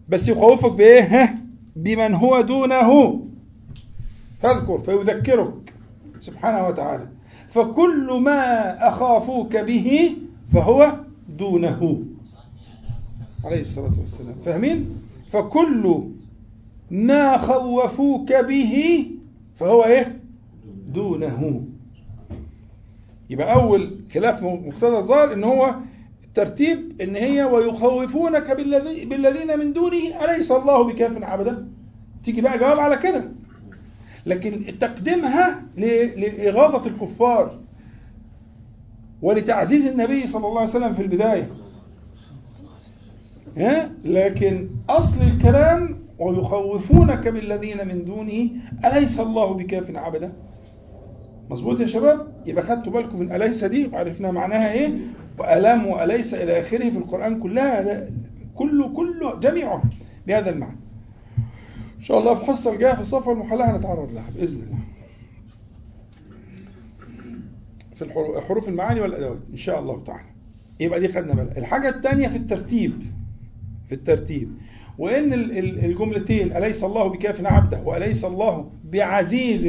بس 0.08 0.28
يخوفك 0.28 0.72
بإيه؟ 0.72 1.34
بمن 1.76 2.14
هو 2.14 2.40
دونه. 2.40 3.20
فاذكر 4.42 4.78
فيذكرك. 4.78 5.74
سبحانه 6.20 6.68
وتعالى. 6.68 7.08
فكل 7.50 8.20
ما 8.24 8.88
أخافوك 8.88 9.56
به 9.56 10.16
فهو 10.52 10.94
دونه. 11.28 12.02
عليه 13.44 13.60
الصلاة 13.60 13.92
والسلام. 14.00 14.34
فاهمين؟ 14.44 15.03
فكل 15.34 16.02
ما 16.90 17.36
خوفوك 17.38 18.32
به 18.32 19.06
فهو 19.60 19.84
إيه؟ 19.84 20.20
دونه. 20.88 21.64
يبقى 23.30 23.54
أول 23.54 23.98
خلاف 24.14 24.42
مقتضى 24.42 24.96
الظاهر 24.98 25.32
إن 25.32 25.44
هو 25.44 25.74
الترتيب 26.24 27.00
إن 27.02 27.16
هي 27.16 27.44
ويخوفونك 27.44 28.50
بالذي 28.50 29.04
بالذين 29.04 29.58
من 29.58 29.72
دونه 29.72 30.24
أليس 30.24 30.52
الله 30.52 30.82
بكاف 30.82 31.22
عبده 31.22 31.64
تيجي 32.24 32.40
بقى 32.40 32.58
جواب 32.58 32.78
على 32.78 32.96
كده. 32.96 33.24
لكن 34.26 34.78
تقديمها 34.80 35.62
لاغاظه 35.76 36.86
الكفار 36.86 37.58
ولتعزيز 39.22 39.86
النبي 39.86 40.26
صلى 40.26 40.46
الله 40.46 40.60
عليه 40.60 40.70
وسلم 40.70 40.94
في 40.94 41.02
البداية. 41.02 41.48
لكن 44.04 44.68
أصل 44.88 45.22
الكلام 45.22 45.98
ويخوفونك 46.18 47.28
بالذين 47.28 47.88
من 47.88 48.04
دونه 48.04 48.50
أليس 48.84 49.20
الله 49.20 49.54
بكاف 49.54 49.96
عبده 49.96 50.32
مظبوط 51.50 51.80
يا 51.80 51.86
شباب؟ 51.86 52.26
يبقى 52.46 52.62
خدتوا 52.64 52.92
بالكم 52.92 53.18
من 53.20 53.32
أليس 53.32 53.64
دي؟ 53.64 53.86
وعرفنا 53.86 54.30
معناها 54.30 54.72
إيه؟ 54.72 54.90
وألم 55.38 55.86
وأليس 55.86 56.34
إلى 56.34 56.60
آخره 56.60 56.90
في 56.90 56.98
القرآن 56.98 57.40
كلها 57.40 58.08
كله 58.54 58.88
كله 58.88 59.34
جميعه 59.40 59.82
بهذا 60.26 60.50
المعنى. 60.50 60.76
إن 61.98 62.02
شاء 62.02 62.18
الله 62.18 62.34
في 62.34 62.40
الحصة 62.40 62.72
الجاية 62.74 62.94
في 62.94 63.00
الصفحه 63.00 63.32
المحلاه 63.32 63.76
هنتعرض 63.76 64.12
لها 64.12 64.30
بإذن 64.36 64.62
الله. 64.62 64.78
في 67.94 68.40
حروف 68.48 68.68
المعاني 68.68 69.00
والأدوات 69.00 69.38
إن 69.52 69.56
شاء 69.58 69.80
الله 69.80 70.02
تعالى. 70.06 70.28
يبقى 70.80 71.00
دي 71.00 71.08
خدنا 71.08 71.34
بالك 71.34 71.58
الحاجة 71.58 71.88
الثانية 71.88 72.28
في 72.28 72.36
الترتيب. 72.36 73.02
في 73.88 73.94
الترتيب. 73.94 74.50
وإن 74.98 75.32
الجملتين 75.84 76.56
أليس 76.56 76.84
الله 76.84 77.08
بكاف 77.08 77.46
عبده 77.46 77.82
وأليس 77.82 78.24
الله 78.24 78.70
بعزيز 78.92 79.66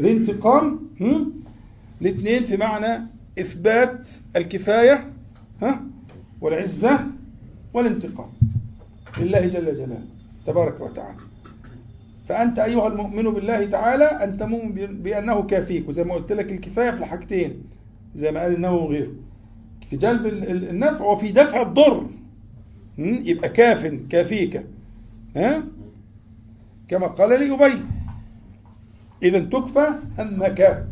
ذي 0.00 0.10
انتقام 0.10 0.80
الاثنين 2.02 2.44
في 2.44 2.56
معنى 2.56 3.06
إثبات 3.38 4.08
الكفاية 4.36 5.12
ها؟ 5.62 5.80
والعزة 6.40 7.00
والانتقام 7.74 8.28
لله 9.18 9.40
جل 9.46 9.64
جلاله 9.64 10.04
تبارك 10.46 10.80
وتعالى. 10.80 11.18
فأنت 12.28 12.58
أيها 12.58 12.88
المؤمن 12.88 13.22
بالله 13.22 13.64
تعالى 13.64 14.04
أنت 14.04 14.42
مؤمن 14.42 15.02
بأنه 15.02 15.42
كافيك 15.42 15.88
وزي 15.88 16.04
ما 16.04 16.14
قلت 16.14 16.32
لك 16.32 16.52
الكفاية 16.52 16.90
في 16.90 16.98
الحاجتين 16.98 17.62
زي 18.16 18.32
ما 18.32 18.40
قال 18.40 18.54
النووي 18.54 18.82
وغيره 18.82 19.10
في 19.90 19.96
جلب 19.96 20.26
النفع 20.46 21.04
وفي 21.04 21.32
دفع 21.32 21.62
الضر. 21.62 22.06
يبقى 22.98 23.48
كافٍ 23.48 23.86
كافيك. 24.10 24.64
ها؟ 25.36 25.62
كما 26.88 27.06
قال 27.06 27.30
لأبي 27.30 27.80
إذا 29.22 29.38
تكفى 29.38 29.86
همك. 30.18 30.86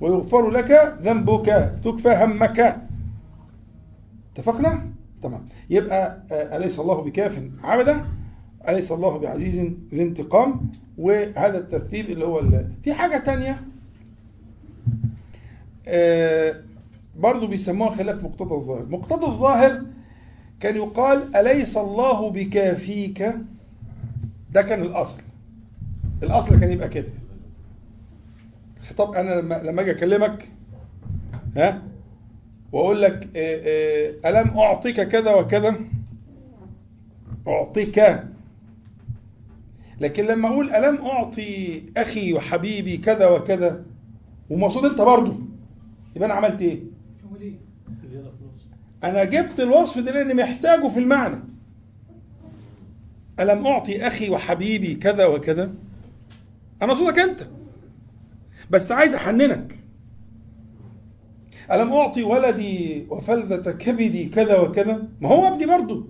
ويغفر 0.00 0.50
لك 0.50 0.98
ذنبك. 1.02 1.78
تكفى 1.84 2.08
همك. 2.08 2.76
اتفقنا؟ 4.34 4.86
تمام. 5.22 5.44
يبقى 5.70 6.22
أليس 6.32 6.80
الله 6.80 7.02
بكاف 7.02 7.42
عبده؟ 7.64 8.04
أليس 8.68 8.92
الله 8.92 9.18
بعزيز 9.18 9.56
ذي 9.94 10.02
انتقام؟ 10.02 10.70
وهذا 10.98 11.58
الترتيب 11.58 12.10
اللي 12.10 12.24
هو 12.24 12.38
اللي 12.38 12.66
في 12.84 12.94
حاجة 12.94 13.18
تانية. 13.18 13.62
برضو 17.16 17.46
بيسموها 17.46 17.90
خلاف 17.96 18.24
مقتضى 18.24 18.54
الظاهر. 18.54 18.86
مقتضى 18.86 19.26
الظاهر 19.26 19.82
كان 20.60 20.76
يقال 20.76 21.36
أليس 21.36 21.76
الله 21.76 22.30
بكافيك؟ 22.30 23.32
ده 24.52 24.62
كان 24.62 24.82
الأصل. 24.82 25.22
الأصل 26.22 26.60
كان 26.60 26.70
يبقى 26.70 26.88
كده. 26.88 27.08
طب 28.96 29.12
أنا 29.14 29.40
لما 29.40 29.54
لما 29.54 29.80
أجي 29.82 29.90
أكلمك 29.90 30.48
ها 31.56 31.82
وأقول 32.72 33.02
لك 33.02 33.28
ألم 34.26 34.58
أعطيك 34.58 35.00
كذا 35.00 35.34
وكذا؟ 35.34 35.76
أعطيك. 37.48 38.20
لكن 40.00 40.24
لما 40.26 40.48
أقول 40.48 40.70
ألم 40.74 41.04
أعطي 41.06 41.82
أخي 41.96 42.32
وحبيبي 42.34 42.96
كذا 42.96 43.28
وكذا 43.28 43.84
ومقصود 44.50 44.84
أنت 44.84 45.00
برضه 45.00 45.36
يبقى 46.16 46.26
أنا 46.26 46.34
عملت 46.34 46.60
إيه؟ 46.62 46.80
أنا 49.04 49.24
جبت 49.24 49.60
الوصف 49.60 49.98
ده 49.98 50.12
لأني 50.12 50.34
محتاجه 50.34 50.88
في 50.88 50.98
المعنى. 50.98 51.40
ألم 53.40 53.66
أعطي 53.66 54.06
أخي 54.06 54.30
وحبيبي 54.30 54.94
كذا 54.94 55.26
وكذا؟ 55.26 55.70
أنا 56.82 56.94
صوتك 56.94 57.18
أنت. 57.18 57.46
بس 58.70 58.92
عايز 58.92 59.14
أحننك. 59.14 59.78
ألم 61.72 61.92
أعطي 61.92 62.22
ولدي 62.22 63.06
وفلذة 63.10 63.70
كبدي 63.70 64.24
كذا 64.28 64.58
وكذا؟ 64.58 65.08
ما 65.20 65.28
هو 65.28 65.48
ابني 65.48 65.66
برضه. 65.66 66.06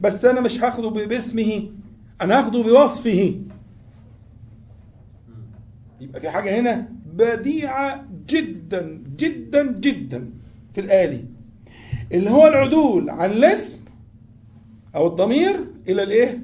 بس 0.00 0.24
أنا 0.24 0.40
مش 0.40 0.62
هاخده 0.62 0.88
باسمه 0.88 1.70
أنا 2.22 2.38
هاخده 2.38 2.62
بوصفه. 2.62 3.40
يبقى 6.00 6.20
في 6.20 6.30
حاجة 6.30 6.60
هنا 6.60 6.88
بديعة 7.14 8.04
جدا 8.28 9.02
جدا 9.16 9.72
جدا 9.72 10.30
في 10.74 10.80
الآية 10.80 11.24
اللي 12.12 12.30
هو 12.30 12.46
العدول 12.46 13.10
عن 13.10 13.30
الاسم 13.30 13.78
أو 14.94 15.06
الضمير 15.06 15.64
إلى 15.88 16.02
الإيه؟ 16.02 16.42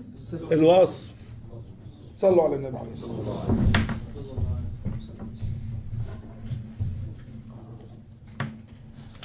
الوصف 0.53 1.15
صلوا 2.17 2.43
على 2.45 2.57
النبي 2.57 2.79
عليه 2.79 2.91
الصلاة 2.91 3.29
والسلام 3.31 3.73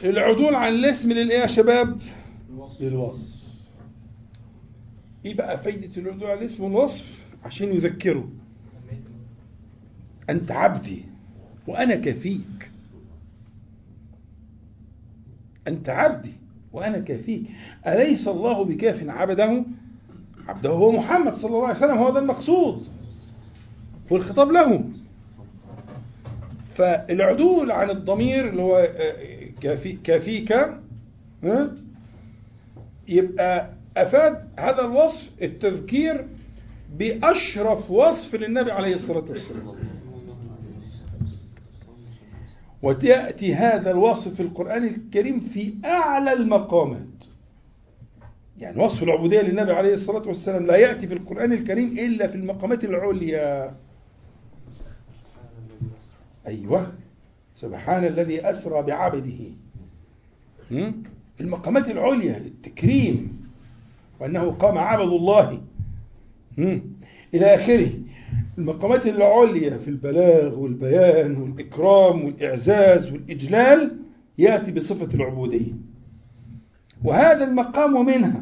العدول 0.04 0.56
عن 0.56 0.74
الاسم 0.74 1.12
للإيه 1.12 1.40
يا 1.40 1.48
شباب؟ 1.48 2.02
للوصف 2.80 3.36
إيه 5.26 5.34
بقى 5.36 5.58
فايدة 5.64 6.02
العدول 6.02 6.30
عن 6.32 6.38
الاسم 6.38 6.64
والوصف؟ 6.64 7.24
عشان 7.44 7.74
يذكره 7.74 8.30
أنت 10.30 10.52
عبدي 10.52 11.04
وأنا 11.68 11.96
كفيك 11.96 12.72
أنت 15.68 15.90
عبدي 15.90 16.34
وأنا 16.74 17.00
كافيك. 17.00 17.44
أليس 17.88 18.28
الله 18.28 18.64
بكاف 18.64 19.04
عبده؟ 19.10 19.64
عبده 20.48 20.70
هو 20.70 20.92
محمد 20.92 21.34
صلى 21.34 21.48
الله 21.52 21.68
عليه 21.68 21.78
وسلم 21.78 21.98
هو 21.98 22.10
ده 22.10 22.20
المقصود. 22.20 22.88
والخطاب 24.12 24.52
له. 24.52 24.84
فالعدول 26.76 27.72
عن 27.72 27.90
الضمير 27.90 28.50
اللي 28.50 28.62
هو 28.62 28.78
آه، 28.78 29.16
كافي 29.62 29.92
كافيك؟ 29.94 30.70
يبقى 33.08 33.70
أفاد 33.98 34.48
هذا 34.60 34.82
الوصف 34.86 35.30
التذكير 35.42 36.28
بأشرف 36.98 37.92
وصف 37.92 38.36
للنبي 38.36 38.72
عليه 38.72 38.94
الصلاة 38.96 39.26
والسلام. 39.30 39.76
وتأتي 42.86 43.56
هذا 43.56 43.92
الوصف 43.92 44.34
في 44.34 44.40
القرآن 44.40 44.84
الكريم 44.84 45.40
في 45.40 45.74
أعلى 45.86 46.34
المقامات. 46.34 47.26
يعني 48.60 48.84
وصف 48.84 49.04
العبودية 49.04 49.42
للنبي 49.42 49.72
عليه 49.72 49.94
الصلاة 49.94 50.28
والسلام 50.28 50.66
لا 50.66 50.76
يأتي 50.76 51.08
في 51.08 51.14
القرآن 51.14 51.54
الكريم 51.54 51.98
إلا 52.00 52.28
في 52.28 52.36
المقامات 52.36 52.84
العليا. 52.84 53.76
أيوة. 56.48 56.94
سبحان 57.56 58.06
الذي 58.06 58.50
أسرى 58.50 58.82
بعبده؟ 58.82 59.40
في 60.70 61.42
المقامات 61.42 61.90
العليا 61.90 62.38
التكريم. 62.38 63.46
وأنه 64.20 64.52
قام 64.52 64.78
عبد 64.78 65.14
الله؟ 65.14 65.62
إلى 67.34 67.56
آخره. 67.56 67.92
المقامات 68.58 69.08
العليا 69.08 69.78
في 69.78 69.88
البلاغ 69.88 70.60
والبيان 70.60 71.38
والإكرام 71.42 72.26
والإعزاز 72.26 73.12
والإجلال 73.12 73.98
يأتي 74.38 74.72
بصفة 74.72 75.14
العبودية. 75.14 75.74
وهذا 77.04 77.44
المقام 77.44 78.06
منها. 78.06 78.42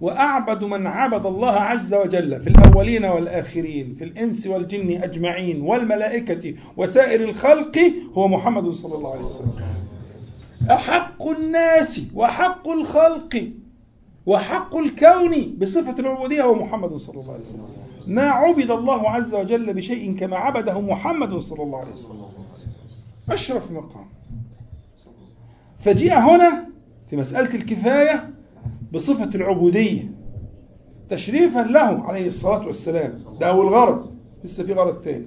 وأعبد 0.00 0.64
من 0.64 0.86
عبد 0.86 1.26
الله 1.26 1.50
عز 1.50 1.94
وجل 1.94 2.40
في 2.40 2.46
الأولين 2.46 3.04
والآخرين 3.04 3.94
في 3.98 4.04
الإنس 4.04 4.46
والجن 4.46 5.02
أجمعين 5.02 5.60
والملائكة 5.60 6.54
وسائر 6.76 7.28
الخلق 7.28 7.78
هو 8.12 8.28
محمد 8.28 8.70
صلى 8.70 8.94
الله 8.94 9.12
عليه 9.12 9.24
وسلم. 9.24 9.52
أحق 10.70 11.28
الناس 11.28 12.00
وحق 12.14 12.68
الخلق 12.68 13.48
وحق 14.26 14.76
الكون 14.76 15.56
بصفة 15.58 15.98
العبودية 15.98 16.42
هو 16.42 16.54
محمد 16.54 16.96
صلى 16.96 17.20
الله 17.20 17.32
عليه 17.32 17.42
وسلم. 17.42 17.66
ما 18.06 18.22
عبد 18.22 18.70
الله 18.70 19.10
عز 19.10 19.34
وجل 19.34 19.72
بشيء 19.74 20.16
كما 20.16 20.36
عبده 20.36 20.80
محمد 20.80 21.38
صلى 21.38 21.62
الله 21.62 21.78
عليه 21.80 21.92
وسلم. 21.92 22.26
أشرف 23.30 23.70
مقام. 23.70 24.06
فجيء 25.80 26.18
هنا 26.18 26.66
في 27.10 27.16
مسألة 27.16 27.54
الكفاية 27.54 28.30
بصفة 28.92 29.30
العبودية. 29.34 30.10
تشريفا 31.10 31.58
له 31.58 32.02
عليه 32.02 32.26
الصلاة 32.26 32.66
والسلام. 32.66 33.18
ده 33.40 33.50
أول 33.50 33.68
غرض. 33.68 34.14
لسه 34.44 34.64
في 34.64 34.72
غرض 34.72 35.02
تاني. 35.02 35.26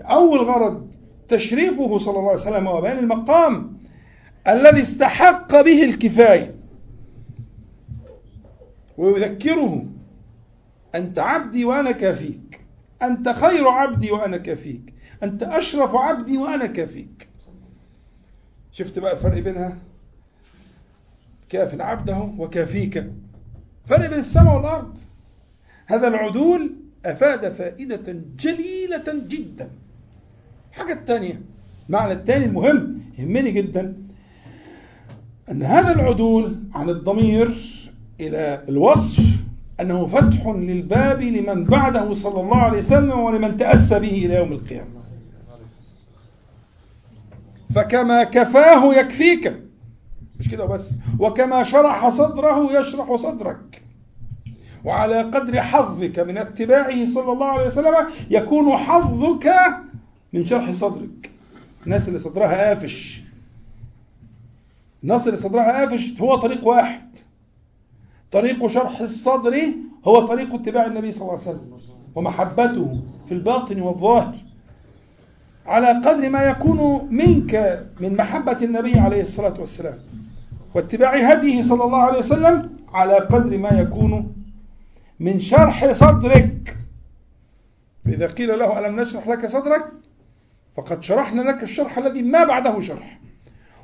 أول 0.00 0.38
غرض 0.38 0.88
تشريفه 1.28 1.98
صلى 1.98 2.18
الله 2.18 2.30
عليه 2.30 2.40
وسلم 2.40 2.66
وبيان 2.66 2.98
المقام 2.98 3.78
الذي 4.48 4.82
استحق 4.82 5.60
به 5.60 5.84
الكفاية. 5.84 6.54
ويذكره 8.98 9.84
أنت 10.94 11.18
عبدي 11.18 11.64
وأنا 11.64 11.90
كافيك. 11.90 12.60
أنت 13.02 13.28
خير 13.28 13.68
عبدي 13.68 14.12
وأنا 14.12 14.36
كافيك. 14.36 14.94
أنت 15.22 15.42
أشرف 15.42 15.94
عبدي 15.94 16.36
وأنا 16.36 16.66
كافيك. 16.66 17.28
شفت 18.72 18.98
بقى 18.98 19.12
الفرق 19.12 19.38
بينها؟ 19.38 19.78
كاف 21.48 21.80
عبده 21.80 22.18
وكافيك. 22.38 23.10
فرق 23.86 24.10
بين 24.10 24.18
السماء 24.18 24.56
والأرض. 24.56 24.98
هذا 25.86 26.08
العدول 26.08 26.74
أفاد 27.06 27.52
فائدة 27.52 28.22
جليلة 28.36 29.04
جدا. 29.28 29.70
الحاجة 30.70 30.92
الثانية 30.92 31.40
معنى 31.88 32.12
الثاني 32.12 32.44
المهم 32.44 33.02
يهمني 33.18 33.50
جدا 33.50 33.96
أن 35.50 35.62
هذا 35.62 35.92
العدول 35.92 36.58
عن 36.74 36.90
الضمير 36.90 37.54
إلى 38.20 38.64
الوصف 38.68 39.37
أنه 39.80 40.06
فتح 40.06 40.46
للباب 40.46 41.22
لمن 41.22 41.64
بعده 41.64 42.14
صلى 42.14 42.40
الله 42.40 42.56
عليه 42.56 42.78
وسلم 42.78 43.18
ولمن 43.18 43.56
تأسى 43.56 43.98
به 43.98 44.08
إلى 44.26 44.34
يوم 44.34 44.52
القيامة. 44.52 44.98
فكما 47.74 48.24
كفاه 48.24 48.94
يكفيك. 48.94 49.54
مش 50.40 50.48
كده 50.48 50.64
بس. 50.64 50.90
وكما 51.18 51.64
شرح 51.64 52.08
صدره 52.08 52.80
يشرح 52.80 53.16
صدرك. 53.16 53.82
وعلى 54.84 55.22
قدر 55.22 55.60
حظك 55.60 56.18
من 56.18 56.38
اتباعه 56.38 57.04
صلى 57.06 57.32
الله 57.32 57.46
عليه 57.46 57.66
وسلم 57.66 57.94
يكون 58.30 58.76
حظك 58.76 59.52
من 60.32 60.46
شرح 60.46 60.70
صدرك. 60.70 61.30
الناس 61.86 62.08
اللي 62.08 62.18
صدرها 62.18 62.68
قافش 62.68 63.22
الناس 65.02 65.26
اللي 65.26 65.38
صدرها 65.38 65.80
قافش 65.80 66.20
هو 66.20 66.36
طريق 66.36 66.66
واحد. 66.66 67.08
طريق 68.32 68.66
شرح 68.66 69.00
الصدر 69.00 69.56
هو 70.04 70.26
طريق 70.26 70.54
اتباع 70.54 70.86
النبي 70.86 71.12
صلى 71.12 71.22
الله 71.22 71.32
عليه 71.32 71.42
وسلم 71.42 71.78
ومحبته 72.14 73.00
في 73.28 73.34
الباطن 73.34 73.80
والظاهر. 73.80 74.34
على 75.66 75.86
قدر 75.86 76.30
ما 76.30 76.42
يكون 76.42 77.08
منك 77.10 77.84
من 78.00 78.16
محبة 78.16 78.58
النبي 78.62 78.98
عليه 78.98 79.22
الصلاة 79.22 79.60
والسلام 79.60 79.98
واتباع 80.74 81.32
هديه 81.32 81.62
صلى 81.62 81.84
الله 81.84 82.02
عليه 82.02 82.18
وسلم 82.18 82.70
على 82.92 83.14
قدر 83.14 83.58
ما 83.58 83.70
يكون 83.70 84.34
من 85.20 85.40
شرح 85.40 85.92
صدرك. 85.92 86.76
فإذا 88.04 88.26
قيل 88.26 88.58
له 88.58 88.78
ألم 88.78 89.00
نشرح 89.00 89.28
لك 89.28 89.46
صدرك؟ 89.46 89.92
فقد 90.76 91.02
شرحنا 91.02 91.42
لك 91.42 91.62
الشرح 91.62 91.98
الذي 91.98 92.22
ما 92.22 92.44
بعده 92.44 92.80
شرح. 92.80 93.18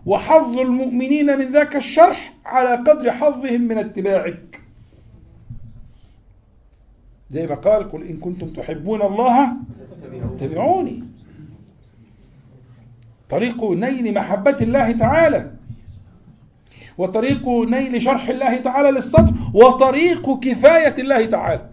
وحظ 0.07 0.59
المؤمنين 0.59 1.39
من 1.39 1.53
ذاك 1.53 1.77
الشرح 1.77 2.35
على 2.45 2.77
قدر 2.77 3.11
حظهم 3.13 3.61
من 3.61 3.79
اتباعك. 3.79 4.61
زي 7.31 7.47
ما 7.47 7.55
قال 7.55 7.91
قل 7.91 8.03
إن 8.03 8.17
كنتم 8.17 8.49
تحبون 8.53 9.03
الله 9.03 9.49
اتبعوني 10.35 11.05
طريق 13.31 13.65
نيل 13.65 14.15
محبة 14.15 14.57
الله 14.61 14.93
تعالى 14.93 15.51
وطريق 16.99 17.49
نيل 17.49 18.03
شرح 18.03 18.29
الله 18.29 18.57
تعالى 18.57 18.91
للصدر 18.91 19.35
وطريق 19.55 20.39
كفاية 20.41 20.95
الله 20.99 21.27
تعالى. 21.27 21.69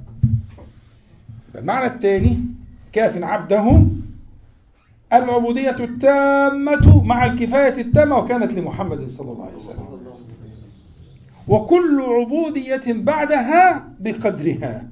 المعنى 1.55 1.85
الثاني 1.85 2.39
كاف 2.93 3.23
عبده 3.23 3.85
العبودية 5.13 5.75
التامة 5.79 7.03
مع 7.03 7.25
الكفاية 7.25 7.81
التامة 7.81 8.17
وكانت 8.17 8.53
لمحمد 8.53 9.09
صلى 9.09 9.31
الله 9.31 9.45
عليه 9.45 9.57
وسلم. 9.57 9.85
وكل 11.47 12.01
عبودية 12.01 12.81
بعدها 12.87 13.87
بقدرها. 13.99 14.87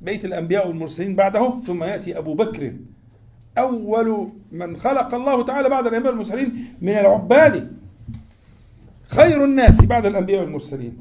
بيت 0.00 0.24
الأنبياء 0.24 0.68
والمرسلين 0.68 1.16
بعده 1.16 1.60
ثم 1.66 1.84
يأتي 1.84 2.18
أبو 2.18 2.34
بكر. 2.34 2.72
أول 3.58 4.28
من 4.52 4.76
خلق 4.76 5.14
الله 5.14 5.44
تعالى 5.44 5.68
بعد 5.68 5.86
الأنبياء 5.86 6.12
والمرسلين 6.12 6.74
من 6.82 6.92
العباد. 6.92 7.72
خير 9.08 9.44
الناس 9.44 9.84
بعد 9.84 10.06
الأنبياء 10.06 10.42
والمرسلين. 10.42 10.98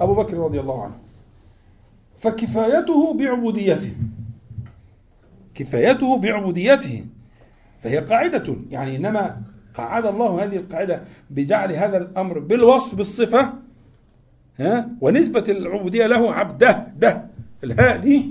أبو 0.00 0.14
بكر 0.14 0.38
رضي 0.38 0.60
الله 0.60 0.82
عنه. 0.82 0.94
فكفايته 2.20 3.14
بعبوديته. 3.14 3.92
كفايته 5.54 6.18
بعبوديته. 6.18 7.04
فهي 7.84 7.98
قاعدة 7.98 8.56
يعني 8.70 8.96
إنما 8.96 9.36
قعد 9.74 10.06
الله 10.06 10.44
هذه 10.44 10.56
القاعدة 10.56 11.02
بجعل 11.30 11.72
هذا 11.72 11.98
الأمر 11.98 12.38
بالوصف 12.38 12.94
بالصفة 12.94 13.52
ها؟ 14.60 14.88
ونسبة 15.00 15.44
العبودية 15.48 16.06
له 16.06 16.34
عبده 16.34 16.86
ده 16.98 17.24
الهاء 17.64 17.96
دي 17.96 18.26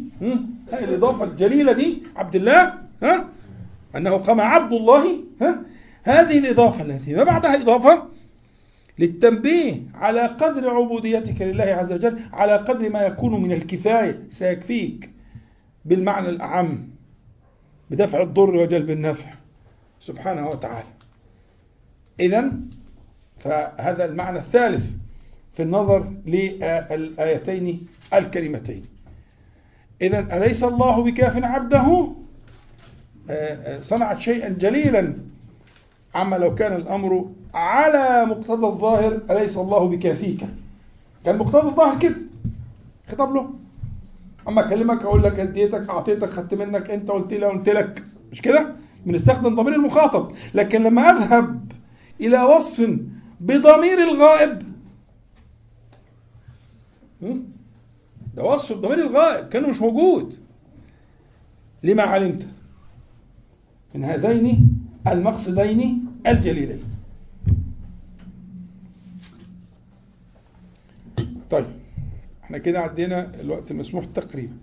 هاء 0.71 0.83
الإضافة 0.83 1.23
الجليلة 1.23 1.71
دي 1.73 2.03
عبد 2.15 2.35
الله 2.35 2.73
ها؟ 3.03 3.27
أنه 3.95 4.17
قام 4.17 4.41
عبد 4.41 4.73
الله 4.73 5.05
ها؟ 5.41 5.61
هذه 6.03 6.37
الإضافة 6.37 6.81
التي 6.83 7.13
ما 7.13 7.23
بعدها 7.23 7.61
إضافة 7.61 8.03
للتنبيه 8.99 9.81
على 9.95 10.21
قدر 10.21 10.69
عبوديتك 10.69 11.41
لله 11.41 11.63
عز 11.63 11.93
وجل 11.93 12.19
على 12.33 12.53
قدر 12.55 12.89
ما 12.89 13.01
يكون 13.01 13.43
من 13.43 13.51
الكفاية 13.51 14.23
سيكفيك 14.29 15.09
بالمعنى 15.85 16.29
الأعم 16.29 16.87
بدفع 17.89 18.21
الضر 18.21 18.55
وجلب 18.55 18.89
النفع. 18.89 19.29
سبحانه 20.03 20.47
وتعالى. 20.47 20.87
إذا 22.19 22.51
فهذا 23.39 24.05
المعنى 24.05 24.39
الثالث 24.39 24.85
في 25.53 25.63
النظر 25.63 26.13
للآيتين 26.25 27.87
الكريمتين. 28.13 28.85
إذا 30.01 30.37
أليس 30.37 30.63
الله 30.63 31.03
بكاف 31.03 31.43
عبده؟ 31.43 32.07
صنعت 33.81 34.19
شيئا 34.19 34.49
جليلا. 34.49 35.13
عما 36.15 36.35
لو 36.35 36.55
كان 36.55 36.75
الأمر 36.75 37.29
على 37.53 38.25
مقتضى 38.25 38.67
الظاهر 38.67 39.21
أليس 39.29 39.57
الله 39.57 39.87
بكافيك؟ 39.87 40.41
كان 41.25 41.37
مقتضى 41.37 41.67
الظاهر 41.67 41.99
كده 41.99 42.15
خطاب 43.11 43.35
له. 43.35 43.53
أما 44.47 44.67
أكلمك 44.67 45.01
أقول 45.01 45.23
لك 45.23 45.39
أديتك 45.39 45.89
أعطيتك 45.89 46.29
خدت 46.29 46.53
منك 46.53 46.89
أنت 46.89 47.11
قلت 47.11 47.33
لي 47.33 47.45
قلت 47.45 47.69
لك. 47.69 48.03
مش 48.31 48.41
كده؟ 48.41 48.75
بنستخدم 49.05 49.55
ضمير 49.55 49.75
المخاطب. 49.75 50.31
لكن 50.53 50.83
لما 50.83 51.01
أذهب 51.01 51.71
إلى 52.21 52.43
وصف 52.43 52.99
بضمير 53.39 53.99
الغائب؟ 53.99 54.63
ده 58.35 58.43
وصف 58.43 58.77
بضمير 58.77 59.07
الغائب 59.07 59.49
كأنه 59.49 59.67
مش 59.67 59.81
موجود. 59.81 60.39
لما 61.83 62.03
علمت؟ 62.03 62.47
من 63.95 64.03
هذين 64.03 64.69
المقصدين 65.07 66.05
الجليلين. 66.27 66.83
طيب 71.49 71.65
إحنا 72.43 72.57
كده 72.57 72.79
عدينا 72.79 73.31
الوقت 73.41 73.71
المسموح 73.71 74.05
تقريبا. 74.05 74.53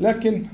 لكن 0.00 0.46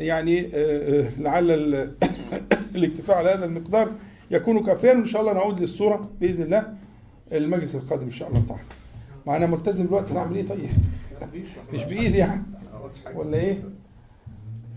يعني 0.00 0.40
آه، 0.46 0.48
آه، 0.54 1.10
لعل 1.20 1.50
ال- 1.50 1.94
الاكتفاء 2.76 3.16
على 3.16 3.30
هذا 3.30 3.44
المقدار 3.44 3.92
يكون 4.30 4.66
كافيا. 4.66 4.92
وان 4.92 5.06
شاء 5.06 5.20
الله 5.20 5.32
نعود 5.32 5.60
للصورة 5.60 6.08
بإذن 6.20 6.42
الله 6.42 6.74
المجلس 7.32 7.74
القادم 7.74 8.02
إن 8.04 8.10
شاء 8.12 8.28
الله 8.28 8.42
تعالى. 8.48 8.62
معنا 9.26 9.46
ملتزم 9.46 9.84
الوقت. 9.84 10.12
نعمل 10.12 10.36
إيه 10.36 10.46
طيب؟ 10.46 10.68
مش 11.72 11.84
بايدي 11.84 12.18
يعني. 12.18 12.42
ولا 13.14 13.36
إيه؟ 13.36 13.62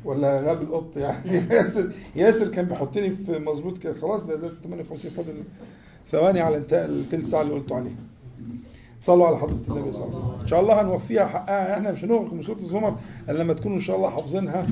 ولا 0.06 0.42
غاب 0.42 0.62
القط 0.62 0.98
يعني؟ 0.98 1.32
ياسر 1.56 1.92
ياسر 2.16 2.48
كان 2.48 2.66
بيحطني 2.66 3.10
في 3.16 3.40
مظبوط 3.40 3.78
كده. 3.78 3.94
خلاص 3.94 4.24
ده 4.24 4.36
ده 4.36 4.52
58 4.64 5.12
فاضل 5.12 5.44
ثواني 6.12 6.40
على 6.40 6.58
انتهاء 6.58 6.86
الثلث 6.86 7.30
ساعة 7.30 7.42
اللي 7.42 7.54
قلتوا 7.54 7.78
عليها. 7.78 7.96
صلوا 9.02 9.28
على 9.28 9.38
حضرة 9.38 9.52
النبي 9.52 9.94
صلى 9.94 10.04
الله 10.06 10.06
عليه 10.06 10.16
وسلم. 10.18 10.40
إن 10.42 10.48
شاء 10.48 10.60
الله 10.60 10.82
هنوفيها 10.82 11.26
حقها. 11.26 11.74
إحنا 11.78 11.92
مش 11.92 12.04
هنغلق 12.04 12.34
من 12.34 12.42
سورة 12.42 12.60
الزمر 12.60 12.96
إلا 13.30 13.44
لما 13.44 13.54
تكونوا 13.54 13.78
إن 13.78 13.82
شاء 13.82 13.96
الله 13.96 14.10
حافظينها. 14.10 14.68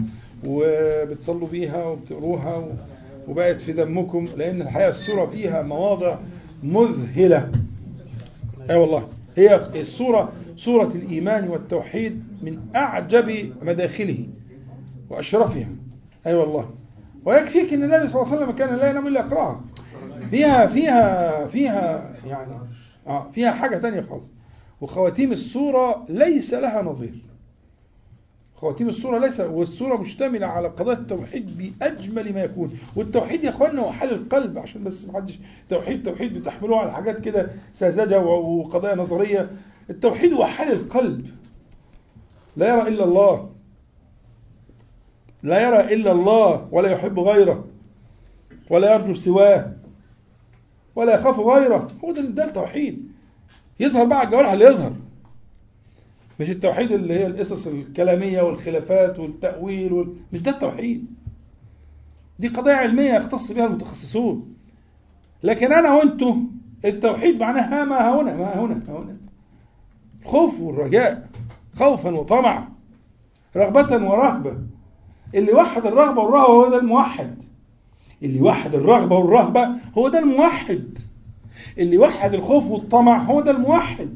وبتصلوا 0.46 1.48
بيها 1.48 1.84
وبتقروها 1.84 2.68
وبقت 3.28 3.62
في 3.62 3.74
دمكم 3.74 4.28
لأن 4.38 4.62
الحقيقة 4.62 4.90
السورة 4.90 5.26
فيها 5.26 5.62
مواضع 5.62 6.18
مذهلة. 6.64 7.52
أي 8.70 8.76
والله. 8.76 9.08
هي 9.38 9.56
السورة 9.56 10.32
سورة 10.56 10.92
الإيمان 10.96 11.48
والتوحيد 11.48 12.24
من 12.42 12.60
أعجب 12.76 13.54
مداخله 13.62 14.28
وأشرفها. 15.10 15.68
أي 16.28 16.34
والله. 16.36 16.70
ويكفيك 17.26 17.74
أن 17.74 17.84
النبي 17.84 18.08
صلى 18.08 18.22
الله 18.22 18.34
عليه 18.34 18.44
وسلم 18.44 18.56
كان 18.56 18.76
لا 18.76 18.90
ينام 18.90 19.08
إلا 19.08 19.20
يقرأها. 19.20 19.62
فيها 20.32 20.68
فيها 20.68 21.48
فيها 21.48 22.14
يعني 22.26 22.52
آه 23.08 23.32
فيها 23.32 23.52
حاجة 23.52 23.78
تانية 23.78 24.02
خالص. 24.02 24.32
وخواتيم 24.82 25.32
السورة 25.32 26.06
ليس 26.10 26.54
لها 26.54 26.82
نظير. 26.82 27.14
خواتيم 28.62 28.90
السورة 28.90 29.20
ليس 29.20 29.40
والسورة 29.40 29.98
مشتملة 29.98 30.48
على 30.48 30.68
قضايا 30.68 30.98
التوحيد 30.98 31.58
بأجمل 31.58 32.34
ما 32.34 32.44
يكون. 32.44 32.78
والتوحيد 32.96 33.44
يا 33.44 33.50
اخوانا 33.50 33.82
هو 33.82 33.92
حال 33.92 34.14
القلب 34.14 34.58
عشان 34.58 34.84
بس 34.84 35.06
ما 35.06 35.14
حدش 35.14 35.40
توحيد 35.70 36.04
توحيد 36.04 36.34
بتحملوه 36.34 36.80
على 36.80 36.94
حاجات 36.94 37.22
كده 37.22 37.50
ساذجة 37.74 38.20
وقضايا 38.20 38.96
نظرية. 38.96 39.50
التوحيد 39.90 40.34
هو 40.34 40.46
حال 40.46 40.72
القلب. 40.72 41.28
لا 42.58 42.76
يرى 42.76 42.88
إلا 42.88 43.04
الله. 43.04 43.50
لا 45.44 45.68
يرى 45.68 45.94
إلا 45.94 46.12
الله 46.12 46.68
ولا 46.72 46.92
يحب 46.92 47.20
غيره 47.20 47.68
ولا 48.70 48.94
يرجو 48.96 49.14
سواه 49.14 49.74
ولا 50.96 51.16
يخاف 51.16 51.40
غيره. 51.40 51.88
هو 52.04 52.12
ده 52.12 52.46
التوحيد. 52.46 53.12
يظهر 53.80 54.06
بقى 54.06 54.24
الجوارح 54.24 54.52
اللي 54.52 54.66
يظهر. 54.66 54.94
مش 56.42 56.50
التوحيد 56.50 56.92
اللي 56.92 57.14
هي 57.14 57.28
القصص 57.28 57.68
الكلامية 57.68 58.42
والخلافات 58.42 59.20
والتأويل 59.20 59.94
وال... 59.94 60.14
مش 60.34 60.42
ده 60.42 60.52
التوحيد. 60.52 61.06
دي 62.40 62.48
قضايا 62.48 62.76
علمية 62.76 63.14
يختص 63.14 63.52
بها 63.52 63.66
المتخصصون. 63.66 64.54
لكن 65.44 65.74
أنا 65.74 65.94
وأنتو 65.94 66.36
التوحيد 66.86 67.40
معناه 67.40 67.84
ما 67.86 68.22
هنا 68.22 68.36
ما 68.36 68.60
هنا 68.60 68.82
ها 68.88 68.98
هنا. 69.00 69.18
الخوف 70.22 70.60
والرجاء 70.60 71.30
خوفا 71.76 72.12
وطمعا 72.12 72.70
رغبة 73.56 74.10
ورهبة. 74.10 74.58
اللي 75.36 75.54
وحد 75.54 75.86
الرغبة 75.88 76.22
والرهبة 76.22 76.46
هو 76.54 76.70
ده 76.70 76.80
الموحد. 76.80 77.36
اللي 78.24 78.42
وحد 78.42 78.76
الرغبة 78.76 79.18
والرهبة 79.18 79.70
هو 79.98 80.08
ده 80.10 80.20
الموحد. 80.20 81.00
اللي 81.78 81.98
وحد 81.98 82.34
الخوف 82.34 82.68
والطمع 82.68 83.18
هو 83.24 83.42
ده 83.42 83.52
الموحد. 83.52 84.10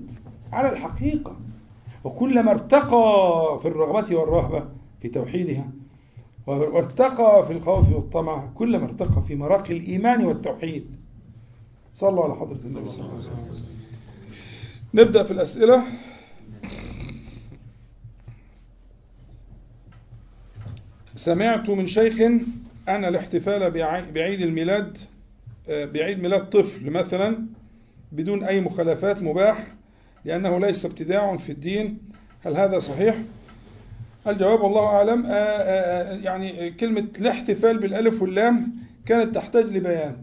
على 0.53 0.69
الحقيقة. 0.71 1.44
وكلما 2.05 2.51
ارتقى 2.51 3.59
في 3.61 3.67
الرغبة 3.67 4.15
والرهبة 4.15 4.63
في 5.01 5.07
توحيدها 5.09 5.69
وارتقى 6.47 7.45
في 7.47 7.53
الخوف 7.53 7.91
والطمع 7.91 8.49
كلما 8.55 8.85
ارتقى 8.85 9.21
في 9.27 9.35
مراقي 9.35 9.77
الإيمان 9.77 10.25
والتوحيد. 10.25 10.85
صلوا 11.95 12.23
على 12.23 12.35
حضرة 12.35 12.59
النبي 12.65 12.91
صلى 12.91 13.01
الله 13.01 13.09
عليه 13.09 13.19
وسلم. 13.19 13.65
نبدأ 14.93 15.23
في 15.23 15.31
الأسئلة. 15.31 15.83
سمعت 21.15 21.69
من 21.69 21.87
شيخ 21.87 22.21
أن 22.89 23.05
الاحتفال 23.05 23.71
بعي- 23.71 24.11
بعيد 24.11 24.41
الميلاد 24.41 24.97
آه، 25.69 25.85
بعيد 25.85 26.19
ميلاد 26.21 26.49
طفل 26.49 26.91
مثلا 26.91 27.45
بدون 28.11 28.43
أي 28.43 28.61
مخالفات 28.61 29.21
مباح 29.23 29.74
لأنه 30.25 30.59
ليس 30.59 30.85
ابتداع 30.85 31.37
في 31.37 31.51
الدين. 31.51 31.97
هل 32.45 32.57
هذا 32.57 32.79
صحيح؟ 32.79 33.15
الجواب 34.27 34.61
والله 34.61 34.85
أعلم. 34.85 35.25
آه، 35.25 35.31
آه، 35.31 36.13
آه، 36.13 36.17
يعني 36.17 36.71
كلمة 36.71 37.07
الاحتفال 37.19 37.77
بالألف 37.79 38.21
واللام 38.21 38.75
كانت 39.05 39.35
تحتاج 39.35 39.65
لبيان. 39.65 40.15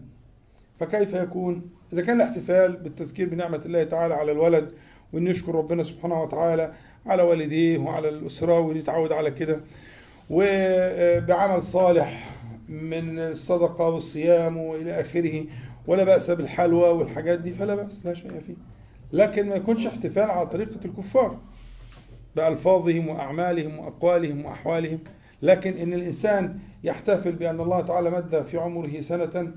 فكيف 0.79 1.13
يكون؟ 1.13 1.61
إذا 1.93 2.01
كان 2.01 2.21
الاحتفال 2.21 2.73
بالتذكير 2.73 3.29
بنعمة 3.29 3.61
الله 3.65 3.83
تعالى 3.83 4.13
على 4.13 4.31
الولد 4.31 4.69
وإنه 5.13 5.29
يشكر 5.29 5.55
ربنا 5.55 5.83
سبحانه 5.83 6.21
وتعالى 6.23 6.73
على 7.05 7.23
والديه 7.23 7.77
وعلى 7.77 8.09
الأسرة 8.09 8.59
ويتعود 8.59 9.11
على 9.11 9.31
كده. 9.31 9.59
وبعمل 10.29 11.63
صالح 11.63 12.29
من 12.69 13.19
الصدقة 13.19 13.89
والصيام 13.89 14.57
وإلى 14.57 15.01
آخره 15.01 15.45
ولا 15.87 16.03
بأس 16.03 16.31
بالحلوى 16.31 16.89
والحاجات 16.89 17.39
دي 17.39 17.53
فلا 17.53 17.75
بأس 17.75 17.99
لا 18.05 18.13
شيء 18.13 18.31
فيه. 18.47 18.53
لكن 19.13 19.49
ما 19.49 19.55
يكونش 19.55 19.87
احتفال 19.87 20.23
على 20.31 20.47
طريقة 20.47 20.79
الكفار 20.85 21.37
بألفاظهم 22.35 23.07
وأعمالهم 23.07 23.79
وأقوالهم 23.79 24.45
وأحوالهم. 24.45 24.99
لكن 25.41 25.73
إن 25.77 25.93
الإنسان 25.93 26.59
يحتفل 26.83 27.31
بأن 27.31 27.59
الله 27.61 27.81
تعالى 27.81 28.09
مد 28.09 28.41
في 28.45 28.57
عمره 28.57 29.01
سنة 29.01 29.51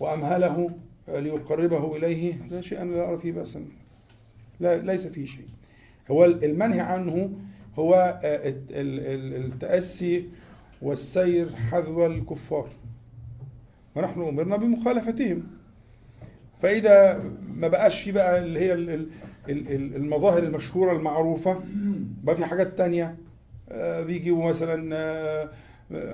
وأمهله 0.00 0.70
ليقربه 1.08 1.96
إليه 1.96 2.34
لا 2.50 2.60
شيء 2.60 2.82
أنا 2.82 2.94
لا 2.94 3.08
أرى 3.08 3.18
فيه 3.18 3.32
بأسا. 3.32 3.64
لا 4.60 4.76
ليس 4.82 5.06
فيه 5.06 5.26
شيء. 5.26 5.46
هو 6.10 6.24
المنهي 6.24 6.80
عنه 6.80 7.30
هو 7.78 8.20
آه، 8.24 8.48
الت- 8.48 8.70
ال- 8.70 9.00
ال- 9.36 9.44
التأسي 9.52 10.28
والسير 10.82 11.56
حذو 11.56 12.06
الكفار. 12.06 12.68
ونحن 13.96 14.20
أمرنا 14.22 14.56
بمخالفتهم. 14.56 15.42
فإذا 16.62 17.22
ما 17.56 17.68
بقاش 17.68 18.02
في 18.02 18.12
بقى 18.12 18.38
اللي 18.38 18.60
هي 18.60 18.72
ال- 18.72 18.90
ال- 18.90 19.06
ال- 19.48 19.68
ال- 19.72 19.96
المظاهر 19.96 20.42
المشهورة 20.42 20.96
المعروفة 20.96 21.60
بقى 22.24 22.36
في 22.36 22.44
حاجات 22.44 22.78
تانية. 22.78 23.16
آه، 23.68 24.02
بيجيبوا 24.02 24.48
مثلا 24.48 24.96
آه، 24.96 25.48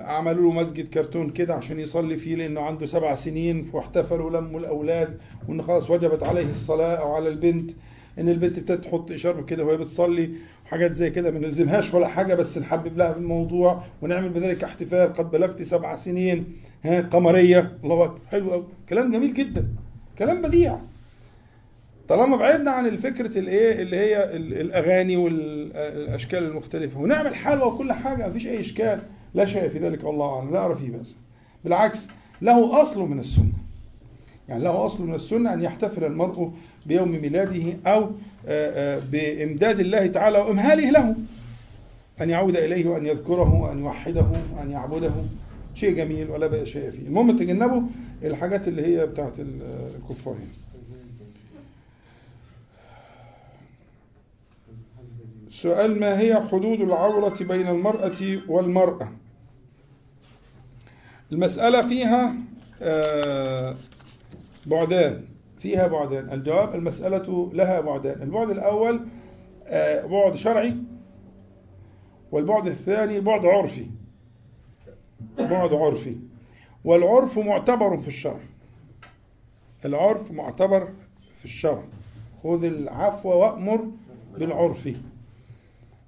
عملوا 0.01 0.43
له 0.53 0.59
مسجد 0.59 0.87
كرتون 0.89 1.29
كده 1.29 1.53
عشان 1.53 1.79
يصلي 1.79 2.17
فيه 2.17 2.35
لأنه 2.35 2.61
عنده 2.61 2.85
سبع 2.85 3.15
سنين 3.15 3.69
واحتفلوا 3.73 4.29
لموا 4.41 4.59
الأولاد 4.59 5.17
وإن 5.47 5.61
خلاص 5.61 5.89
وجبت 5.89 6.23
عليه 6.23 6.49
الصلاة 6.49 6.95
أو 6.95 7.15
على 7.15 7.29
البنت 7.29 7.71
إن 8.19 8.29
البنت 8.29 8.57
ابتدت 8.57 8.83
تحط 8.85 9.11
إشارة 9.11 9.41
كده 9.41 9.63
وهي 9.65 9.77
بتصلي 9.77 10.29
وحاجات 10.65 10.91
زي 10.91 11.09
كده. 11.09 11.31
ما 11.31 11.39
نلزمهاش 11.39 11.93
ولا 11.93 12.07
حاجة 12.07 12.33
بس 12.35 12.57
نحبب 12.57 12.97
لها 12.97 13.11
بالموضوع 13.11 13.83
ونعمل 14.01 14.29
بذلك 14.29 14.63
احتفال. 14.63 15.13
قد 15.13 15.31
بلغت 15.31 15.61
سبع 15.61 15.95
سنين 15.95 16.45
ها 16.83 17.01
قمرية. 17.01 17.77
الله 17.83 18.03
أكبر. 18.05 18.19
حلو 18.27 18.53
أوي. 18.53 18.65
كلام 18.89 19.11
جميل 19.11 19.33
جدا. 19.33 19.67
كلام 20.19 20.41
بديع. 20.41 20.77
طالما 22.09 22.37
بعدنا 22.37 22.71
عن 22.71 22.85
الفكرة 22.85 23.39
الايه 23.39 23.81
اللي 23.81 23.97
هي 23.97 24.23
ال- 24.35 24.61
الأغاني 24.61 25.17
والأشكال 25.17 26.43
المختلفة 26.43 26.99
ونعمل 26.99 27.35
حلوى 27.35 27.67
وكل 27.67 27.93
حاجة 27.93 28.27
مفيش 28.27 28.47
أي 28.47 28.59
إشكال 28.59 28.99
لا 29.33 29.45
شيء 29.45 29.69
في 29.69 29.79
ذلك 29.79 30.03
والله 30.03 30.35
أعلم 30.35 30.51
لا 30.53 30.65
أرى 30.65 30.75
فيه 30.75 30.91
بأس. 30.91 31.15
بالعكس 31.63 32.07
له 32.41 32.81
أصل 32.81 33.01
من 33.09 33.19
السنة. 33.19 33.51
يعني 34.49 34.63
له 34.63 34.85
أصل 34.85 35.03
من 35.03 35.15
السنة 35.15 35.53
أن 35.53 35.61
يحتفل 35.61 36.03
المرء 36.03 36.51
بيوم 36.85 37.11
ميلاده 37.11 37.73
أو 37.87 38.01
آه، 38.03 38.09
آه، 38.97 39.01
بإمداد 39.11 39.79
الله 39.79 40.07
تعالى 40.07 40.37
وإمهاله 40.37 40.89
له. 40.89 41.15
أن 42.21 42.29
يعود 42.29 42.57
إليه 42.57 42.87
وأن 42.87 43.05
يذكره 43.05 43.61
وأن 43.61 43.79
يوحده 43.79 44.25
وأن 44.57 44.71
يعبده. 44.71 45.11
شيء 45.75 45.93
جميل 45.95 46.29
ولا 46.29 46.47
بقى 46.47 46.65
شيء 46.65 46.91
فيه. 46.91 47.07
المهم 47.07 47.37
تجنبوا 47.37 47.81
الحاجات 48.23 48.67
اللي 48.67 48.85
هي 48.97 49.05
بتاعت 49.05 49.33
ال- 50.09 50.15
الكفار 50.15 50.33
يعني. 50.33 50.49
سؤال 55.51 55.99
ما 55.99 56.19
هي 56.19 56.47
حدود 56.51 56.81
العورة 56.81 57.37
بين 57.43 57.67
المرأة 57.67 58.39
والمرأة؟ 58.47 59.11
المسألة 61.31 61.81
فيها 61.81 62.33
آه، 62.81 63.75
بعدان. 64.65 65.25
فيها 65.59 65.87
بعدان. 65.87 66.33
الجواب 66.33 66.75
المسألة 66.75 67.51
لها 67.53 67.79
بعدان. 67.79 68.21
البعد 68.21 68.49
الأول 68.49 68.99
آه، 69.67 70.05
بعد 70.05 70.35
شرعي 70.35 70.75
والبعد 72.31 72.67
الثاني 72.67 73.19
بعد 73.19 73.45
عرفي. 73.45 73.85
بعد 75.39 75.73
عرفي. 75.73 76.15
والعرف 76.83 77.39
معتبر 77.39 77.97
في 77.97 78.07
الشرع. 78.07 78.39
العرف 79.85 80.31
معتبر 80.31 80.87
في 81.39 81.45
الشرع. 81.45 81.83
خذ 82.43 82.63
العفو 82.63 83.29
وأمر 83.29 83.85
بالعرف. 84.37 84.89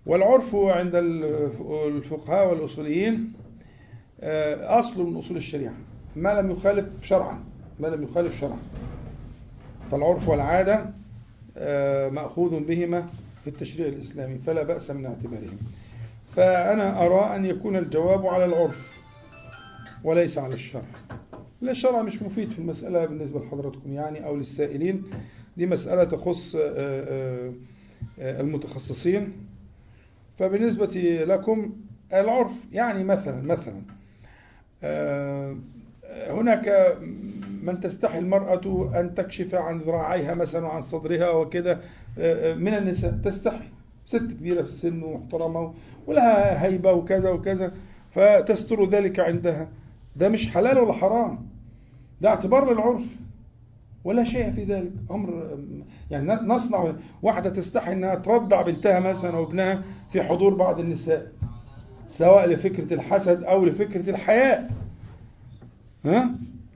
والعرف 0.06 0.56
عند 0.56 0.92
الفقهاء 1.86 2.50
والأصوليين 2.50 3.34
آه، 4.22 4.80
أصل 4.80 5.04
من 5.04 5.18
أصول 5.18 5.38
الشريعة. 5.38 5.74
ما 6.16 6.42
لم 6.42 6.52
يخالف 6.52 6.86
شرعا 7.02 7.44
ما 7.80 7.88
لم 7.88 8.04
يخالف 8.04 8.40
شرعا. 8.40 8.60
فالعرف 9.92 10.30
والعادة 10.30 10.86
آه، 11.58 12.10
مأخوذ 12.10 12.60
بهما 12.60 13.08
في 13.44 13.50
التشريع 13.50 13.88
الإسلامي 13.88 14.38
فلا 14.38 14.64
بأس 14.64 14.92
من 14.92 15.06
اعتبارهم. 15.06 15.58
فأنا 16.36 17.06
أرى 17.06 17.36
أن 17.36 17.46
يكون 17.46 17.76
الجواب 17.76 18.28
على 18.28 18.46
العرف 18.46 18.98
وليس 20.04 20.38
على 20.38 20.56
الشرع. 20.56 20.82
الشرع 21.70 22.02
مش 22.02 22.22
مفيد 22.22 22.52
في 22.52 22.60
المسألة 22.60 23.06
بالنسبة 23.06 23.40
لحضراتكم 23.40 23.94
يعني 23.94 24.26
أو 24.26 24.36
للسائلين. 24.36 25.04
دي 25.58 25.66
مسألة 25.66 26.04
تخص 26.04 26.56
آه، 26.56 26.62
آه، 26.62 27.54
آه، 28.20 28.42
المتخصصين. 28.42 29.34
فبالنسبة 30.40 31.24
لكم 31.28 31.74
العرف 32.14 32.52
يعني 32.72 33.04
مثلا 33.04 33.42
مثلا 33.42 33.82
هناك 36.30 36.98
من 37.64 37.80
تستحي 37.80 38.20
المرأة 38.20 38.92
أن 39.00 39.16
تكشف 39.16 39.56
عن 39.56 39.80
ذراعيها 39.80 40.34
مثلا 40.34 40.66
وعن 40.66 40.82
صدرها 40.82 41.30
وكده 41.30 41.80
من 42.56 42.74
النساء 42.74 43.12
تستحي. 43.24 43.68
ست 44.06 44.18
كبيرة 44.32 44.62
في 44.62 44.68
السن 44.68 45.04
ومحترمة 45.04 45.74
ولها 46.08 46.66
هيبة 46.66 46.92
وكذا 46.94 47.30
وكذا 47.30 47.74
فتستر 48.12 48.86
ذلك 48.86 49.20
عندها. 49.20 49.70
ده 50.16 50.30
مش 50.30 50.50
حلال 50.50 50.78
ولا 50.78 50.94
حرام. 50.94 51.51
ده 52.22 52.30
اعتبار 52.30 52.74
للعرف 52.74 53.06
ولا 54.04 54.24
شيء 54.24 54.52
في 54.52 54.64
ذلك. 54.64 54.92
أمر 55.12 55.58
يعني 56.12 56.34
نصنع 56.34 56.94
واحدة 57.22 57.50
تستحي 57.50 57.94
إنها 57.94 58.16
ترضع 58.16 58.62
بنتها 58.62 59.00
مثلا 59.00 59.38
أو 59.38 59.44
ابنها 59.44 59.84
في 60.12 60.24
حضور 60.24 60.54
بعض 60.54 60.80
النساء 60.80 61.32
سواء 62.10 62.50
لفكرة 62.50 62.94
الحسد 62.94 63.44
أو 63.44 63.66
لفكرة 63.66 64.10
الحياء. 64.10 64.72
ها؟ 66.06 66.30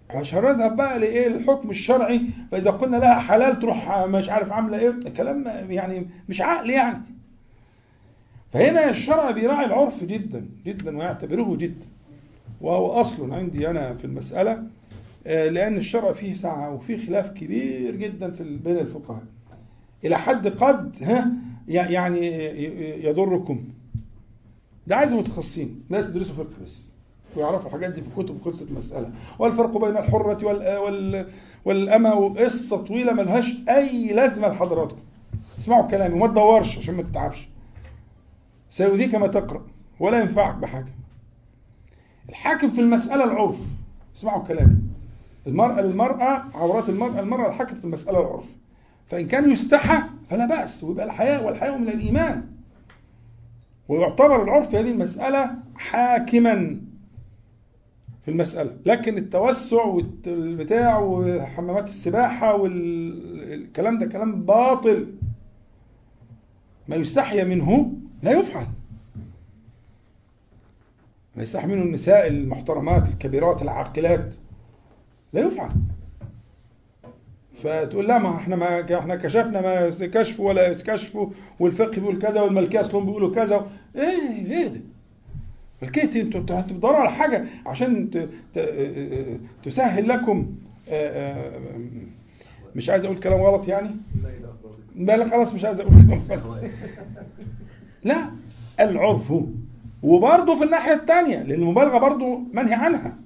عشان 0.09 0.43
نذهب 0.43 0.75
بقى 0.75 0.99
لإيه؟ 0.99 1.27
الحكم 1.27 1.69
الشرعي. 1.69 2.21
فإذا 2.51 2.71
قلنا 2.71 2.97
لها 2.97 3.19
حلال 3.19 3.59
تروح 3.59 4.05
مش 4.05 4.29
عارف 4.29 4.51
عاملة 4.51 4.77
إيه؟ 4.77 4.93
كلام 5.17 5.45
يعني 5.71 6.07
مش 6.29 6.41
عقل 6.41 6.69
يعني. 6.69 7.01
فهنا 8.53 8.89
الشرع 8.89 9.31
بيراعي 9.31 9.65
العرف 9.65 10.03
جدا 10.03 10.45
جدا 10.65 10.97
ويعتبره 10.97 11.55
جدا. 11.55 11.85
وهو 12.61 12.91
أصل 12.91 13.33
عندي 13.33 13.69
أنا 13.69 13.93
في 13.93 14.05
المسألة. 14.05 14.63
آه، 15.27 15.49
لأن 15.49 15.77
الشرع 15.77 16.11
فيه 16.11 16.33
سعه 16.33 16.73
وفيه 16.73 17.07
خلاف 17.07 17.31
كبير 17.31 17.95
جدا 17.95 18.31
في 18.31 18.43
بين 18.43 18.77
الفقهاء. 18.77 19.23
إلى 20.05 20.17
حد 20.17 20.47
قد 20.47 20.95
ها 21.03 21.31
يعني 21.67 22.27
يضركم. 23.05 23.63
ده 24.87 24.95
عايز 24.95 25.13
متخصصين 25.13 25.83
ناس 25.89 26.09
يدرسوا 26.09 26.35
فقه 26.35 26.63
بس 26.63 26.85
ويعرفوا 27.35 27.67
الحاجات 27.67 27.93
دي 27.93 28.01
في 28.01 28.07
الكتب 28.07 28.35
وخلصت 28.41 28.71
المسألة. 28.71 29.11
والفرق 29.39 29.77
بين 29.77 29.97
الحرة 29.97 30.45
وال 30.45 30.77
وال 30.77 31.27
والأمة 31.65 32.13
وقصة 32.13 32.77
طويلة 32.77 33.13
ملهاش 33.13 33.45
أي 33.69 34.13
لازمة 34.13 34.47
لحضراتكم. 34.47 34.99
اسمعوا 35.59 35.87
كلامي 35.87 36.13
وما 36.13 36.27
تدورش 36.27 36.77
عشان 36.77 36.95
ما 36.95 37.03
تتعبش. 37.03 37.47
سيؤذيك 38.69 39.15
ما 39.15 39.27
تقرأ 39.27 39.65
ولا 39.99 40.19
ينفعك 40.19 40.55
بحاجة. 40.55 40.93
الحاكم 42.29 42.69
في 42.71 42.81
المسألة 42.81 43.23
العرف. 43.23 43.57
اسمعوا 44.17 44.43
كلامي. 44.43 44.75
المرأة 45.47 45.81
للمرأة 45.81 46.43
عورات 46.53 46.89
المرأة 46.89 47.19
المرأة 47.19 47.47
الحاكم 47.49 47.75
في 47.75 47.83
المسألة 47.85 48.19
العرف. 48.19 48.45
فإن 49.07 49.27
كان 49.27 49.51
يستحى 49.51 50.03
فلا 50.29 50.45
بأس 50.45 50.83
ويبقى 50.83 51.05
الحياء 51.05 51.43
والحياء 51.45 51.77
من 51.77 51.89
الإيمان. 51.89 52.45
ويعتبر 53.87 54.43
العرف 54.43 54.69
في 54.69 54.77
هذه 54.79 54.91
المسألة 54.91 55.51
حاكما 55.75 56.81
في 58.25 58.31
المسألة. 58.31 58.77
لكن 58.85 59.17
التوسع 59.17 59.83
والبتاع 59.83 60.99
وحمامات 60.99 61.87
السباحة 61.87 62.55
والكلام 62.55 63.99
ده 63.99 64.05
كلام 64.05 64.41
باطل. 64.45 65.07
ما 66.87 66.95
يستحيا 66.95 67.43
منه 67.43 67.91
لا 68.23 68.31
يفعل. 68.31 68.67
ما 71.35 71.43
يستحي 71.43 71.67
منه 71.67 71.83
النساء 71.83 72.27
المحترمات 72.27 73.07
الكبيرات 73.07 73.61
العاقلات. 73.61 74.33
لا 75.35 75.41
يفعل. 75.41 75.69
فتقول 77.63 78.07
لا 78.07 78.17
ما 78.17 78.35
إحنا 78.35 78.55
ما 78.55 78.97
إحنا 78.99 79.15
كشفنا 79.15 79.61
ما 79.61 79.89
كشفوا 79.89 80.47
ولا 80.47 80.73
كشفوا 80.73 81.29
والفقه 81.59 81.91
بيقول 82.01 82.21
كذا 82.21 82.41
والملكية 82.41 82.81
أصلهم 82.81 83.05
بيقولوا 83.05 83.35
كذا. 83.35 83.67
إيه 83.95 84.43
ليه 84.43 84.67
ده؟ 84.67 84.81
ملكية 85.81 86.21
أنتوا 86.21 86.41
أنتوا 86.41 86.59
أنتوا 86.59 86.75
بتدوروا 86.75 86.97
على 86.97 87.11
حاجة 87.11 87.45
عشان 87.65 88.09
تسهل 89.63 90.09
لكم. 90.09 90.55
آه، 90.89 91.33
آه، 91.33 91.59
مش 92.75 92.89
عايز 92.89 93.05
أقول 93.05 93.19
كلام 93.19 93.41
غلط 93.41 93.67
يعني؟ 93.67 93.89
لا 94.95 95.17
لا 95.17 95.29
خلاص 95.29 95.53
مش 95.53 95.65
عايز 95.65 95.79
أقول 95.79 95.93
كلام 96.27 96.41
غلط. 96.41 96.63
لا 98.03 98.29
العرف. 98.79 99.33
وبرضه 100.03 100.57
في 100.57 100.63
الناحية 100.63 100.93
الثانية 100.93 101.43
لأن 101.43 101.61
المبالغة 101.61 101.97
برضه 101.97 102.41
منهي 102.53 102.73
عنها. 102.73 103.17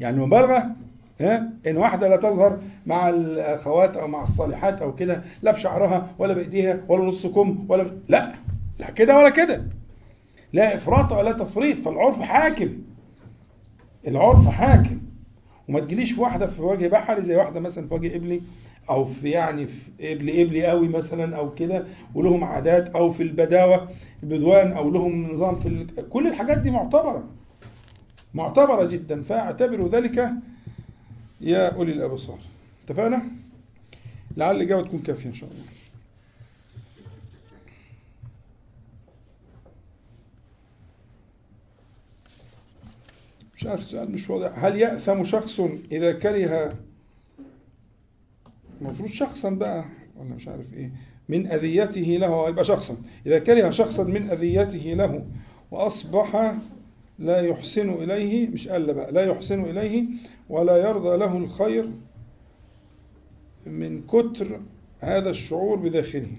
يعني 0.00 0.16
المبالغة 0.16 0.76
ها؟ 1.20 1.52
إن 1.66 1.76
واحدة 1.76 2.08
لا 2.08 2.16
تظهر 2.16 2.58
مع 2.86 3.08
الأخوات 3.08 3.96
أو 3.96 4.08
مع 4.08 4.22
الصالحات 4.22 4.82
أو 4.82 4.94
كده 4.94 5.22
لا 5.42 5.52
بشعرها 5.52 6.10
ولا 6.18 6.34
بإيديها 6.34 6.80
ولا 6.88 7.04
نص 7.04 7.26
كم 7.26 7.66
ولا 7.68 7.90
لا 8.08 8.32
لا 8.78 8.90
كده 8.90 9.16
ولا 9.18 9.28
كده. 9.28 9.62
لا 10.52 10.74
إفراط 10.74 11.12
ولا 11.12 11.32
تفريط 11.32 11.76
فالعرف 11.76 12.22
حاكم. 12.22 12.68
العرف 14.06 14.48
حاكم. 14.48 14.98
وما 15.68 15.80
تجيليش 15.80 16.12
في 16.12 16.20
واحدة 16.20 16.46
في 16.46 16.62
وجه 16.62 16.88
بحري 16.88 17.22
زي 17.22 17.36
واحدة 17.36 17.60
مثلا 17.60 17.88
في 17.88 17.94
وجه 17.94 18.14
قبلي 18.14 18.42
أو 18.90 19.04
في 19.04 19.30
يعني 19.30 19.66
في 19.66 20.14
قبلي 20.14 20.44
قبلي 20.44 20.66
قوي 20.66 20.88
مثلا 20.88 21.36
أو 21.36 21.54
كده 21.54 21.84
ولهم 22.14 22.44
عادات 22.44 22.88
أو 22.88 23.10
في 23.10 23.22
البداوة 23.22 23.88
البدوان 24.22 24.72
أو 24.72 24.90
لهم 24.90 25.26
نظام 25.32 25.54
في 25.56 25.68
ال... 25.68 26.08
كل 26.08 26.26
الحاجات 26.26 26.58
دي 26.58 26.70
معتبرة. 26.70 27.24
معتبرة 28.34 28.84
جدا. 28.84 29.22
فاعتبروا 29.22 29.88
ذلك 29.88 30.30
يا 31.40 31.74
أولي 31.74 31.92
الأبصار. 31.92 32.38
اتفقنا؟ 32.84 33.22
لعل 34.36 34.56
الإجابة 34.56 34.82
تكون 34.82 35.00
كافية 35.02 35.28
إن 35.28 35.34
شاء 35.34 35.50
الله. 35.50 35.62
مش 43.56 43.66
عارف 43.66 43.80
السؤال 43.80 44.12
مش 44.12 44.30
واضح. 44.30 44.64
هل 44.64 44.76
يأثم 44.76 45.24
شخص 45.24 45.60
إذا 45.92 46.12
كره؟ 46.12 46.74
المفروض 48.80 49.08
شخصا 49.10 49.50
بقى 49.50 49.84
ولا 50.16 50.34
مش 50.34 50.48
عارف 50.48 50.74
إيه. 50.74 50.90
من 51.28 51.46
أذيته 51.52 52.00
له 52.20 52.48
يبقى 52.48 52.64
شخصا. 52.64 52.96
إذا 53.26 53.38
كره 53.38 53.70
شخصا 53.70 54.04
من 54.04 54.30
أذيته 54.30 54.78
له 54.94 55.26
وأصبح 55.70 56.54
لا 57.18 57.40
يحسن 57.40 57.90
إليه 57.90 58.48
مش 58.48 58.68
قال 58.68 58.94
بقى 58.94 59.12
لا 59.12 59.24
يحسن 59.24 59.64
إليه 59.64 60.04
ولا 60.48 60.76
يرضى 60.76 61.16
له 61.16 61.36
الخير 61.36 61.90
من 63.66 64.02
كتر 64.06 64.60
هذا 65.00 65.30
الشعور 65.30 65.76
بداخله. 65.76 66.32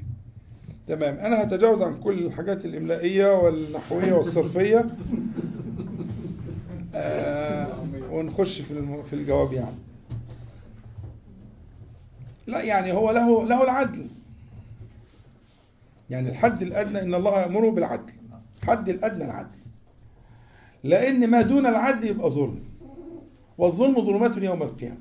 تمام. 0.87 1.17
أنا 1.17 1.43
هتجاوز 1.43 1.81
عن 1.81 1.99
كل 1.99 2.25
الحاجات 2.25 2.65
الإملائية 2.65 3.33
والنحوية 3.43 4.13
والصرفية. 4.13 4.87
آه 6.95 7.83
ونخش 8.11 8.61
في 8.61 9.03
في 9.09 9.13
الجواب 9.13 9.53
يعني. 9.53 9.75
لا 12.47 12.61
يعني 12.61 12.91
هو 12.93 13.11
له 13.11 13.45
له 13.45 13.63
العدل. 13.63 14.07
يعني 16.09 16.29
الحد 16.29 16.61
الأدنى 16.61 17.01
إن 17.01 17.13
الله 17.13 17.41
يأمره 17.41 17.69
بالعدل. 17.69 18.13
الحد 18.63 18.89
الأدنى 18.89 19.25
العدل. 19.25 19.57
لأن 20.83 21.29
ما 21.29 21.41
دون 21.41 21.65
العدل 21.65 22.07
يبقى 22.07 22.29
ظلم. 22.29 22.66
والظلم 23.57 24.05
ظلمات 24.05 24.37
يوم 24.37 24.63
القيامة. 24.63 24.97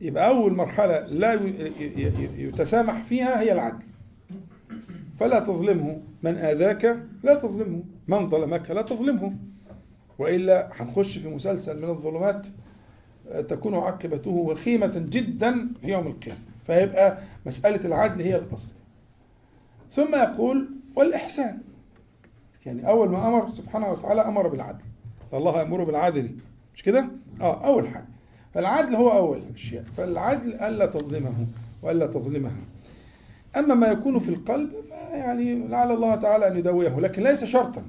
يبقى 0.00 0.28
أول 0.28 0.54
مرحلة 0.54 1.00
لا 1.00 1.40
يتسامح 2.38 3.04
فيها 3.04 3.40
هي 3.40 3.52
العدل. 3.52 3.84
فلا 5.20 5.40
تظلمه. 5.40 6.00
من 6.22 6.34
آذاك 6.36 6.98
لا 7.22 7.34
تظلمه. 7.34 7.82
من 8.08 8.28
ظلمك 8.28 8.70
لا 8.70 8.82
تظلمه. 8.82 9.36
وإلا 10.18 10.70
هنخش 10.72 11.18
في 11.18 11.28
مسلسل 11.28 11.82
من 11.82 11.88
الظلمات 11.88 12.46
آه، 13.28 13.40
تكون 13.40 13.74
عاقبته 13.74 14.30
وخيمة 14.30 14.92
جدا 15.08 15.68
في 15.80 15.88
يوم 15.88 16.06
القيامة. 16.06 16.40
فيبقى 16.66 17.18
مسألة 17.46 17.86
العدل 17.86 18.20
هي 18.22 18.36
الأصل. 18.36 18.72
ثم 19.92 20.14
يقول 20.14 20.68
والإحسان. 20.96 21.58
يعني 22.66 22.88
أول 22.88 23.08
ما 23.10 23.28
أمر 23.28 23.50
سبحانه 23.50 23.90
وتعالى 23.92 24.20
أمر 24.20 24.48
بالعدل. 24.48 24.84
الله 25.34 25.58
يأمر 25.58 25.84
بالعدل. 25.84 26.30
مش 26.74 26.82
كده؟ 26.82 27.08
آه 27.40 27.66
أول 27.66 27.88
حاجة. 27.88 28.06
فالعدل 28.54 28.94
هو 28.94 29.10
أول 29.12 29.38
الأشياء 29.38 29.84
فالعدل 29.96 30.54
ألا 30.54 30.86
تظلمه 30.86 31.46
وألا 31.82 32.06
تظلمها. 32.06 32.56
أما 33.56 33.74
ما 33.74 33.86
يكون 33.86 34.18
في 34.18 34.28
القلب 34.28 34.70
فيعني 34.88 35.68
لعل 35.68 35.92
الله 35.92 36.14
تعالى 36.16 36.48
أن 36.48 36.56
يدويه. 36.58 37.00
لكن 37.00 37.22
ليس 37.22 37.44
شرطا. 37.44 37.82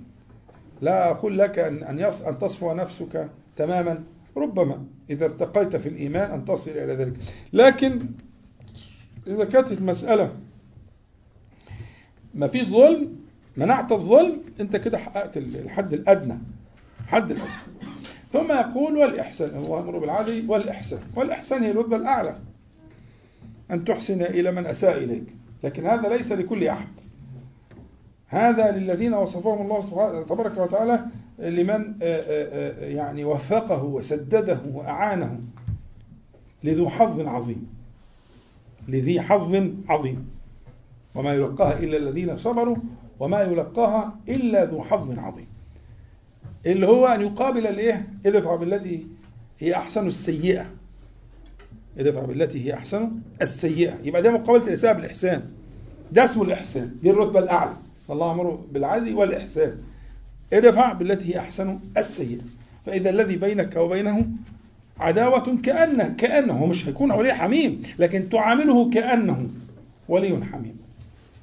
لا 0.81 1.09
أقول 1.11 1.39
لك 1.39 1.59
أن 1.59 1.99
يص- 1.99 2.21
أن 2.21 2.39
تصفو 2.39 2.73
نفسك 2.73 3.29
تماما. 3.57 4.03
ربما 4.37 4.85
إذا 5.09 5.25
ارتقيت 5.25 5.75
في 5.75 5.89
الإيمان 5.89 6.31
أن 6.31 6.45
تصل 6.45 6.71
إلى 6.71 6.93
ذلك. 6.93 7.13
لكن 7.53 8.05
إذا 9.27 9.45
كانت 9.45 9.71
المسألة 9.71 10.31
ما 12.33 12.47
فيش 12.47 12.69
ظلم 12.69 13.15
منعت 13.57 13.91
الظلم 13.91 14.41
أنت 14.59 14.75
كده 14.75 14.97
حققت 14.97 15.37
الحد 15.37 15.93
الأدنى. 15.93 16.37
حد 17.07 17.31
الأدنى. 17.31 17.49
ثم 18.35 18.51
يقول 18.51 18.97
والإحسان 18.97 19.63
الله 19.63 19.77
يأمر 19.77 19.97
بالعدل 19.97 20.45
والإحسان. 20.49 20.99
والإحسان 21.15 21.63
هي 21.63 21.71
الرتبة 21.71 21.95
الأعلى 21.95 22.37
أن 23.71 23.85
تحسن 23.85 24.21
إلى 24.21 24.51
من 24.51 24.65
أساء 24.65 24.97
إليك. 24.97 25.23
لكن 25.63 25.85
هذا 25.85 26.09
ليس 26.09 26.31
لكل 26.31 26.67
أحد. 26.67 26.87
هذا 28.27 28.71
للذين 28.71 29.13
وصفهم 29.13 29.61
الله 29.61 30.23
تبارك 30.23 30.57
وتعالى 30.57 31.05
لمن 31.39 31.73
آه، 31.73 31.95
آه، 32.01 32.83
آه، 32.83 32.85
يعني 32.85 33.25
وفقه 33.25 33.83
وسدده 33.83 34.59
وأعانه 34.73 35.39
لذو 36.63 36.89
حظ 36.89 37.19
عظيم. 37.19 37.67
لذي 38.87 39.21
حظ 39.21 39.63
عظيم. 39.89 40.29
وما 41.15 41.33
يلقاها 41.33 41.79
إلا 41.79 41.97
الذين 41.97 42.37
صبروا 42.37 42.77
وما 43.19 43.41
يلقاها 43.41 44.15
إلا 44.29 44.65
ذو 44.65 44.81
حظ 44.81 45.19
عظيم. 45.19 45.54
اللي 46.65 46.87
هو 46.87 47.07
أن 47.07 47.21
يقابل 47.21 47.67
الإيه؟ 47.67 48.07
ادفع 48.25 48.55
بالتي 48.55 49.07
هي 49.59 49.75
أحسن 49.75 50.07
السيئة. 50.07 50.65
ادفع 51.97 52.21
بالتي 52.21 52.65
هي 52.65 52.73
أحسن 52.73 53.11
السيئة. 53.41 53.93
يبقى 54.03 54.21
ده 54.21 54.31
مقابلة 54.31 54.67
الإساءة 54.67 54.93
بالإحسان. 54.93 55.41
ده 56.11 56.23
اسمه 56.23 56.43
الإحسان. 56.43 56.95
دي 57.03 57.09
الرتبة 57.09 57.39
الأعلى. 57.39 57.73
الله 58.09 58.31
أمره 58.31 58.65
بالعدل 58.71 59.13
والإحسان. 59.13 59.77
ادفع 60.53 60.93
بالتي 60.93 61.35
هي 61.35 61.39
أحسن 61.39 61.79
السيئة. 61.97 62.41
فإذا 62.85 63.09
الذي 63.09 63.35
بينك 63.35 63.75
وبينه 63.75 64.25
عداوة 64.99 65.57
كأنه 65.63 66.15
كأنه 66.17 66.53
هو 66.53 66.67
مش 66.67 66.87
هيكون 66.87 67.11
ولي 67.11 67.33
حميم 67.33 67.83
لكن 67.99 68.29
تعامله 68.29 68.89
كأنه 68.89 69.47
ولي 70.09 70.45
حميم. 70.51 70.77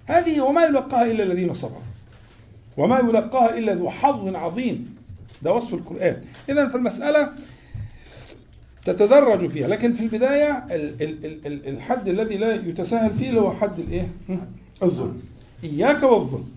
هذه 0.07 0.41
وما 0.41 0.65
يلقاها 0.65 1.11
إلا 1.11 1.23
الذين 1.23 1.55
صبروا. 1.55 1.83
وما 2.77 2.99
يلقاها 2.99 3.59
إلا 3.59 3.75
ذو 3.75 3.91
حظ 3.91 4.35
عظيم. 4.37 4.92
ده 5.43 5.53
وصف 5.53 5.75
القرآن. 5.75 6.17
إذا 6.49 6.69
فالمسألة 6.69 7.29
تتدرج 8.85 9.47
فيها. 9.49 9.69
لكن 9.69 9.93
في 9.93 10.01
البداية 10.01 10.65
ال- 10.71 11.03
ال- 11.03 11.25
ال- 11.27 11.47
ال- 11.47 11.69
الحد 11.69 12.09
الذي 12.09 12.37
لا 12.37 12.55
يتساهل 12.55 13.15
فيه 13.15 13.39
هو 13.39 13.53
حد 13.53 13.79
الإيه؟ 13.79 14.09
الظلم. 14.83 15.21
إياك 15.65 16.03
والظلم. 16.03 16.49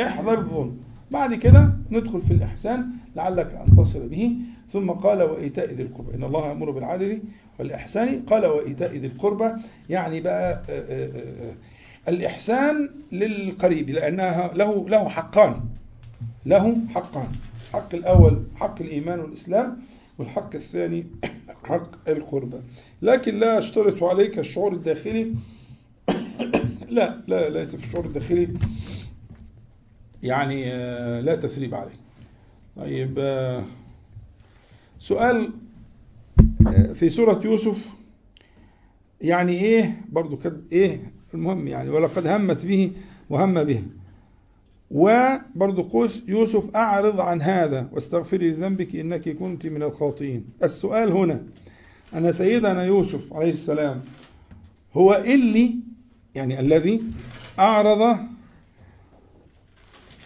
احذر 0.00 0.38
الظلم. 0.38 0.76
بعد 1.10 1.34
كده 1.34 1.70
ندخل 1.90 2.22
في 2.22 2.32
الإحسان 2.34 2.86
لعلك 3.16 3.54
أن 3.68 3.76
تصل 3.76 4.08
به. 4.08 4.32
ثم 4.72 4.90
قال 4.90 5.22
وإيتاء 5.22 5.74
ذي 5.74 5.82
القربى. 5.82 6.14
إن 6.14 6.24
الله 6.24 6.48
يأمر 6.48 6.70
بالعدل 6.70 7.18
والإحسان. 7.58 8.22
قال 8.30 8.46
وإيتاء 8.46 8.92
ذي 8.96 9.06
القربى. 9.06 9.50
يعني 9.90 10.20
بقى 10.20 10.52
آه، 10.52 10.58
آه، 10.70 11.06
آه، 11.08 11.54
الإحسان 12.10 12.90
للقريب 13.12 13.90
لأنها 13.90 14.50
له 14.54 14.88
له 14.88 15.08
حقان. 15.08 15.60
له 16.46 16.76
حقان. 16.94 17.28
الحق 17.74 17.94
الأول 17.94 18.42
حق 18.56 18.82
الإيمان 18.82 19.20
والإسلام 19.20 19.82
والحق 20.18 20.54
الثاني 20.54 21.06
حق 21.68 22.08
القربى 22.08 22.56
لكن 23.02 23.38
لا 23.38 23.58
اشترط 23.58 24.02
عليك 24.02 24.38
الشعور 24.38 24.72
الداخلي. 24.72 25.34
لا 26.96 27.20
لا 27.26 27.48
ليس 27.48 27.76
في 27.76 27.86
الشعور 27.86 28.04
الداخلي. 28.04 28.48
يعني 30.22 30.64
آه، 30.66 31.20
لا 31.20 31.36
تثريب 31.36 31.74
عليه. 31.74 31.98
طيب 32.76 33.14
آه، 33.18 33.64
سؤال 34.98 35.50
آه، 36.66 36.92
في 36.92 37.10
سورة 37.10 37.40
يوسف. 37.44 37.88
يعني 39.20 39.52
إيه؟ 39.52 40.00
برضو 40.08 40.36
كد 40.36 40.62
إيه 40.72 41.12
المهم 41.34 41.68
يعني؟ 41.68 41.90
ولقد 41.90 42.26
همت 42.26 42.66
به 42.66 42.92
وهم 43.30 43.64
به. 43.64 43.82
وبرضو 44.94 45.82
قوس 45.82 46.22
يوسف 46.28 46.76
أعرض 46.76 47.20
عن 47.20 47.42
هذا 47.42 47.88
واستغفري 47.92 48.50
لذنبك 48.50 48.96
إنك 48.96 49.28
كنت 49.28 49.66
من 49.66 49.82
الخاطئين. 49.82 50.44
السؤال 50.62 51.12
هنا 51.12 51.42
أن 52.14 52.32
سيدنا 52.32 52.84
يوسف 52.84 53.32
عليه 53.32 53.50
السلام 53.50 54.00
هو 54.94 55.22
اللي 55.24 55.74
يعني 56.34 56.60
الذي 56.60 57.02
أعرض 57.58 58.18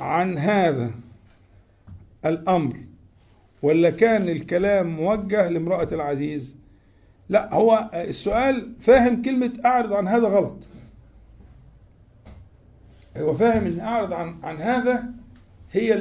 عن 0.00 0.38
هذا 0.38 0.90
الأمر 2.26 2.76
ولا 3.62 3.90
كان 3.90 4.28
الكلام 4.28 4.96
موجه 4.96 5.48
لامرأة 5.48 5.88
العزيز؟ 5.92 6.56
لا 7.28 7.54
هو 7.54 7.90
السؤال 7.94 8.72
فاهم 8.80 9.22
كلمة 9.22 9.52
أعرض 9.64 9.92
عن 9.92 10.08
هذا 10.08 10.28
غلط. 10.28 10.56
هو 13.20 13.34
فاهم 13.34 13.66
إن 13.66 13.80
أعرض 13.80 14.12
عن 14.12 14.36
عن 14.42 14.56
هذا 14.56 15.04
هي 15.72 15.94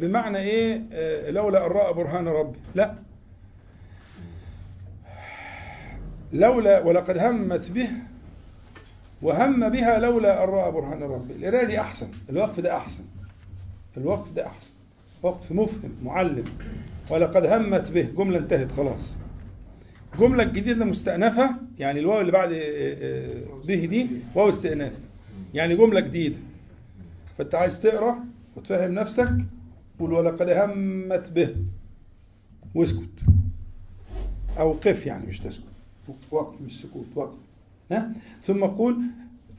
بمعنى 0.00 0.38
إيه؟ 0.38 0.82
آه، 0.92 1.30
لولا 1.30 1.66
أن 1.66 1.70
رأى 1.70 1.92
برهان 1.94 2.28
ربي. 2.28 2.58
لا. 2.74 2.94
لولا 6.32 6.82
ولقد 6.82 7.18
همت 7.18 7.70
به 7.70 7.88
وهم 9.22 9.68
بها 9.68 9.98
لولا 9.98 10.44
أن 10.44 10.48
رأى 10.48 10.72
برهان 10.72 11.02
ربي. 11.02 11.34
القراية 11.34 11.64
دي 11.66 11.80
أحسن 11.80 12.08
الوقف 12.30 12.60
ده 12.60 12.76
أحسن. 12.76 13.04
الوقف 13.96 14.32
ده 14.32 14.46
أحسن. 14.46 14.70
وقف 15.22 15.52
مفهم 15.52 15.92
معلم. 16.02 16.44
ولقد 17.10 17.46
همت 17.46 17.90
به 17.90 18.02
جملة 18.16 18.38
انتهت 18.38 18.72
خلاص. 18.72 19.12
الجمله 20.14 20.42
الجديدة 20.42 20.84
مستأنفة 20.84 21.50
يعني 21.78 22.00
الواو 22.00 22.20
اللي 22.20 22.32
بعد 22.32 22.52
آه، 22.52 22.58
آه، 22.62 23.30
به 23.66 23.84
دي 23.86 24.06
واو 24.34 24.48
استئناف. 24.48 24.92
يعني 25.54 25.76
جملة 25.76 26.00
جديدة. 26.00 26.36
فأنت 27.38 27.54
عايز 27.54 27.80
تقرأ 27.80 28.18
وتفهم 28.56 28.94
نفسك 28.94 29.32
قول 30.00 30.12
ولقد 30.12 30.50
همت 30.50 31.30
به. 31.30 31.56
واسكت. 32.74 33.08
أو 34.58 34.72
قف 34.72 35.06
يعني 35.06 35.26
مش 35.26 35.40
تسكت. 35.40 35.62
وقف 36.30 36.60
مش 36.60 36.80
سكوت 36.82 37.06
وقف. 37.14 37.34
ها؟ 37.92 38.12
ثم 38.42 38.64
قول 38.64 38.96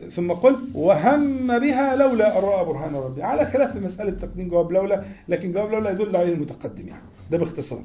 ثم 0.09 0.31
قل 0.31 0.57
وهم 0.73 1.47
بها 1.59 1.95
لولا 1.95 2.37
أن 2.39 2.43
رأى 2.43 2.65
برهان 2.65 2.95
ربي. 2.95 3.23
على 3.23 3.45
خلاف 3.45 3.75
مسألة 3.75 4.11
تقديم 4.11 4.47
جواب 4.47 4.71
لولا 4.71 5.03
لكن 5.27 5.51
جواب 5.51 5.71
لولا 5.71 5.89
يدل 5.91 6.15
عليه 6.15 6.33
المتقدم 6.33 6.87
يعني. 6.87 7.01
ده 7.31 7.37
باختصار. 7.37 7.81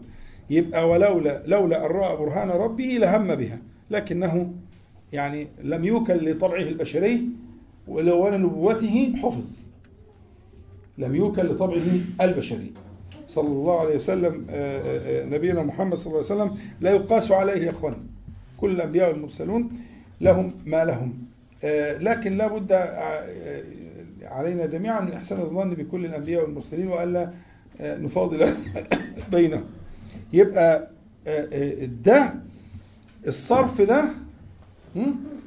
يبقى 0.51 0.89
ولولا 0.89 1.43
لولا 1.47 1.86
أن 1.86 1.90
رأى 1.90 2.16
برهان 2.16 2.48
ربه 2.48 2.85
لهم 2.85 3.35
بها. 3.35 3.59
لكنه 3.90 4.52
يعني 5.12 5.47
لم 5.62 5.85
يوكل 5.85 6.31
لطبعه 6.31 6.62
البشري 6.62 7.28
ولو 7.89 8.28
نبوته 8.36 9.14
حفظ. 9.16 9.44
لم 10.98 11.14
يوكل 11.14 11.47
لطبعه 11.47 12.01
البشري. 12.20 12.73
صلى 13.32 13.48
الله 13.48 13.81
عليه 13.81 13.97
وسلم 13.97 14.47
آه، 14.51 14.78
آه، 14.81 15.23
آه، 15.23 15.24
نبينا 15.24 15.62
محمد 15.62 15.98
صلى 15.98 16.06
الله 16.06 16.31
عليه 16.31 16.43
وسلم 16.43 16.59
لا 16.81 16.90
يقاس 16.90 17.32
عليه 17.32 17.66
يا 17.66 17.74
كل 18.56 18.70
الانبياء 18.70 19.10
والمرسلون 19.10 19.70
لهم 20.20 20.55
ما 20.66 20.85
لهم. 20.85 21.19
لكن 22.01 22.36
لا 22.36 22.47
بد 22.47 22.73
علينا 24.23 24.66
جميعا 24.66 25.01
من 25.01 25.12
إحسان 25.12 25.40
الظن 25.40 25.74
بكل 25.74 26.05
الأنبياء 26.05 26.43
والمرسلين 26.43 26.86
وألا 26.89 27.31
نفاضل 27.81 28.55
بينهم. 29.32 29.64
يبقى 30.32 30.89
ده 32.05 32.35
الصرف 33.27 33.82
ده? 33.82 34.05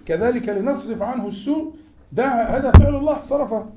كذلك 0.06 0.50
لنصرف 0.50 1.02
عنه 1.02 1.28
السوء. 1.28 1.74
ده 2.12 2.26
هذا 2.58 2.72
فعل 2.72 2.96
الله 2.96 3.26
صرفه. 3.26 3.70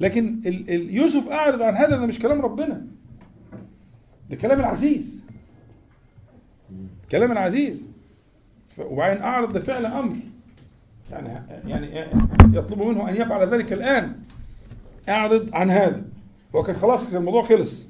لكن 0.00 0.40
ال- 0.46 0.70
ال- 0.70 0.94
يوسف 0.94 1.28
أعرض 1.28 1.62
عن 1.62 1.74
هذا 1.76 1.96
ده 1.96 2.06
مش 2.06 2.18
كلام 2.18 2.40
ربنا. 2.40 2.86
ده 4.30 4.36
كلام 4.36 4.60
العزيز. 4.60 5.20
كلام 7.10 7.32
العزيز. 7.32 7.86
وبعدين 8.78 9.22
أعرض 9.22 9.52
ده 9.52 9.60
فعل 9.60 9.86
أمر. 9.86 10.16
يعني 11.10 11.86
يعني 11.86 12.06
يطلب 12.52 12.82
منه 12.82 13.08
أن 13.08 13.16
يفعل 13.16 13.48
ذلك 13.48 13.72
الآن. 13.72 14.12
أعرض 15.08 15.48
عن 15.54 15.70
هذا. 15.70 16.02
هو 16.54 16.62
كان 16.62 16.76
خلاص 16.76 17.06
كان 17.06 17.16
الموضوع 17.16 17.42
خلص. 17.42 17.86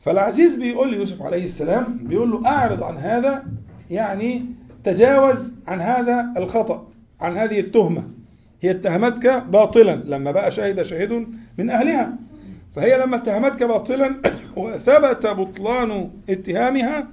فالعزيز 0.00 0.54
بيقول 0.54 0.90
ليوسف 0.90 1.22
عليه 1.22 1.44
السلام 1.44 1.98
بيقول 2.02 2.30
له 2.30 2.46
أعرض 2.46 2.82
عن 2.82 2.96
هذا 2.96 3.44
يعني 3.90 4.44
تجاوز 4.84 5.52
عن 5.66 5.80
هذا 5.80 6.32
الخطأ 6.36 6.88
عن 7.20 7.36
هذه 7.36 7.60
التهمة. 7.60 8.10
هي 8.60 8.70
اتهمتك 8.70 9.42
باطلا 9.42 9.94
لما 10.04 10.30
بقى 10.30 10.52
شهد 10.52 10.82
شاهد 10.82 11.12
من 11.58 11.70
أهلها. 11.70 12.16
فهي 12.76 12.98
لما 12.98 13.16
اتهمتك 13.16 13.62
باطلا 13.62 14.22
وثبت 14.56 15.26
بطلان 15.26 16.10
اتهامها 16.28 17.08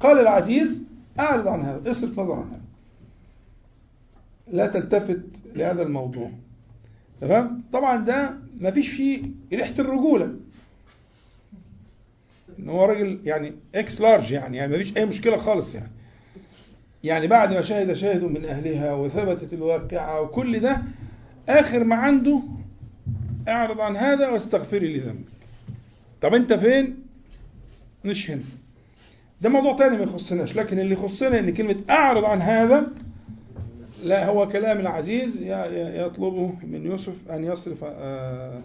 قال 0.00 0.18
العزيز 0.18 0.84
أعرض 1.20 1.48
عن 1.48 1.60
هذا 1.60 1.90
اصرف 1.90 2.18
نظر 2.18 2.32
عن 2.32 2.48
هذا. 2.50 2.62
لا 4.48 4.66
تلتفت 4.66 5.22
لهذا 5.54 5.82
الموضوع. 5.82 6.30
تمام؟ 7.20 7.62
طبعا 7.72 7.96
ده 7.96 8.34
ما 8.60 8.70
فيش 8.70 8.88
فيه 8.88 9.22
ريحة 9.52 9.74
الرجولة. 9.78 10.34
إن 12.58 12.68
هو 12.68 12.84
راجل 12.84 13.20
يعني 13.24 13.52
إكس 13.74 14.00
لارج 14.00 14.32
يعني 14.32 14.56
يعني 14.56 14.72
ما 14.72 14.78
فيش 14.78 14.96
أي 14.96 15.06
مشكلة 15.06 15.36
خالص 15.36 15.74
يعني. 15.74 15.90
يعني 17.04 17.26
بعد 17.26 17.54
ما 17.54 17.62
شهد 17.62 17.92
شاهد 17.92 18.22
من 18.22 18.44
أهلها 18.44 18.92
وثبتت 18.94 19.52
الواقعة 19.52 20.20
وكل 20.20 20.60
ده 20.60 20.82
آخر 21.48 21.84
ما 21.84 21.94
عنده 21.96 22.40
أعرض 23.48 23.80
عن 23.80 23.96
هذا 23.96 24.28
واستغفري 24.28 24.96
لذنبك 24.96 25.24
طب 26.22 26.34
أنت 26.34 26.52
فين؟ 26.52 26.96
مش 28.04 28.30
هنا. 28.30 28.40
ده 29.40 29.48
موضوع 29.48 29.76
تاني 29.76 29.96
ما 29.96 30.02
يخصناش 30.02 30.56
لكن 30.56 30.78
اللي 30.78 30.92
يخصنا 30.92 31.38
إن 31.38 31.54
كلمة 31.54 31.76
أعرض 31.90 32.24
عن 32.24 32.42
هذا 32.42 32.86
لا 34.04 34.26
هو 34.26 34.48
كلام 34.48 34.80
العزيز 34.80 35.42
يطلبه 35.76 36.54
من 36.64 36.86
يوسف 36.86 37.30
أن 37.30 37.44
يصرف 37.44 37.84
آه 37.84 38.60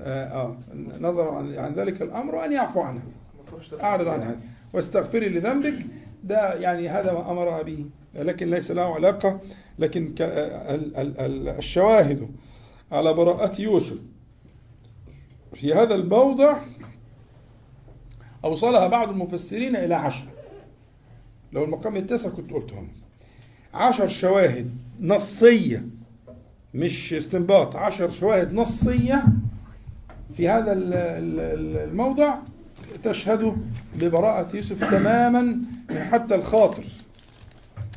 آه 0.00 0.24
آه 0.24 0.56
نظر 1.00 1.28
عن 1.28 1.54
عن 1.58 1.72
ذلك 1.74 2.02
الأمر 2.02 2.34
وأن 2.34 2.52
يعفو 2.52 2.80
عنه. 2.80 3.00
أعرض 3.82 4.08
عن 4.08 4.22
هذا 4.22 4.40
واستغفري 4.72 5.28
لذنبك 5.28 5.74
ده 6.24 6.54
يعني 6.54 6.88
هذا 6.88 7.12
ما 7.12 7.30
أمرها 7.30 7.62
به 7.62 7.90
لكن 8.14 8.50
ليس 8.50 8.70
له 8.70 8.94
علاقة 8.94 9.40
لكن 9.78 10.14
الشواهد 11.58 12.28
على 12.92 13.12
براءة 13.12 13.60
يوسف. 13.62 13.98
في 15.54 15.74
هذا 15.74 15.94
الموضع 15.94 16.56
أوصلها 18.44 18.86
بعض 18.86 19.08
المفسرين 19.08 19.76
إلى 19.76 19.94
عشر. 19.94 20.24
لو 21.52 21.64
المقام 21.64 21.96
التاسع 21.96 22.30
كنت 22.30 22.52
قلتهم. 22.52 22.88
عشر 23.74 24.08
شواهد 24.08 24.70
نصية 25.00 25.84
مش 26.74 27.12
استنباط. 27.12 27.76
عشر 27.76 28.10
شواهد 28.10 28.52
نصية 28.52 29.24
في 30.36 30.48
هذا 30.48 30.72
ال- 30.72 30.94
ال- 30.94 31.40
ال- 31.40 31.88
الموضع 31.90 32.34
تشهد 33.04 33.56
ببراءة 33.96 34.56
يوسف 34.56 34.90
تماما 34.90 35.58
من 35.90 36.04
حتى 36.04 36.34
الخاطر. 36.34 36.84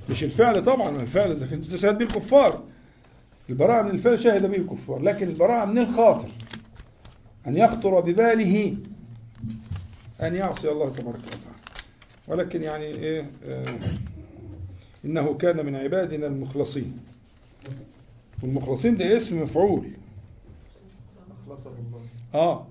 مش 0.09 0.23
الفعل 0.23 0.63
طبعا 0.63 0.89
الفعل 0.89 1.31
إذا 1.31 1.47
كنت 1.47 1.65
تشهد 1.65 1.97
به 1.97 2.05
الكفار. 2.05 2.63
البراءة 3.49 3.81
من 3.81 3.91
الفعل 3.91 4.19
شهد 4.19 4.45
به 4.45 4.57
الكفار 4.57 4.99
لكن 4.99 5.27
البراءة 5.27 5.65
من 5.65 5.77
الخاطر. 5.77 6.29
أن 7.47 7.57
يخطر 7.57 7.99
بباله 7.99 8.77
أن 10.21 10.35
يعصي 10.35 10.71
الله 10.71 10.89
تبارك 10.89 11.17
وتعالى. 11.17 11.55
ولكن 12.27 12.63
يعني 12.63 12.83
إيه 12.85 13.29
آه 13.47 13.79
إنه 15.05 15.33
كان 15.33 15.65
من 15.65 15.75
عبادنا 15.75 16.27
المخلصين. 16.27 16.97
والمخلصين 18.43 18.97
ده 18.97 19.17
اسم 19.17 19.41
مفعول. 19.43 19.87
آه 22.33 22.67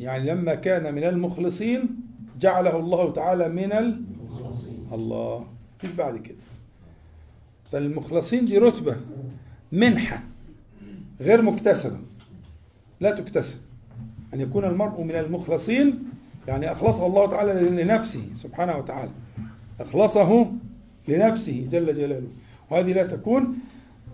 يعني 0.00 0.30
لما 0.30 0.54
كان 0.54 0.94
من 0.94 1.04
المخلصين 1.04 1.88
جعله 2.40 2.78
الله 2.78 3.12
تعالى 3.12 3.48
من. 3.48 4.04
الله. 4.92 5.46
مفيش 5.78 5.90
بعد 5.90 6.18
كده. 6.18 6.36
فالمخلصين 7.72 8.44
دي 8.44 8.58
رتبة 8.58 8.96
منحة 9.72 10.22
غير 11.20 11.42
مكتسبة. 11.42 11.98
لا 13.00 13.10
تكتسب. 13.14 13.56
أن 14.34 14.40
يكون 14.40 14.64
المرء 14.64 15.02
من 15.02 15.14
المخلصين 15.14 15.98
يعني 16.48 16.72
أخلصه 16.72 17.06
الله 17.06 17.26
تعالى 17.30 17.52
لنفسه 17.82 18.22
سبحانه 18.34 18.76
وتعالى. 18.76 19.10
أخلصه 19.80 20.52
لنفسه 21.08 21.68
جل 21.72 21.86
جلاله. 21.86 22.28
وهذه 22.70 22.92
لا 22.92 23.06
تكون 23.06 23.58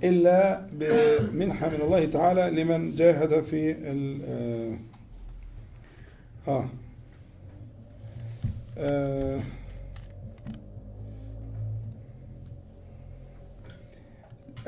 إلا 0.05 0.67
بمنحة 0.73 1.69
من 1.69 1.81
الله 1.81 2.05
تعالى 2.07 2.63
لمن 2.63 2.95
جاهد 2.95 3.45
في 3.45 3.71
ال 3.73 4.21
آه, 6.49 6.65
آه 8.79 9.41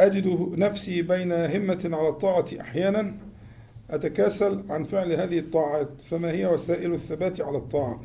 أجد 0.06 0.26
نفسي 0.58 1.02
بين 1.02 1.32
همة 1.32 1.90
على 1.92 2.08
الطاعة 2.08 2.44
أحيانا 2.60 3.14
أتكاسل 3.90 4.62
عن 4.68 4.84
فعل 4.84 5.12
هذه 5.12 5.38
الطاعات 5.38 6.02
فما 6.02 6.30
هي 6.30 6.46
وسائل 6.46 6.94
الثبات 6.94 7.40
على 7.40 7.58
الطاعة؟ 7.58 8.00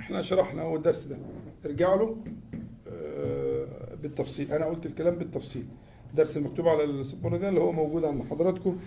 إحنا 0.00 0.22
شرحنا 0.22 0.62
هو 0.62 0.76
الدرس 0.76 1.04
ده. 1.04 1.16
ارجعوا 1.66 1.98
له 1.98 2.16
آه، 2.92 3.66
بالتفصيل. 4.02 4.52
أنا 4.52 4.64
قلت 4.66 4.86
الكلام 4.86 5.14
بالتفصيل. 5.14 5.64
الدرس 6.10 6.36
المكتوب 6.36 6.68
على 6.68 6.84
السبورة 6.84 7.36
ده 7.36 7.48
اللي 7.48 7.60
هو 7.60 7.72
موجود 7.72 8.04
عند 8.04 8.22
حضراتكم. 8.30 8.78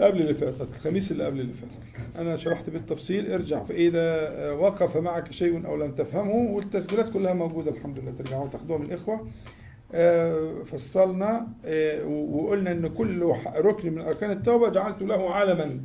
قبل 0.00 0.20
اللي 0.20 0.34
فات. 0.34 0.54
الخميس 0.60 1.12
اللي 1.12 1.24
قبل 1.24 1.40
اللي 1.40 1.52
فات. 1.52 1.70
أنا 2.18 2.36
شرحت 2.36 2.70
بالتفصيل. 2.70 3.32
ارجع. 3.32 3.64
فإذا 3.64 4.30
وقف 4.52 4.96
معك 4.96 5.32
شيء 5.32 5.66
أو 5.66 5.76
لم 5.76 5.92
تفهمه 5.94 6.50
والتسجيلات 6.54 7.12
كلها 7.12 7.32
موجودة 7.34 7.70
الحمد 7.70 7.98
لله. 7.98 8.12
ترجعوا 8.18 8.48
تاخدوها 8.48 8.78
من 8.78 8.84
الإخوة. 8.86 9.14
آه، 9.14 9.26
فصلنا 10.64 11.46
آه، 11.64 12.04
وقلنا 12.06 12.72
إن 12.72 12.86
كل 12.88 13.32
ركن 13.56 13.92
من 13.92 14.00
أركان 14.00 14.30
التوبة 14.30 14.68
جعلت 14.68 15.02
له 15.02 15.34
علما 15.34 15.80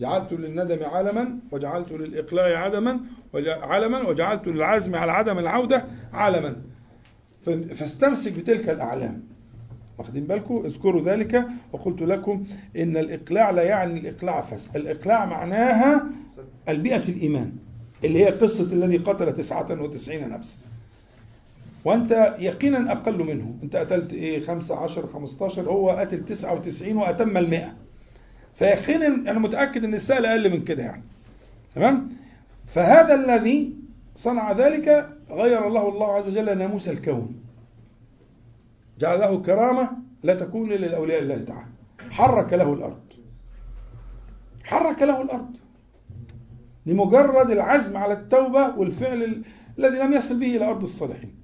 جعلت 0.00 0.32
للندم 0.32 0.84
علما 0.84 1.38
وجعلت 1.52 1.92
للإقلاع 1.92 2.58
عدما 2.64 3.00
علما 3.62 4.08
وجعلت 4.08 4.46
للعزم 4.46 4.94
على 4.94 5.12
عدم 5.12 5.38
العودة 5.38 5.84
علما 6.12 6.56
فاستمسك 7.76 8.32
بتلك 8.38 8.68
الأعلام. 8.68 9.22
واخدين 9.98 10.24
بالكم؟ 10.24 10.62
اذكروا 10.64 11.02
ذلك 11.02 11.44
وقلت 11.72 12.02
لكم 12.02 12.44
إن 12.76 12.96
الإقلاع 12.96 13.50
لا 13.50 13.62
يعني 13.62 14.00
الإقلاع 14.00 14.40
فس 14.40 14.68
الإقلاع 14.76 15.24
معناها 15.24 16.06
البيئة 16.68 17.08
الإيمان 17.08 17.52
اللي 18.04 18.24
هي 18.24 18.30
قصة 18.30 18.72
الذي 18.72 18.96
قتل 18.96 19.34
تسعة 19.34 19.82
وتسعين 19.82 20.28
نفسا. 20.28 20.56
وأنت 21.84 22.36
يقينا 22.38 22.92
أقل 22.92 23.24
منه. 23.24 23.54
أنت 23.62 23.76
قتلت 23.76 24.12
إيه؟ 24.12 24.40
15 24.46 25.06
15 25.06 25.62
هو 25.70 25.90
قتل 25.90 26.24
99 26.24 26.96
وأتم 26.96 27.36
المئة. 27.36 27.74
فيقينا 28.54 29.06
أنا 29.06 29.38
متأكد 29.38 29.84
إن 29.84 29.94
السائل 29.94 30.26
أقل 30.26 30.50
من 30.50 30.64
كده 30.64 30.82
يعني. 30.82 31.02
تمام؟ 31.74 32.08
فهذا 32.66 33.14
الذي 33.14 33.74
صنع 34.16 34.52
ذلك 34.52 35.08
غير 35.30 35.66
الله 35.66 35.88
الله 35.88 36.12
عز 36.12 36.28
وجل 36.28 36.58
ناموس 36.58 36.88
الكون. 36.88 37.34
جعل 38.98 39.20
له 39.20 39.42
كرامة 39.42 39.90
لا 40.22 40.34
تكون 40.34 40.72
الا 40.72 40.86
لاولياء 40.86 41.22
الله 41.22 41.44
تعالى. 41.44 41.66
حرك 42.10 42.52
له 42.52 42.72
الأرض. 42.72 43.00
حرك 44.64 45.02
له 45.02 45.22
الأرض. 45.22 45.56
لمجرد 46.86 47.50
العزم 47.50 47.96
على 47.96 48.14
التوبة 48.14 48.76
والفعل 48.76 49.22
ال- 49.22 49.42
الذي 49.78 49.98
لم 49.98 50.12
يصل 50.12 50.40
به 50.40 50.56
إلى 50.56 50.64
أرض 50.64 50.82
الصالحين. 50.82 51.34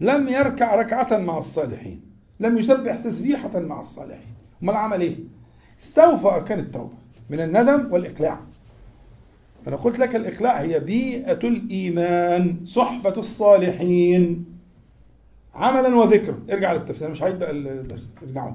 لم 0.00 0.28
يركع 0.28 0.74
ركعة 0.74 1.18
مع 1.18 1.38
الصالحين 1.38 2.00
لم 2.40 2.58
يسبح 2.58 2.96
تسبيحة 2.96 3.60
مع 3.60 3.80
الصالحين. 3.80 4.34
أمال 4.62 4.76
عمل 4.76 5.00
إيه؟ 5.00 5.16
استوفى 5.80 6.26
أركان 6.26 6.58
التوبة 6.58 6.94
من 7.30 7.40
الندم 7.40 7.92
والإقلاع. 7.92 8.40
فانا 9.64 9.76
قلت 9.76 9.98
لك 9.98 10.16
الإقلاع 10.16 10.60
هي 10.60 10.80
بيئة 10.80 11.48
الإيمان 11.48 12.56
صحبة 12.66 13.14
الصالحين. 13.16 14.44
عملا 15.54 15.96
وذكرا. 15.96 16.38
ارجع 16.50 16.72
للتفسير 16.72 17.06
أنا 17.06 17.12
مش 17.12 17.22
عايز 17.22 17.34
بقى 17.34 17.50
الدرس. 17.50 18.08
ارجعوا 18.22 18.52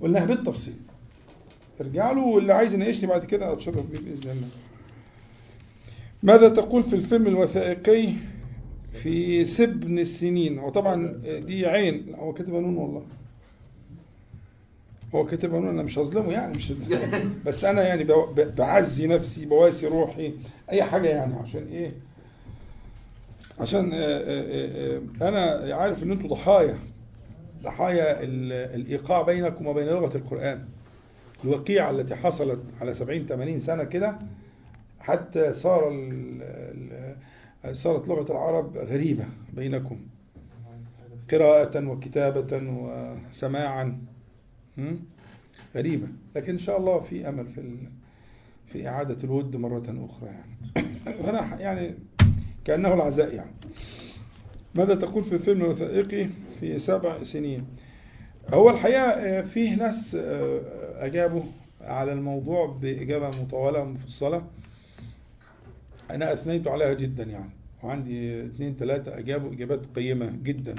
قلناها 0.00 0.24
بالتفصيل. 0.24 0.74
ارجع 1.80 2.12
له 2.12 2.22
واللي 2.22 2.52
عايز 2.52 2.74
يناقشني 2.74 3.06
بعد 3.06 3.24
كده 3.24 3.52
أتشرف 3.52 3.86
بيه 3.86 3.98
بإذن 3.98 4.30
الله. 4.30 4.48
ماذا 6.22 6.48
تقول 6.48 6.82
في 6.82 6.96
الفيلم 6.96 7.26
الوثائقي؟ 7.26 8.12
في 8.92 9.44
سبن 9.44 9.98
السنين. 9.98 10.58
وطبعا 10.58 11.20
دي 11.46 11.66
عين. 11.66 12.14
هو 12.14 12.32
كاتبها 12.32 12.60
نون 12.60 12.76
والله. 12.76 13.02
هو 15.14 15.26
كاتبها 15.26 15.58
هنا 15.60 15.70
أنا 15.70 15.82
مش 15.82 15.98
هظلمه 15.98 16.32
يعني 16.32 16.56
مش 16.58 16.72
بس 17.46 17.64
أنا 17.64 17.82
يعني 17.88 18.06
بعزي 18.58 19.06
نفسي 19.06 19.46
بواسي 19.46 19.86
روحي 19.86 20.32
أي 20.70 20.82
حاجة 20.82 21.08
يعني. 21.08 21.34
عشان 21.34 21.66
إيه؟ 21.72 21.92
عشان 23.60 23.90
آه، 23.92 23.96
آه، 23.98 24.98
آه، 25.22 25.28
أنا 25.28 25.74
عارف 25.74 26.02
إن 26.02 26.10
أنتوا 26.12 26.28
ضحايا. 26.30 26.78
ضحايا 27.62 28.22
ال- 28.22 28.52
الإيقاع 28.80 29.22
بينكم 29.22 29.66
وبين 29.66 29.86
لغة 29.86 30.16
القرآن. 30.16 30.64
الوقيعة 31.44 31.90
التي 31.90 32.14
حصلت 32.14 32.60
على 32.80 32.94
70 32.94 33.26
80 33.26 33.58
سنة 33.58 33.84
كده 33.84 34.18
حتى 35.00 35.54
صار 35.54 35.88
صارت 37.72 38.08
لغة 38.08 38.32
العرب 38.32 38.76
غريبة 38.76 39.24
بينكم. 39.52 40.00
قراءة 41.32 41.86
وكتابة 41.86 42.62
وسماعا? 43.30 43.98
غريبة. 45.76 46.08
لكن 46.36 46.52
إن 46.52 46.58
شاء 46.58 46.78
الله 46.78 47.00
في 47.00 47.28
أمل 47.28 47.46
في. 47.46 47.76
في 48.72 48.88
إعادة 48.88 49.16
الود 49.24 49.56
مرة 49.56 50.06
أخرى 50.10 50.30
يعني. 50.30 50.80
أنا 51.30 51.60
يعني 51.60 51.94
كأنه 52.64 52.94
العزاء 52.94 53.34
يعني. 53.34 53.50
ماذا 54.74 54.94
تقول 54.94 55.24
في 55.24 55.34
الفيلم 55.34 55.64
الوثائقي 55.64 56.28
في 56.60 56.78
سبع 56.78 57.22
سنين؟ 57.22 57.66
هو 58.48 58.70
الحقيقة 58.70 59.02
آه، 59.02 59.42
فيه 59.42 59.74
ناس 59.74 60.14
آه، 60.14 60.60
أجابوا 61.06 61.42
على 61.80 62.12
الموضوع 62.12 62.66
بإجابة 62.66 63.28
مطولة 63.28 63.82
ومفصلة. 63.82 64.46
أنا 66.14 66.32
أثنيت 66.32 66.68
عليها 66.68 66.92
جدا 66.92 67.22
يعني. 67.22 67.50
وعندي 67.82 68.46
اثنين 68.46 68.76
ثلاثة 68.76 69.18
أجابوا 69.18 69.52
إجابات 69.52 69.86
قيمة 69.96 70.32
جدا. 70.42 70.74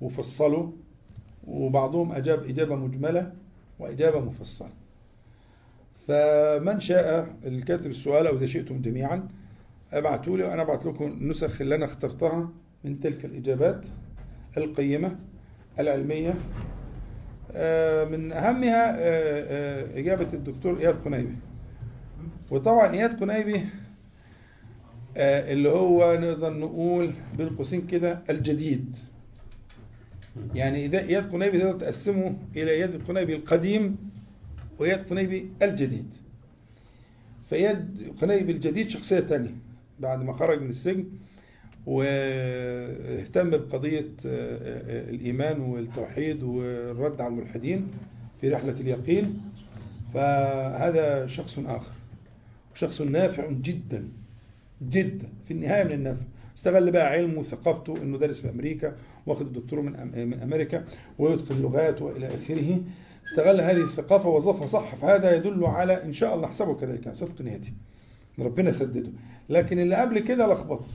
وفصلوا. 0.00 0.70
وبعضهم 1.46 2.12
أجاب 2.12 2.44
إجابة 2.44 2.76
مجملة 2.76 3.32
وإجابة 3.78 4.20
مفصلة. 4.20 4.70
فمن 6.08 6.80
شاء 6.80 7.36
الكاتب 7.44 7.86
السؤال 7.86 8.26
أو 8.26 8.36
إذا 8.36 8.46
شئتم 8.46 8.82
جميعا 8.82 9.28
أبعتوا 9.92 10.36
لي 10.36 10.44
وأنا 10.44 10.62
أبعت 10.62 10.86
لكم 10.86 11.04
النسخ 11.04 11.60
اللي 11.60 11.74
أنا 11.74 11.84
اخترتها 11.84 12.48
من 12.84 13.00
تلك 13.00 13.24
الإجابات 13.24 13.86
القيمة 14.56 15.16
العلمية. 15.78 16.34
آه، 17.52 18.04
من 18.04 18.32
أهمها 18.32 18.90
آه، 18.90 18.98
آه، 18.98 19.98
إجابة 19.98 20.32
الدكتور 20.32 20.78
إياد 20.78 20.94
قنيبي 21.04 21.36
وطبعا 22.50 22.92
إياد 22.94 23.20
قنيبي 23.20 23.64
اللي 25.16 25.68
هو 25.68 26.18
نقدر 26.20 26.52
نقول 26.52 27.12
بين 27.38 27.48
قوسين 27.48 27.86
كده 27.86 28.22
الجديد. 28.30 28.96
يعني 30.54 30.78
إياد 30.78 31.32
قنيبي 31.32 31.58
تقدر 31.58 31.78
تقسمه 31.78 32.36
إلى 32.56 32.70
إياد 32.70 33.02
قنيبي 33.08 33.34
القديم 33.34 33.96
وإياد 34.78 35.02
قنيبي 35.10 35.50
الجديد. 35.62 36.06
فإياد 37.50 38.12
قنيبي 38.22 38.52
الجديد 38.52 38.88
شخصية 38.88 39.20
تانية 39.20 39.54
بعد 40.00 40.22
ما 40.22 40.32
خرج 40.32 40.62
من 40.62 40.70
السجن 40.70 41.04
واهتم 41.86 43.50
بقضية 43.50 44.08
الإيمان 44.24 45.60
والتوحيد 45.60 46.42
والرد 46.42 47.20
على 47.20 47.28
الملحدين 47.34 47.88
في 48.40 48.48
رحلة 48.48 48.72
اليقين. 48.72 49.40
فهذا 50.14 51.26
شخص 51.26 51.58
آخر 51.58 51.92
شخص 52.74 53.00
نافع 53.00 53.50
جدا. 53.50 54.08
جدا. 54.90 55.28
في 55.44 55.50
النهاية 55.50 55.84
من 55.84 55.92
النفع 55.92 56.20
استغل 56.56 56.90
بقى 56.90 57.06
علمه 57.06 57.38
وثقافته 57.38 57.96
إنه 58.02 58.18
دارس 58.18 58.40
في 58.40 58.50
أمريكا 58.50 58.96
واخد 59.26 59.46
الدكتوراه 59.46 59.82
من 59.82 60.28
من 60.28 60.40
أمريكا 60.42 60.84
ويتقن 61.18 61.62
لغات 61.62 62.02
وإلى 62.02 62.26
آخره. 62.26 62.80
استغل 63.28 63.60
هذه 63.60 63.82
الثقافة 63.84 64.28
ووظفها 64.28 64.66
صح 64.66 64.94
فهذا 64.94 65.36
يدل 65.36 65.64
على 65.64 66.04
إن 66.04 66.12
شاء 66.12 66.34
الله 66.34 66.48
حسبه 66.48 66.74
كذلك 66.74 67.12
صدق 67.12 67.42
نيته. 67.42 67.72
ربنا 68.38 68.70
سدده 68.70 69.10
لكن 69.48 69.78
اللي 69.78 69.94
قبل 69.96 70.18
كده 70.18 70.52
لخبطة. 70.52 70.86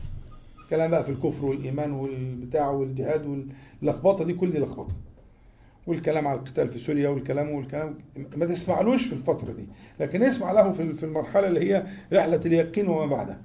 كلام 0.70 0.92
بقى 0.92 1.04
في 1.04 1.12
الكفر 1.12 1.46
والإيمان 1.46 1.92
والبتاع 1.92 2.70
والجهاد 2.70 3.48
واللخبطه 3.82 4.24
دي 4.26 4.34
كل 4.34 4.52
دي 4.52 4.60
لخبطة. 4.60 4.94
والكلام 5.88 6.28
على 6.28 6.40
القتال 6.40 6.70
في 6.70 6.80
سوريا 6.80 7.10
والكلام 7.10 7.50
والكلام 7.52 7.96
ما 8.36 8.46
تسمعلوش 8.46 9.06
في 9.06 9.14
الفترة 9.14 9.52
دي. 9.54 9.66
لكن 10.00 10.24
اسمع 10.24 10.52
له 10.52 10.72
في 10.72 11.04
المرحلة 11.04 11.48
اللي 11.48 11.72
هي 11.74 11.84
رحلة 12.14 12.42
اليقين 12.46 12.88
وما 12.88 13.06
بعدها. 13.06 13.42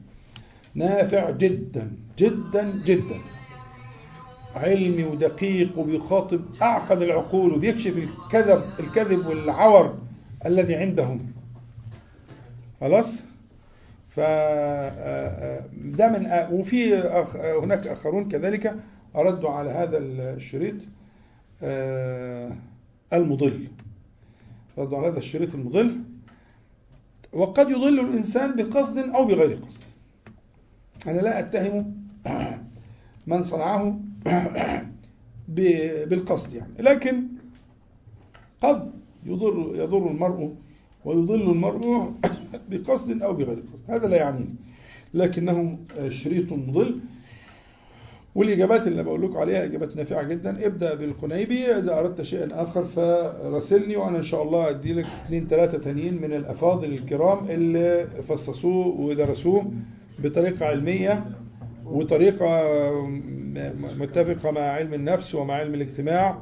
نافع 0.74 1.30
جدا 1.30 1.92
جدا 2.18 2.82
جدا. 2.84 3.16
علمي 4.56 5.04
ودقيق 5.04 5.78
وبيخاطب 5.78 6.40
أعقد 6.62 7.02
العقول 7.02 7.52
وبيكشف 7.52 7.96
الكذب 7.96 8.62
الكذب 8.80 9.26
والعور 9.26 9.98
الذي 10.46 10.74
عندهم. 10.74 11.32
خلاص؟ 12.80 13.22
ف 14.10 14.20
ده 14.20 16.08
من 16.08 16.46
وفي 16.52 17.02
أخ- 17.02 17.36
هناك 17.36 17.86
آخرون 17.86 18.28
كذلك 18.28 18.76
ردوا 19.16 19.50
على 19.50 19.70
هذا 19.70 19.98
الشريط 19.98 20.74
آه، 21.62 22.52
المضل. 23.12 23.68
ردوا 24.78 24.98
على 24.98 25.06
هذا 25.08 25.18
الشريط 25.18 25.54
المضل. 25.54 25.98
وقد 27.32 27.70
يضل 27.70 28.00
الإنسان 28.00 28.56
بقصد 28.56 28.98
أو 28.98 29.24
بغير 29.24 29.56
قصد. 29.68 29.80
أنا 31.06 31.20
لا 31.20 31.38
أتهم 31.38 31.94
من 33.26 33.44
صنعه 33.44 34.00
بالقصد 35.48 36.54
يعني. 36.54 36.72
لكن 36.78 37.22
قد 38.62 38.90
يضر 39.26 39.72
يضر 39.74 40.10
المرء 40.10 40.54
ويضل 41.04 41.50
المرء 41.50 42.12
بقصد 42.70 43.22
أو 43.22 43.32
بغير 43.32 43.62
قصد. 43.72 43.90
هذا 43.90 44.06
لا 44.08 44.16
يعنيني. 44.16 44.54
لكنه 45.14 45.78
شريط 46.08 46.52
مضل. 46.52 47.00
والإجابات 48.34 48.86
اللي 48.86 49.02
بقول 49.02 49.22
لكم 49.22 49.38
عليها 49.38 49.64
إجابات 49.64 49.96
نافعة 49.96 50.22
جدا. 50.22 50.66
ابدأ 50.66 50.94
بالقنيبي. 50.94 51.66
إذا 51.66 51.98
أردت 51.98 52.22
شيئا 52.22 52.62
آخر 52.62 52.84
فراسلني 52.84 53.96
وأنا 53.96 54.18
إن 54.18 54.22
شاء 54.22 54.42
الله 54.42 54.70
أدي 54.70 54.92
لك 54.92 55.06
اثنين 55.24 55.46
ثلاثة 55.46 55.78
تانيين 55.78 56.22
من 56.22 56.32
الأفاضل 56.32 56.92
الكرام 56.92 57.50
اللي 57.50 58.06
فصصوه 58.28 58.86
ودرسوه. 59.00 59.72
بطريقة 60.18 60.66
علمية 60.66 61.24
وطريقة 61.84 62.46
م- 63.06 63.54
متفقة 63.98 64.50
مع 64.50 64.60
علم 64.60 64.94
النفس 64.94 65.34
ومع 65.34 65.54
علم 65.54 65.74
الاجتماع 65.74 66.38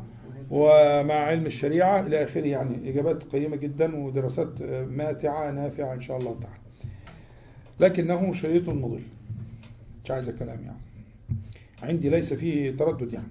ومع 0.50 1.14
علم 1.14 1.46
الشريعة 1.46 2.00
إلى 2.00 2.24
آخره. 2.24 2.46
يعني 2.46 2.90
إجابات 2.90 3.22
قيمة 3.22 3.56
جدا 3.56 3.96
ودراسات 3.96 4.62
ماتعة 4.90 5.50
نافعة 5.50 5.94
إن 5.94 6.00
شاء 6.00 6.18
الله 6.18 6.36
تعالى. 6.40 6.56
لكنه 7.80 8.32
شريط 8.32 8.68
مضل. 8.68 9.00
مش 10.04 10.10
عايز 10.10 10.30
كلام 10.30 10.58
يعني. 10.64 10.78
عندي 11.82 12.08
ليس 12.10 12.34
فيه 12.34 12.76
تردد 12.76 13.12
يعني. 13.12 13.26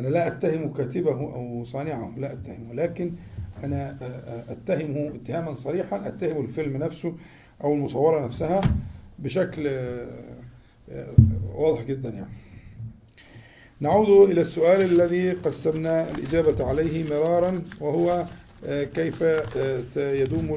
أنا 0.00 0.08
لا 0.08 0.26
أتهم 0.26 0.72
كاتبه 0.72 1.10
أو 1.12 1.64
صانعه 1.64 2.12
لا 2.16 2.32
أتهمه 2.32 2.74
لكن 2.74 3.12
أنا 3.64 3.96
أتهمه 4.48 5.12
اتهاما 5.14 5.54
صريحا 5.54 6.08
أتهم 6.08 6.44
الفيلم 6.44 6.76
نفسه 6.76 7.14
أو 7.64 7.74
المصورة 7.74 8.24
نفسها 8.24 8.60
بشكل 9.22 9.70
واضح 11.54 11.82
جدا 11.82 12.08
يعني. 12.08 12.32
نعود 13.80 14.30
إلى 14.30 14.40
السؤال 14.40 14.80
الذي 14.80 15.32
قسمنا 15.32 16.10
الإجابة 16.10 16.66
عليه 16.66 17.10
مرارا 17.10 17.62
وهو 17.80 18.26
كيف 18.68 19.22
يدوم 19.96 20.48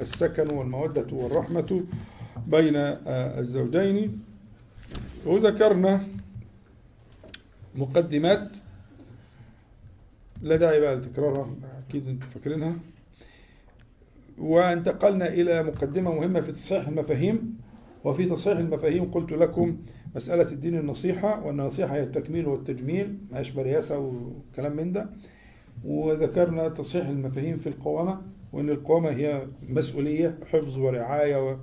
السكن 0.00 0.50
والمودة 0.50 1.06
والرحمة 1.12 1.84
بين 2.46 2.76
الزوجين. 3.06 4.20
وذكرنا 5.26 6.06
مقدمات 7.74 8.56
لا 10.42 10.56
داعي 10.56 10.80
بقى 10.80 10.96
لتكرارها 10.96 11.54
أكيد 11.88 12.08
أنتم 12.08 12.26
فاكرينها. 12.26 12.74
وانتقلنا 14.38 15.28
إلى 15.28 15.62
مقدمة 15.62 16.14
مهمة 16.14 16.40
في 16.40 16.52
تصحيح 16.52 16.88
المفاهيم. 16.88 17.60
وفي 18.04 18.26
تصحيح 18.26 18.58
المفاهيم 18.58 19.04
قلت 19.04 19.32
لكم 19.32 19.76
مسألة 20.16 20.52
الدين 20.52 20.78
النصيحة 20.78 21.46
وأن 21.46 21.60
النصيحة 21.60 21.94
هي 21.94 22.02
التكميل 22.02 22.46
والتجميل 22.46 23.18
ما 23.32 23.40
يشبه 23.40 23.62
رياسة 23.62 23.98
وكلام 23.98 24.76
من 24.76 24.92
ده. 24.92 25.10
وذكرنا 25.84 26.68
تصحيح 26.68 27.08
المفاهيم 27.08 27.56
في 27.56 27.68
القوامة 27.68 28.20
وأن 28.52 28.68
القوامة 28.70 29.10
هي 29.10 29.42
مسؤولية 29.68 30.38
حفظ 30.52 30.78
ورعاية 30.78 31.58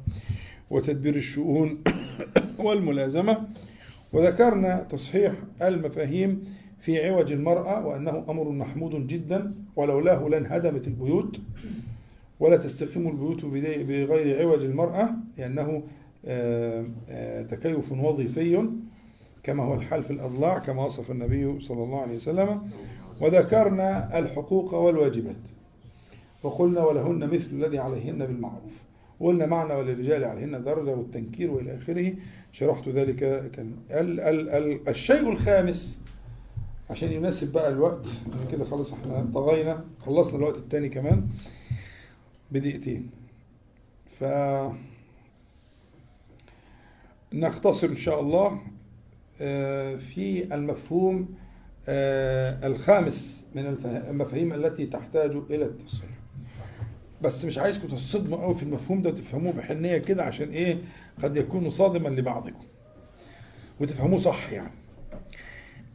وتدبير 0.69 1.15
الشؤون 1.15 1.83
والملازمة. 2.65 3.47
وذكرنا 4.13 4.87
تصحيح 4.89 5.33
المفاهيم 5.61 6.43
في 6.79 7.05
عوج 7.07 7.31
المرأة 7.31 7.87
وأنه 7.87 8.25
أمر 8.29 8.49
محمود 8.49 9.07
جدا 9.07 9.53
ولولاه 9.75 10.27
لانهدمت 10.29 10.87
البيوت 10.87 11.39
ولا 12.39 12.57
تستقيم 12.57 13.07
البيوت 13.07 13.45
بغير 13.45 14.41
عوج 14.41 14.63
المرأة 14.63 15.09
لأنه 15.37 15.83
تكيف 17.49 17.91
وظيفي 17.91 18.69
كما 19.43 19.63
هو 19.63 19.73
الحال 19.73 20.03
في 20.03 20.11
الأضلاع 20.13 20.59
كما 20.59 20.85
وصف 20.85 21.11
النبي 21.11 21.59
صلى 21.59 21.83
الله 21.83 22.01
عليه 22.01 22.15
وسلم 22.15 22.61
وذكرنا 23.21 24.19
الحقوق 24.19 24.73
والواجبات. 24.73 25.35
وقلنا 26.43 26.83
ولهن 26.85 27.29
مثل 27.33 27.47
الذي 27.51 27.79
عليهن 27.79 28.25
بالمعروف. 28.25 28.73
وقلنا 29.19 29.45
معنى 29.45 29.73
وللرجال 29.73 30.23
عليهن 30.23 30.63
درجة 30.63 30.95
والتنكير 30.95 31.51
وإلى 31.51 31.77
آخره. 31.77 32.13
شرحت 32.51 32.89
ذلك 32.89 33.51
كان 33.51 33.71
ال 33.91 34.19
ال 34.19 34.49
ال 34.49 34.89
الشيء 34.89 35.29
الخامس 35.29 36.01
عشان 36.89 37.11
يناسب 37.11 37.53
بقى 37.53 37.69
الوقت. 37.69 38.05
كده 38.51 38.63
خلاص 38.65 38.93
إحنا 38.93 39.27
طغينا. 39.33 39.85
خلصنا 40.05 40.37
الوقت 40.37 40.57
الثاني 40.57 40.89
كمان 40.89 41.27
بدقيقتين. 42.51 43.09
ف 44.19 44.23
نختصر 47.33 47.87
إن 47.87 47.95
شاء 47.95 48.19
الله 48.21 48.61
آه، 49.41 49.95
في 49.95 50.55
المفهوم 50.55 51.29
آه، 51.87 52.67
الخامس 52.67 53.45
من 53.55 53.65
المفاهيم 54.09 54.53
التي 54.53 54.85
تحتاج 54.85 55.31
إلى 55.49 55.65
التصحيح. 55.65 56.09
بس 57.21 57.45
مش 57.45 57.57
عايزكم 57.57 57.87
تصدموا 57.87 58.37
قوي 58.37 58.55
في 58.55 58.63
المفهوم 58.63 59.01
ده 59.01 59.09
وتفهموه 59.09 59.53
بحنية 59.53 59.97
كده 59.97 60.23
عشان 60.23 60.49
إيه 60.49 60.77
قد 61.23 61.37
يكون 61.37 61.69
صادما 61.69 62.09
لبعضكم. 62.09 62.65
وتفهموه 63.79 64.19
صح 64.19 64.51
يعني. 64.51 64.71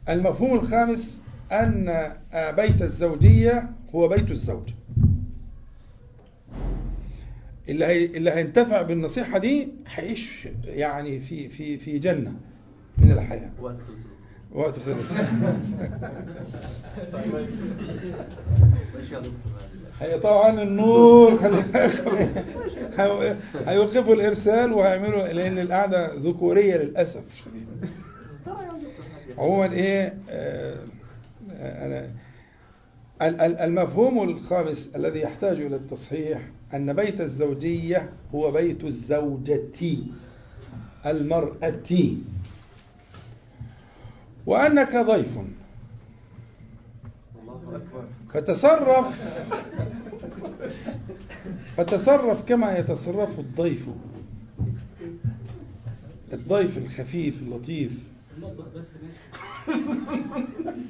المفهوم 0.09 0.53
الخامس 0.59 1.21
أن 1.51 1.89
آه، 2.33 2.51
بيت 2.51 2.81
الزوجية 2.81 3.69
هو 3.95 4.07
بيت 4.07 4.31
الزوج. 4.31 4.69
اللي 7.69 7.85
هي 7.85 8.05
اللي 8.05 8.31
هينتفع 8.31 8.81
بالنصيحة 8.81 9.37
دي 9.37 9.67
هيعيش 9.87 10.47
يعني 10.65 11.19
في 11.19 11.49
في 11.49 11.77
في 11.77 11.99
جنة 11.99 12.33
من 12.97 13.11
الحياة. 13.11 13.49
وقت 13.61 13.75
خلص 13.77 13.99
وقت 14.51 14.79
خلص 14.79 15.11
هي 20.01 20.19
طبعا 20.19 20.63
النور 20.63 21.37
خلي 21.37 21.61
بالكم 21.61 22.15
هي- 22.97 23.35
هيوقفوا 23.67 24.13
الإرسال 24.15 24.73
وهيعملوا 24.73 25.27
لأن 25.27 25.59
القعدة 25.59 26.13
ذكورية 26.15 26.75
للأسف. 26.77 27.21
عموما 29.37 29.71
إيه 29.73 30.17
آه، 30.29 30.75
آه، 31.51 31.85
أنا 31.85 32.09
ال- 33.29 33.41
ال- 33.41 33.57
المفهوم 33.59 34.29
الخامس 34.29 34.91
الذي 34.95 35.19
يحتاج 35.21 35.61
إلى 35.61 35.75
التصحيح 35.75 36.41
أن 36.73 36.93
بيت 36.93 37.21
الزوجية 37.21 38.09
هو 38.35 38.51
بيت 38.51 38.83
الزوجة 38.83 39.97
المرأة. 41.05 42.17
وأنك 44.45 44.95
ضيف. 44.95 45.37
فتصرف 48.33 49.21
فتصرف 51.77 52.43
كما 52.43 52.77
يتصرف 52.77 53.39
الضيف. 53.39 53.87
الضيف 56.33 56.77
الخفيف 56.77 57.41
اللطيف. 57.41 57.99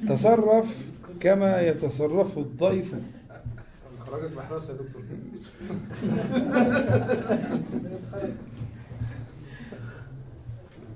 تصرف 0.08 0.88
كما 1.20 1.60
يتصرف 1.60 2.38
الضيف. 2.38 2.94
خرجت 4.14 4.36
محرسه 4.36 4.72
يا 4.72 4.78
دكتور. 4.78 5.02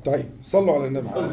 طيب 0.04 0.26
صلوا 0.42 0.74
على 0.74 0.86
النبي. 0.86 1.08
على 1.08 1.28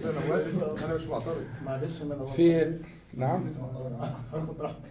كده 0.00 0.10
أنا 0.10 0.26
موافق. 0.28 0.84
أنا 0.84 0.94
مش 0.94 1.02
معترض. 1.06 1.44
معلش 1.66 2.02
ما 2.02 2.14
أنا 2.14 2.24
في 2.24 2.78
نعم. 3.14 3.44
هاخد 4.32 4.60
راحتي. 4.60 4.90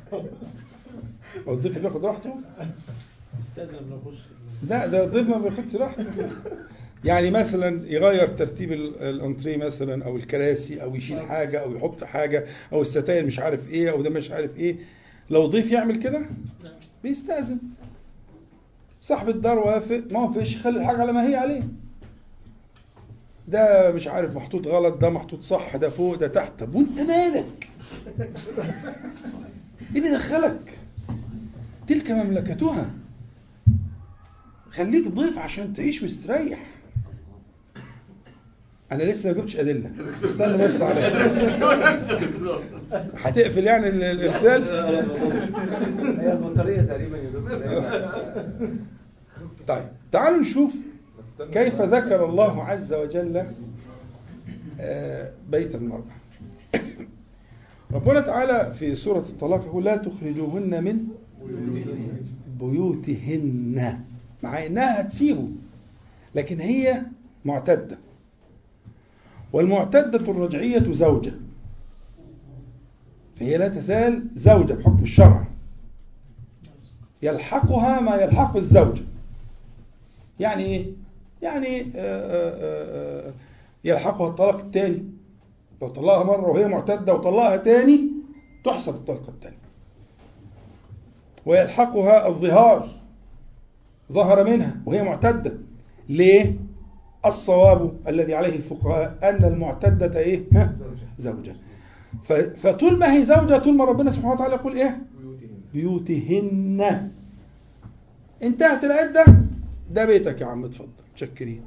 هو 1.47 1.53
الضيف 1.53 1.77
بياخد 1.77 2.05
راحته؟ 2.05 2.35
استأذن 3.39 3.99
اخش 4.05 4.17
لا 4.63 4.85
ده 4.87 5.03
الضيف 5.03 5.29
ما 5.29 5.37
بياخدش 5.37 5.75
راحته. 5.75 6.29
يعني 7.05 7.31
مثلا 7.31 7.87
يغير 7.91 8.27
ترتيب 8.27 8.71
ال- 8.71 9.01
الانتريه 9.03 9.57
مثلا 9.57 10.05
أو 10.05 10.15
الكراسي 10.17 10.81
أو 10.83 10.95
يشيل 10.95 11.21
حاجة 11.21 11.59
أو 11.63 11.75
يحط 11.75 12.03
حاجة 12.03 12.45
أو 12.73 12.81
الستاير 12.81 13.25
مش 13.25 13.39
عارف 13.39 13.69
إيه 13.69 13.91
أو 13.91 14.01
ده 14.01 14.09
مش 14.09 14.31
عارف 14.31 14.57
إيه. 14.57 14.75
لو 15.29 15.45
ضيف 15.45 15.71
يعمل 15.71 15.95
كده؟ 15.95 16.21
بيستأذن. 17.03 17.57
صاحب 19.01 19.29
الدار 19.29 19.59
وافق. 19.59 20.03
ما 20.11 20.19
وافقش 20.19 20.57
خلي 20.57 20.79
الحاجة 20.79 21.01
على 21.01 21.11
ما 21.13 21.29
هي 21.29 21.35
عليه. 21.35 21.63
ده 23.47 23.91
مش 23.91 24.07
عارف 24.07 24.35
محطوط 24.35 24.67
غلط 24.67 24.97
ده 24.97 25.09
محطوط 25.09 25.41
صح 25.43 25.75
ده 25.75 25.89
فوق 25.89 26.15
ده 26.15 26.27
تحت. 26.27 26.51
طب 26.59 26.75
وأنت 26.75 26.99
مالك؟ 26.99 27.69
إيه 29.95 29.97
اللي 30.01 30.09
دخلك؟ 30.09 30.77
تلك 31.87 32.11
مملكتها. 32.11 32.89
خليك 34.71 35.07
ضيف 35.07 35.37
عشان 35.39 35.73
تعيش 35.73 36.03
مستريح. 36.03 36.59
أنا 38.91 39.03
لسه 39.03 39.29
ما 39.31 39.37
جبتش 39.37 39.57
أدلة. 39.57 39.91
استنى 40.25 40.57
بس 40.65 40.81
عليا 40.81 41.99
هتقفل 43.15 43.63
يعني 43.63 43.87
ال- 43.89 44.03
الإرسال؟ 44.03 44.63
هي 46.19 46.31
البطارية 46.33 46.81
تقريبا 46.81 47.17
يا 47.17 47.29
دكتور. 47.29 48.71
طيب 49.67 49.83
تعالوا 50.11 50.37
نشوف 50.39 50.71
كيف 51.53 51.81
ذكر 51.81 52.25
الله 52.25 52.63
عز 52.63 52.93
وجل 52.93 53.43
آه، 54.79 55.31
بيت 55.51 55.75
المرأة. 55.75 56.03
ربنا 57.93 58.19
تعالى 58.21 58.73
في 58.79 58.95
سورة 58.95 59.19
الطلاق 59.19 59.65
يقول 59.65 59.83
لا 59.85 59.95
تخرجوهن 59.97 60.83
من 60.83 60.99
بيوتهن. 62.59 63.99
مع 64.43 64.65
إنها 64.65 65.01
هتسيبه 65.01 65.47
لكن 66.35 66.59
هي 66.59 67.01
معتدة. 67.45 67.97
والمعتدة 69.53 70.31
الرجعية 70.31 70.91
زوجة. 70.91 71.33
فهي 73.35 73.57
لا 73.57 73.67
تزال 73.67 74.27
زوجة 74.35 74.73
بحكم 74.73 75.03
الشرع. 75.03 75.47
يلحقها 77.21 77.99
ما 77.99 78.15
يلحق 78.15 78.57
الزوجة 78.57 79.01
يعني 80.39 80.63
إيه؟ 80.63 80.85
يعني 81.41 81.81
آه، 81.81 81.85
آه، 81.95 83.27
آه، 83.27 83.33
يلحقها 83.83 84.27
الطلاق 84.27 84.59
الثاني 84.59 85.03
لو 85.81 85.87
طلقها 85.87 86.23
مرة 86.23 86.49
وهي 86.49 86.67
معتدة 86.67 87.13
وطلقها 87.13 87.57
تاني 87.57 88.11
تحسب 88.65 88.95
الطلقة 88.95 89.29
الثانية 89.29 89.57
ويلحقها 91.45 92.27
الظهار 92.27 92.89
ظهر 94.11 94.43
منها 94.43 94.75
وهي 94.85 95.03
معتدة. 95.03 95.57
ليه؟ 96.09 96.55
الصواب 97.27 97.97
الذي 98.07 98.35
عليه 98.35 98.55
الفقهاء 98.55 99.17
أن 99.23 99.43
المعتدة 99.45 100.19
إيه؟ 100.19 100.43
ها؟ 100.53 100.73
زوجة 101.17 101.55
فطول 102.57 102.99
ما 102.99 103.13
هي 103.13 103.23
زوجة 103.25 103.57
طول 103.57 103.75
ما 103.77 103.85
ربنا 103.85 104.11
سبحانه 104.11 104.33
وتعالى 104.33 104.53
يقول 104.55 104.73
إيه؟ 104.75 105.01
بيوتهن 105.73 107.11
انتهت 108.43 108.83
العدة 108.83 109.25
ده 109.91 110.05
بيتك 110.05 110.41
يا 110.41 110.45
عم 110.45 110.65
اتفضل 110.65 110.87
متشكرين 111.11 111.61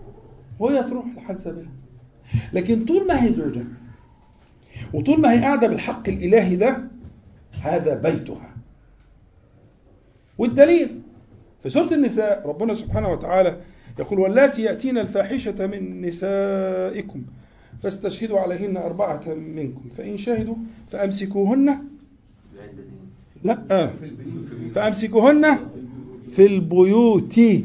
وهي 0.59 0.83
تروح 0.83 1.05
لحال 1.17 1.41
سبيلها 1.41 1.73
لكن 2.53 2.85
طول 2.85 3.07
ما 3.07 3.25
هي 3.25 3.33
زوجة 3.33 3.65
وطول 4.95 5.21
ما 5.21 5.33
هي 5.33 5.39
قاعدة 5.41 5.69
بالحق 5.69 6.09
الإلهي 6.09 6.57
ده 6.57 6.79
هذا 7.63 7.95
بيتها 7.95 8.51
والدليل 10.39 11.01
في 11.63 11.71
سورة 11.71 11.95
النساء 11.95 12.49
ربنا 12.49 12.75
سبحانه 12.75 13.09
وتعالى 13.09 13.61
يقول 13.99 14.19
واللاتي 14.19 14.63
يأتين 14.63 14.99
الفاحشة 14.99 15.67
من 15.67 16.03
نسائكم 16.03 17.23
فاستشهدوا 17.83 18.41
عليهن 18.41 18.77
أربعة 18.77 19.35
منكم. 19.35 19.83
فإن 19.97 20.19
شهدوا 20.19 20.55
فأمسكوهن. 20.93 21.79
لا 23.45 23.91
فأمسكوهن 24.75 25.59
في 26.33 26.47
البيوت. 26.47 27.39
لا 27.39 27.63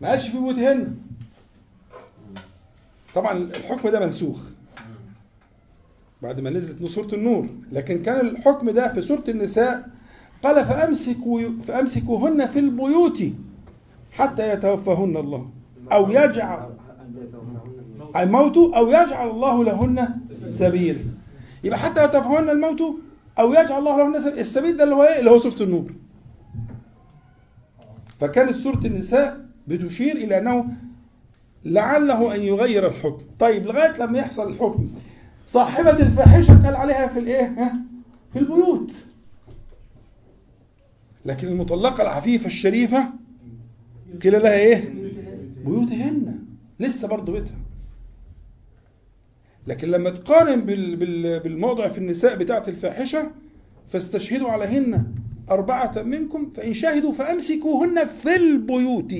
ما 0.00 0.08
قالش 0.08 0.28
في 0.28 0.38
بيوتهن. 0.38 0.96
طبعا 3.14 3.38
الحكم 3.38 3.88
ده 3.88 4.00
منسوخ. 4.00 4.40
بعد 6.22 6.40
ما 6.40 6.50
نزلت 6.50 6.84
سورة 6.84 7.14
النور. 7.14 7.48
لكن 7.72 8.02
كان 8.02 8.26
الحكم 8.26 8.70
ده 8.70 8.92
في 8.92 9.02
سورة 9.02 9.24
النساء. 9.28 9.88
قال 10.42 10.64
فأمسكوا 10.64 11.42
فأمسكوهن 11.64 12.46
في 12.46 12.58
البيوت. 12.58 13.22
حتى 14.18 14.52
يتوفاهن 14.52 15.16
الله. 15.16 15.50
أو 15.92 16.10
يجعل 16.10 16.70
الموت 18.16 18.56
أو 18.56 18.88
يجعل 18.88 19.30
الله 19.30 19.64
لهن 19.64 20.08
سبيلا 20.50 21.00
يبقى 21.64 21.78
حتى 21.78 22.04
يتوفاهن 22.04 22.50
الموت 22.50 22.80
أو 23.38 23.50
يجعل 23.52 23.78
الله 23.78 23.96
لهن 23.96 24.20
سبيلا 24.20 24.40
السبيل 24.40 24.76
ده 24.76 24.84
اللي 24.84 24.94
هو 24.94 25.02
إيه؟ 25.02 25.18
اللي 25.18 25.30
هو 25.30 25.38
سورة 25.38 25.62
النور. 25.62 25.92
فكانت 28.20 28.56
سورة 28.56 28.80
النساء 28.86 29.40
بتشير 29.68 30.16
إلى 30.16 30.38
أنه 30.38 30.66
لعله 31.64 32.34
أن 32.34 32.40
يغير 32.40 32.86
الحكم. 32.86 33.24
طيب 33.38 33.66
لغاية 33.66 33.96
لما 33.98 34.18
يحصل 34.18 34.50
الحكم 34.52 34.88
صاحبة 35.46 35.90
الفاحشة 35.90 36.64
قال 36.64 36.76
عليها 36.76 37.06
في 37.06 37.18
الإيه؟ 37.18 37.46
ها؟ 37.46 37.72
في 38.32 38.38
البيوت. 38.38 38.92
لكن 41.24 41.48
المطلقة 41.48 42.02
العفيفة 42.02 42.46
الشريفة 42.46 43.04
قيل 44.22 44.32
لها 44.42 44.52
إيه؟ 44.58 44.94
بيوتهن 45.66 46.38
لسه 46.80 47.08
برضه 47.08 47.32
بيتها. 47.32 47.56
لكن 49.66 49.88
لما 49.88 50.10
تقارن 50.10 50.60
بال- 50.60 50.96
بال- 50.96 51.40
بالموضع 51.40 51.88
في 51.88 51.98
النساء 51.98 52.36
بتاعة 52.36 52.64
الفاحشة 52.68 53.30
فاستشهدوا 53.88 54.50
عليهن 54.50 55.04
أربعة 55.50 56.02
منكم 56.02 56.50
فإن 56.56 56.74
شهدوا 56.74 57.12
فأمسكوهن 57.12 58.06
في 58.06 58.36
البيوت. 58.36 59.12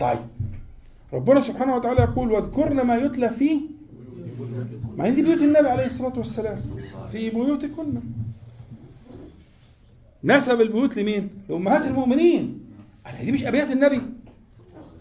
طيب. 0.00 0.18
ربنا 1.12 1.40
سبحانه 1.40 1.76
وتعالى 1.76 2.00
يقول 2.00 2.32
واذكرن 2.32 2.80
ما 2.86 2.96
يتلى 2.96 3.30
فيه 3.30 3.60
ما 4.98 5.04
هي 5.04 5.10
دي 5.10 5.22
بيوت 5.22 5.38
النبي 5.42 5.68
عليه 5.68 5.86
الصلاة 5.86 6.18
والسلام. 6.18 6.58
في 7.12 7.30
بيوتكن. 7.30 8.00
نسب 10.24 10.60
البيوت 10.60 10.96
لمين؟ 10.96 11.28
لأمهات 11.48 11.86
المؤمنين. 11.86 12.60
قال 13.06 13.24
دي 13.24 13.32
مش 13.32 13.44
أبيات 13.44 13.70
النبي. 13.70 14.02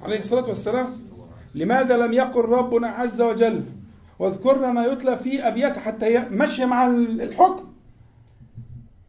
عليه 0.02 0.20
الصلاة 0.20 0.48
والسلام. 0.50 0.88
لماذا 1.56 1.98
لم 1.98 2.14
يقل 2.14 2.42
ربنا 2.42 2.88
عز 2.88 3.22
وجل؟ 3.22 3.64
واذكرن 4.20 4.74
ما 4.74 4.86
يتلى 4.86 5.18
في 5.18 5.48
أبيات 5.48 5.78
حتى 5.78 6.06
هي 6.06 6.30
ماشية 6.30 6.66
مع 6.66 6.88
الحكم. 6.88 7.68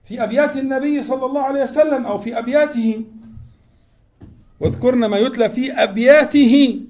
في 0.05 0.25
أبيات 0.25 0.57
النبي 0.57 1.03
صلى 1.03 1.27
الله 1.27 1.41
عليه 1.41 1.63
وسلم 1.63 2.07
أو 2.07 2.19
في 2.19 2.39
أبياته. 2.39 3.05
واذكرن 4.61 5.05
ما 5.05 5.19
يتلى 5.19 5.51
في 5.51 5.73
أبياته. 5.73 6.81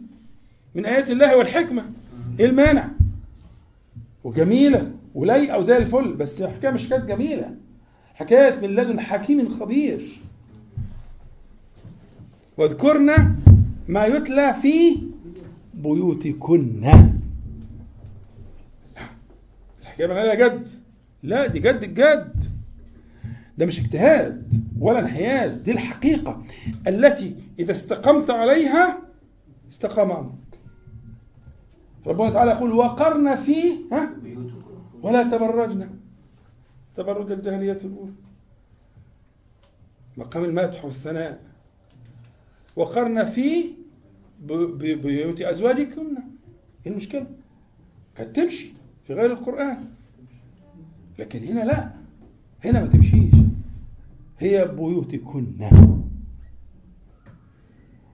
من 0.74 0.86
آيات 0.86 1.10
الله 1.10 1.36
والحكمة. 1.36 1.84
إيه 2.40 2.46
المانع؟ 2.46 2.88
وجميلة. 4.24 4.90
ولايقة 5.14 5.58
وزي 5.58 5.76
الفل. 5.76 6.12
بس 6.12 6.40
الحكاية 6.40 6.70
مش 6.70 6.88
كانت 6.88 7.04
جميلة. 7.04 7.54
حكاية 8.14 8.60
من 8.60 8.68
لدن 8.68 9.00
حكيم 9.00 9.58
خبير. 9.60 10.20
واذكرن 12.56 13.36
ما 13.88 14.06
يتلى 14.06 14.54
في 14.62 15.02
بيوتكن. 15.74 16.84
الحكاية 19.80 20.06
بنقولها 20.06 20.34
جد. 20.34 20.68
لا 21.22 21.46
دي 21.46 21.58
جد 21.58 21.82
الجد 21.82 22.44
ده 23.58 23.66
مش 23.66 23.80
اجتهاد 23.80 24.62
ولا 24.80 24.98
انحياز 24.98 25.56
دي 25.56 25.72
الحقيقة 25.72 26.42
التي 26.86 27.36
إذا 27.58 27.72
استقمت 27.72 28.30
عليها 28.30 28.98
استقام 29.72 30.10
أمرك. 30.10 30.32
ربنا 32.06 32.30
تعالى 32.30 32.50
يقول 32.50 32.72
وقرن 32.72 33.36
فيه 33.36 33.74
ها؟ 33.92 34.10
ولا 35.02 35.22
تبرجنا 35.22 35.88
تبرج 36.96 37.32
الجاهلية 37.32 37.72
الأولى. 37.84 38.12
مقام 40.16 40.44
المدح 40.44 40.84
والثناء. 40.84 41.40
وقرن 42.76 43.24
في 43.24 43.64
بيوت 44.94 45.40
أزواجكن. 45.40 46.16
إيه 46.86 46.92
المشكلة؟ 46.92 47.26
كانت 48.16 48.36
تمشي 48.36 48.72
في 49.06 49.14
غير 49.14 49.32
القرآن. 49.32 49.84
لكن 51.18 51.44
هنا 51.44 51.64
لا. 51.64 51.90
هنا 52.64 52.80
ما 52.80 52.86
تمشيش. 52.86 53.34
هي 54.38 54.68
بيوتكن. 54.68 55.46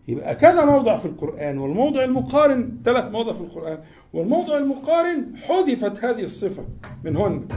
يبقى 0.09 0.35
كذا 0.35 0.65
موضع 0.65 0.97
في 0.97 1.05
القرآن. 1.07 1.59
والموضع 1.59 2.05
المقارن 2.05 2.79
ثلاث 2.85 3.13
مواضع 3.13 3.33
في 3.33 3.41
القرآن. 3.41 3.79
والموضع 4.13 4.59
المقارن 4.59 5.37
حذفت 5.37 6.05
هذه 6.05 6.25
الصفة 6.25 6.65
منهن 7.05 7.49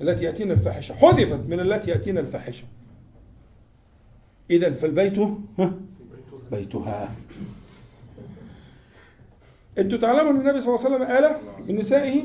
التي 0.00 0.24
يأتينا 0.24 0.52
الفاحشة. 0.54 0.94
حذفت 0.94 1.48
من 1.48 1.60
التي 1.60 1.90
يأتينا 1.90 2.20
الفاحشة. 2.20 2.64
إذا 4.50 4.70
فالبيت 4.70 5.18
ها، 5.58 5.72
بيتها. 6.50 7.14
أنتوا 9.78 9.98
تعلموا 9.98 10.30
إن 10.30 10.40
النبي 10.40 10.60
صلى 10.60 10.74
الله 10.74 10.86
عليه 10.86 10.96
وسلم 10.96 11.16
آلة 11.16 11.40
من 11.68 11.76
نسائه 11.76 12.22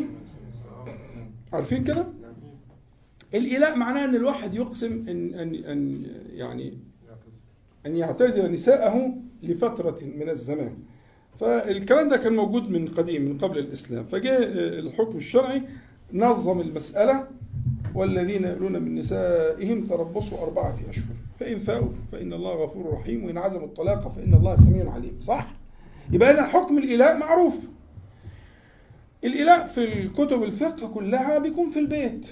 عارفين 1.54 1.84
كده؟ 1.84 2.08
الإلاء 3.34 3.76
معناه 3.76 4.06
إن 4.06 4.16
الواحد 4.16 4.54
يقسم 4.54 5.06
ان 5.10 5.34
ان 5.34 5.56
إن 5.56 6.06
يعني 6.34 6.78
أن 7.86 7.96
يعتزل 7.96 8.52
نساءه 8.52 9.14
لفترة 9.44 10.00
من 10.02 10.30
الزمان. 10.30 10.78
فالكلام 11.40 12.10
ده 12.10 12.18
كان 12.18 12.36
موجود 12.36 12.70
من 12.70 12.88
قديم 12.88 13.22
من 13.22 13.38
قبل 13.38 13.58
الإسلام. 13.58 14.06
فجاء 14.06 14.42
الحكم 14.80 15.18
الشرعي 15.18 15.62
نظم 16.14 16.62
المسألة 16.62 17.28
والذين 17.96 18.44
يألون 18.44 18.82
من 18.82 18.96
نسائهم 18.96 19.86
تربصوا 19.86 20.44
أربعة 20.44 20.76
أشهر. 20.90 21.16
فإن 21.40 21.60
فاءوا 21.60 21.90
فإن 22.12 22.34
الله 22.34 22.64
غفور 22.64 22.94
رحيم 22.94 23.26
وإن 23.26 23.38
عزموا 23.38 23.66
الطلاق 23.66 24.12
فإن 24.12 24.34
الله 24.34 24.56
سميع 24.56 24.92
عليم. 24.92 25.20
صح؟ 25.22 25.48
يبقى 26.12 26.32
إذا 26.32 26.48
حكم 26.48 26.78
الإلاء 26.78 27.18
معروف. 27.18 27.68
الإلاء 29.24 29.68
في 29.68 29.84
الكتب 29.84 30.44
الفقه 30.44 30.88
كلها 30.88 31.38
بيكون 31.38 31.70
في 31.70 31.80
البيت. 31.80 32.28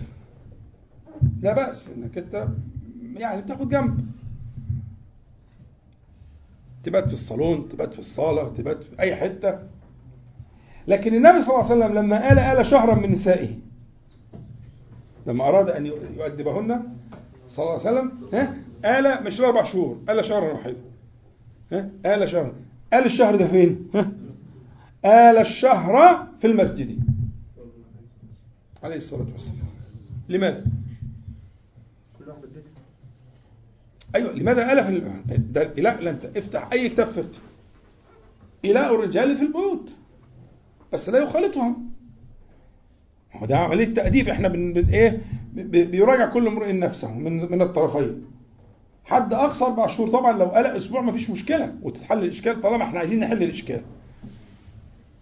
لا 1.42 1.54
بأس 1.54 1.90
إنك 1.98 2.18
أنت 2.18 2.48
يعني 3.16 3.42
تاخد 3.42 3.70
جنب. 3.70 4.06
تبات 6.84 7.08
في 7.08 7.14
الصالون 7.14 7.70
تبات 7.70 7.94
في 7.94 8.00
الصالة 8.00 8.50
تبات 8.50 8.84
في 8.84 9.00
أي 9.00 9.16
حتة. 9.16 9.60
لكن 10.88 11.14
النبي 11.16 11.42
صلى 11.42 11.56
الله 11.56 11.72
عليه 11.72 11.86
وسلم 11.86 11.98
لما 11.98 12.28
قال 12.28 12.40
قال 12.40 12.66
شهرا 12.66 12.96
من 12.96 13.12
نسائه 13.12 13.69
لما 15.28 15.44
أراد 15.50 15.70
أن 15.70 15.86
يؤدبهن 15.86 16.84
صلى 17.50 17.64
الله 17.66 17.88
عليه 17.88 18.00
وسلم 18.00 18.12
ها 18.34 18.56
قال 18.86 19.24
مش 19.24 19.42
أربع 19.42 19.64
شهور 19.64 19.98
قال 20.08 20.26
شهرا 20.26 20.54
واحدا 20.54 20.76
ها 21.72 21.90
قال 22.06 22.30
شهرا 22.30 22.54
قال 22.94 23.06
الشهر 23.06 23.36
ده 23.36 23.48
فين؟ 23.48 23.90
ها 23.96 24.12
قال 25.06 25.38
الشهر 25.38 26.28
في 26.42 26.48
المسجد 26.48 27.00
عليه 28.84 28.96
الصلاة 28.96 29.26
والسلام 29.34 29.58
لماذا؟ 30.30 30.66
أيوه 34.16 34.34
لماذا 34.34 34.72
ال- 35.32 35.54
ده 35.54 35.64
لا 35.64 36.02
لا 36.02 36.10
أنت 36.10 36.38
افتح 36.38 36.70
أي 36.74 36.90
كتاب 36.90 37.08
فقه 37.08 37.30
إلاء 38.66 38.96
الرجال 38.96 39.38
في 39.38 39.44
البيوت 39.44 39.90
بس 40.94 41.10
لا 41.10 41.20
يخالطهم 41.24 41.90
هو 43.36 43.46
ده 43.46 43.58
عملية 43.58 43.94
تأديب 43.94 44.30
إحنا 44.30 44.48
بن, 44.48 44.74
بن 44.74 44.90
إيه؟ 44.90 45.22
بيراجع 45.64 46.26
كل 46.26 46.48
امرئ 46.48 46.72
نفسه 46.72 47.14
من 47.14 47.52
من 47.52 47.62
الطرفين. 47.62 48.26
حد 49.06 49.34
اقصى 49.34 49.66
أربع 49.66 49.88
شهور 49.88 50.10
طبعا 50.10 50.38
لو 50.38 50.46
قال 50.46 50.66
أسبوع 50.66 51.02
ما 51.02 51.12
فيش 51.12 51.30
مشكلة. 51.30 51.74
وتتحل 51.82 52.24
الإشكال 52.24 52.62
طالما 52.62 52.84
إحنا 52.84 53.00
عايزين 53.00 53.20
نحل 53.20 53.44
الإشكال. 53.44 53.82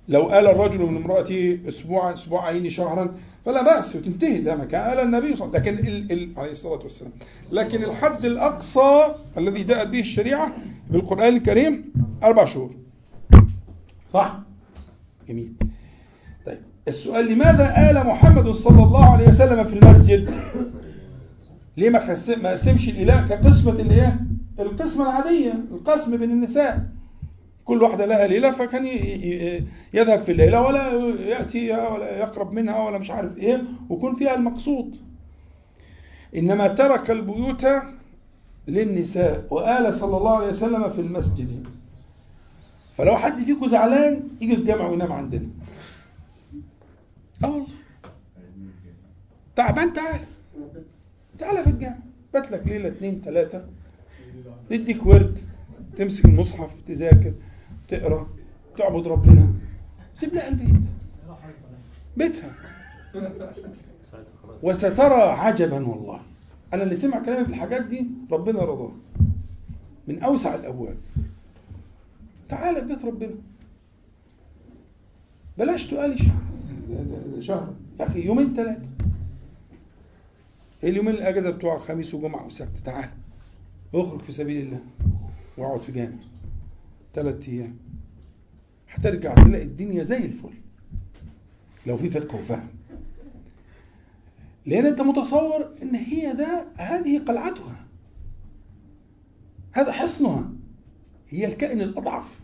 لو 0.10 0.22
قال 0.22 0.48
الرجل 0.48 0.80
من 0.80 0.98
امرأته 0.98 1.60
اسبوعا 1.68 2.14
أسبوعين 2.14 2.70
شهرا 2.70 3.16
فلا 3.46 3.64
بأس 3.64 3.96
وتنتهي 3.96 4.40
زي 4.40 4.56
ما 4.56 4.66
كان 4.66 4.90
قال 4.90 5.00
النبي 5.00 5.36
صلى 5.36 5.48
الله 5.48 5.60
عليه 5.60 5.72
وسلم. 5.72 5.86
لكن 5.86 5.88
ال... 5.88 6.12
ال... 6.12 6.40
عليه 6.40 6.52
الصلاة 6.52 6.80
والسلام. 6.84 7.12
لكن 7.52 7.84
الحد 7.84 8.26
الأقصى 8.26 9.16
الذي 9.38 9.64
جاءت 9.64 9.88
به 9.88 10.00
الشريعة 10.00 10.56
بالقرآن 10.92 11.36
الكريم 11.38 11.94
أربع 12.24 12.46
شهور. 12.46 12.76
صح؟ 14.14 14.40
جميل. 15.30 15.54
السؤال 16.88 17.32
لماذا 17.32 17.74
قال 17.76 18.08
محمد 18.08 18.50
صلى 18.52 18.84
الله 18.84 19.06
عليه 19.06 19.28
وسلم 19.28 19.64
في 19.64 19.80
المسجد؟ 19.80 20.32
ليه 21.78 21.90
ما. 21.90 22.16
ما 22.42 22.52
قسمش 22.52 22.90
الإله 22.90 23.28
كقسمة 23.28 23.72
اللي 23.72 24.02
هي 24.02 24.14
القسمة 24.60 25.04
العادية 25.04 25.54
القسم 25.72 26.18
بين 26.18 26.32
النساء؟ 26.32 26.86
كل 27.66 27.84
واحدة 27.84 28.06
لها 28.06 28.28
ليلة 28.28 28.52
فكان 28.52 28.86
يذهب 29.94 30.20
في 30.20 30.32
الليلة 30.32 30.62
ولا 30.62 30.94
يأتيها 31.28 31.88
ولا 31.90 32.18
يقرب 32.18 32.52
منها 32.52 32.84
ولا 32.84 32.98
مش 32.98 33.12
عارف 33.12 33.38
إيه 33.38 33.64
ويكون 33.90 34.16
فيها 34.16 34.36
المقصود. 34.36 34.96
إنما 36.36 36.68
ترك 36.68 37.12
البيوت 37.12 37.66
للنساء 38.68 39.48
وآل 39.50 39.96
صلى 39.96 40.18
الله 40.18 40.38
عليه 40.38 40.48
وسلم 40.48 40.90
في 40.90 41.02
المسجد. 41.02 41.68
فلو 42.98 43.16
حد 43.18 43.44
فيكم 43.44 43.68
زعلان 43.68 44.24
يجي 44.42 44.54
الجامع 44.54 44.88
وينام 44.90 45.12
عندنا. 45.12 45.48
آه 47.44 47.52
والله. 47.52 47.68
تعبان 49.56 49.94
تعال. 49.94 50.20
تعال 51.40 51.64
في 51.64 51.70
الجامع 51.70 51.98
بات 52.34 52.52
لك 52.52 52.68
ليلة 52.68 52.88
اتنين 52.88 53.22
تلاتة. 53.22 53.66
نديك 54.72 55.06
ورد. 55.06 55.38
تمسك 55.96 56.26
المصحف 56.26 56.72
تذاكر 56.88 57.34
تقرأ 57.88 58.28
تعبد 58.78 59.08
ربنا. 59.08 59.54
سيب 60.16 60.34
لها 60.34 60.48
البيت 60.48 60.84
بيتها. 62.18 62.52
وسترى 64.64 65.22
عجبا 65.22 65.88
والله. 65.88 66.22
أنا 66.74 66.84
اللي 66.84 66.96
سمع 66.96 67.24
كلامي 67.24 67.46
في 67.46 67.50
الحاجات 67.52 67.86
دي 67.86 68.08
ربنا 68.32 68.60
رضاه. 68.60 68.92
من 70.08 70.24
أوسع 70.24 70.56
الأبواب. 70.56 70.98
تعال 72.50 72.88
بيت 72.88 73.06
ربنا. 73.06 73.36
بلاش 75.58 75.88
تقالي 75.88 76.18
شهر. 77.40 77.74
يا 78.00 78.06
أخي 78.06 78.26
يومين 78.26 78.54
ثلاثة. 78.54 78.88
اليومين 80.84 81.16
الأجازة 81.16 81.50
بتوع 81.50 81.80
خميس 81.80 82.14
وجمعة 82.14 82.46
وسبت. 82.46 82.78
تعال 82.86 83.10
اخرج 83.96 84.22
في 84.22 84.32
سبيل 84.32 84.66
الله 84.66 84.80
واقعد 85.58 85.80
في 85.82 85.92
جامع 85.92 86.18
ثلاث 87.14 87.50
أيام. 87.50 87.78
هترجع 88.90 89.34
تلاقي 89.34 89.64
الدنيا 89.64 90.04
زي 90.04 90.18
الفل. 90.18 90.54
لو 91.88 91.98
في 91.98 92.10
فقه 92.10 92.36
وفهم. 92.36 92.68
لأن 94.66 94.86
أنت 94.86 95.02
متصور 95.02 95.70
إن 95.82 95.96
هي 95.96 96.34
ده 96.34 96.66
هذه 96.76 97.20
قلعتها. 97.20 97.86
هذا 99.72 99.92
حصنها. 99.92 100.50
هي 101.30 101.46
الكائن 101.46 101.82
الأضعف. 101.82 102.40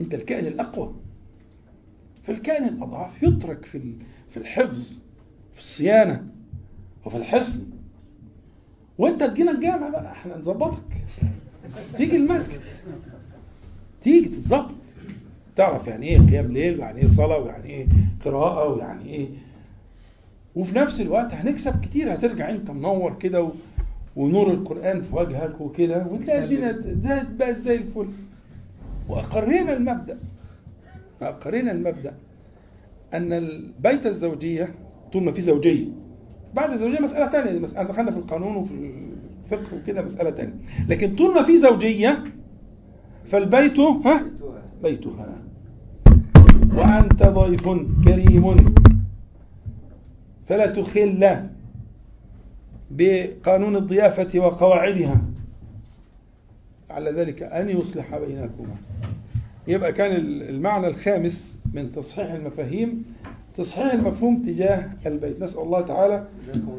أنت 0.00 0.14
الكائن 0.14 0.46
الأقوى. 0.46 0.94
فالكائن 2.22 2.64
الأضعف 2.64 3.22
يترك 3.22 3.64
في 3.64 3.94
في 4.30 4.36
الحفظ 4.36 4.98
في 5.52 5.58
الصيانة 5.60 6.26
وفي 7.04 7.16
الحصن 7.16 7.66
وأنت 8.98 9.22
تجينا 9.24 9.50
الجامع 9.50 9.88
بقى 9.88 10.12
إحنا 10.12 10.38
نظبطك. 10.38 10.82
تيجي 11.96 12.16
المسجد. 12.16 12.60
تيجي 14.02 14.28
تتظبط. 14.28 14.70
تعرف 15.56 15.86
يعني 15.86 16.06
إيه 16.06 16.18
قيام 16.18 16.52
ليل 16.52 16.78
ويعني 16.78 17.00
إيه 17.00 17.06
صلاة 17.06 17.38
ويعني 17.38 17.68
إيه 17.70 17.86
قراءة 18.24 18.68
ويعني 18.74 19.04
إيه. 19.04 19.28
وفي 20.56 20.76
نفس 20.78 21.00
الوقت 21.00 21.34
هنكسب 21.34 21.80
كتير 21.80 22.14
هترجع 22.14 22.50
انت 22.50 22.70
منور 22.70 23.18
كده 23.18 23.42
و... 23.42 23.50
ونور 24.16 24.50
القرآن 24.50 25.00
في 25.02 25.16
وجهك 25.16 25.60
وكده 25.60 26.06
وتلاقي 26.06 26.44
الدنيا 26.44 27.22
بقى 27.38 27.54
زي 27.54 27.76
الفل. 27.76 28.08
واقرينا 29.08 29.72
المبدأ. 29.72 30.18
اقرينا 31.22 31.72
المبدأ 31.72 32.14
أن 33.14 33.32
البيت 33.32 34.06
الزوجية 34.06 34.74
طول 35.12 35.22
ما 35.22 35.32
في 35.32 35.40
زوجية 35.40 35.88
بعد 36.54 36.72
الزوجية 36.72 37.00
مسألة 37.00 37.30
ثانية 37.30 37.58
مسألة 37.58 37.88
دخلنا 37.88 38.10
في 38.10 38.16
القانون 38.16 38.56
وفي 38.56 38.74
الفقه 39.44 39.76
وكده 39.76 40.02
مسألة 40.02 40.30
ثانية 40.30 40.54
لكن 40.88 41.16
طول 41.16 41.34
ما 41.34 41.42
في 41.42 41.56
زوجية 41.56 42.24
فالبيت 43.26 43.78
ها؟ 43.80 44.24
بيتها. 44.82 45.38
وأنت 46.74 47.22
ضيف 47.22 47.68
كريم. 48.04 48.74
فلا 50.48 50.66
تخل 50.66 51.42
بقانون 52.90 53.76
الضيافة 53.76 54.40
وقواعدها. 54.40 55.20
على 56.90 57.10
ذلك 57.10 57.42
أن 57.42 57.68
يصلح 57.68 58.18
بينكما. 58.18 58.76
يبقى 59.68 59.92
كان 59.92 60.16
المعنى 60.48 60.86
الخامس 60.86 61.56
من 61.74 61.92
تصحيح 61.92 62.32
المفاهيم 62.32 63.04
تصحيح 63.56 63.92
المفهوم 63.92 64.42
تجاه 64.42 64.88
البيت. 65.06 65.42
نسأل 65.42 65.60
الله 65.60 65.80
تعالى 65.80 66.24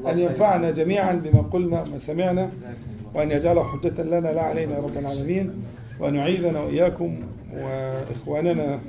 أن 0.08 0.20
ينفعنا 0.20 0.72
جميعا 0.72 1.14
بما 1.14 1.42
قلنا 1.42 1.84
وما 1.88 2.00
سمعنا 2.00 2.50
وأن 3.16 3.32
يجعله 3.32 3.64
حجة 3.64 4.02
لنا 4.04 4.28
لا 4.34 4.42
علينا 4.42 4.76
يا 4.76 4.80
رب 4.80 4.98
العالمين 4.98 5.52
وأن 6.00 6.16
يعيذنا 6.16 6.60
وإياكم 6.60 7.20
وإخواننا 7.54 8.80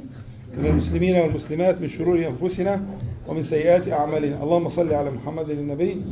من 0.58 0.66
المسلمين 0.66 1.16
والمسلمات 1.16 1.80
من 1.80 1.88
شرور 1.88 2.26
أنفسنا 2.28 2.82
ومن 3.28 3.42
سيئات 3.42 3.88
أعمالنا. 3.88 4.42
اللهم 4.42 4.68
صل 4.68 4.94
على 4.94 5.10
محمد 5.10 5.50
النبي 5.50 6.02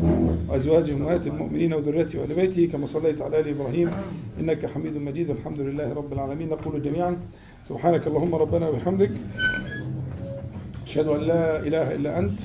وأزواجه 0.49 0.95
أمهات 0.95 1.27
المؤمنين 1.27 1.75
وذريته 1.75 2.21
وآل 2.21 2.35
بيته 2.35 2.69
كما 2.73 2.87
صليت 2.87 3.23
على 3.23 3.41
آل 3.41 3.49
إبراهيم 3.49 3.91
إنك 4.41 4.67
حميد 4.67 4.97
مجيد. 4.97 5.31
والحمد 5.31 5.61
لله 5.61 5.93
رب 5.93 6.13
العالمين. 6.13 6.49
نقول 6.49 6.83
جميعا 6.83 7.17
سبحانك 7.69 8.07
اللهم 8.07 8.35
ربنا 8.35 8.69
وبحمدك. 8.69 9.11
أشهد 10.87 11.07
أن 11.07 11.21
لا 11.21 11.59
إله 11.59 11.95
إلا 11.95 12.19
أنت. 12.19 12.39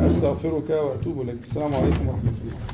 أستغفرك 0.00 0.70
وأتوب 0.70 1.20
إليك. 1.20 1.42
السلام 1.42 1.74
عليكم 1.74 2.08
ورحمة 2.08 2.36
الله. 2.42 2.73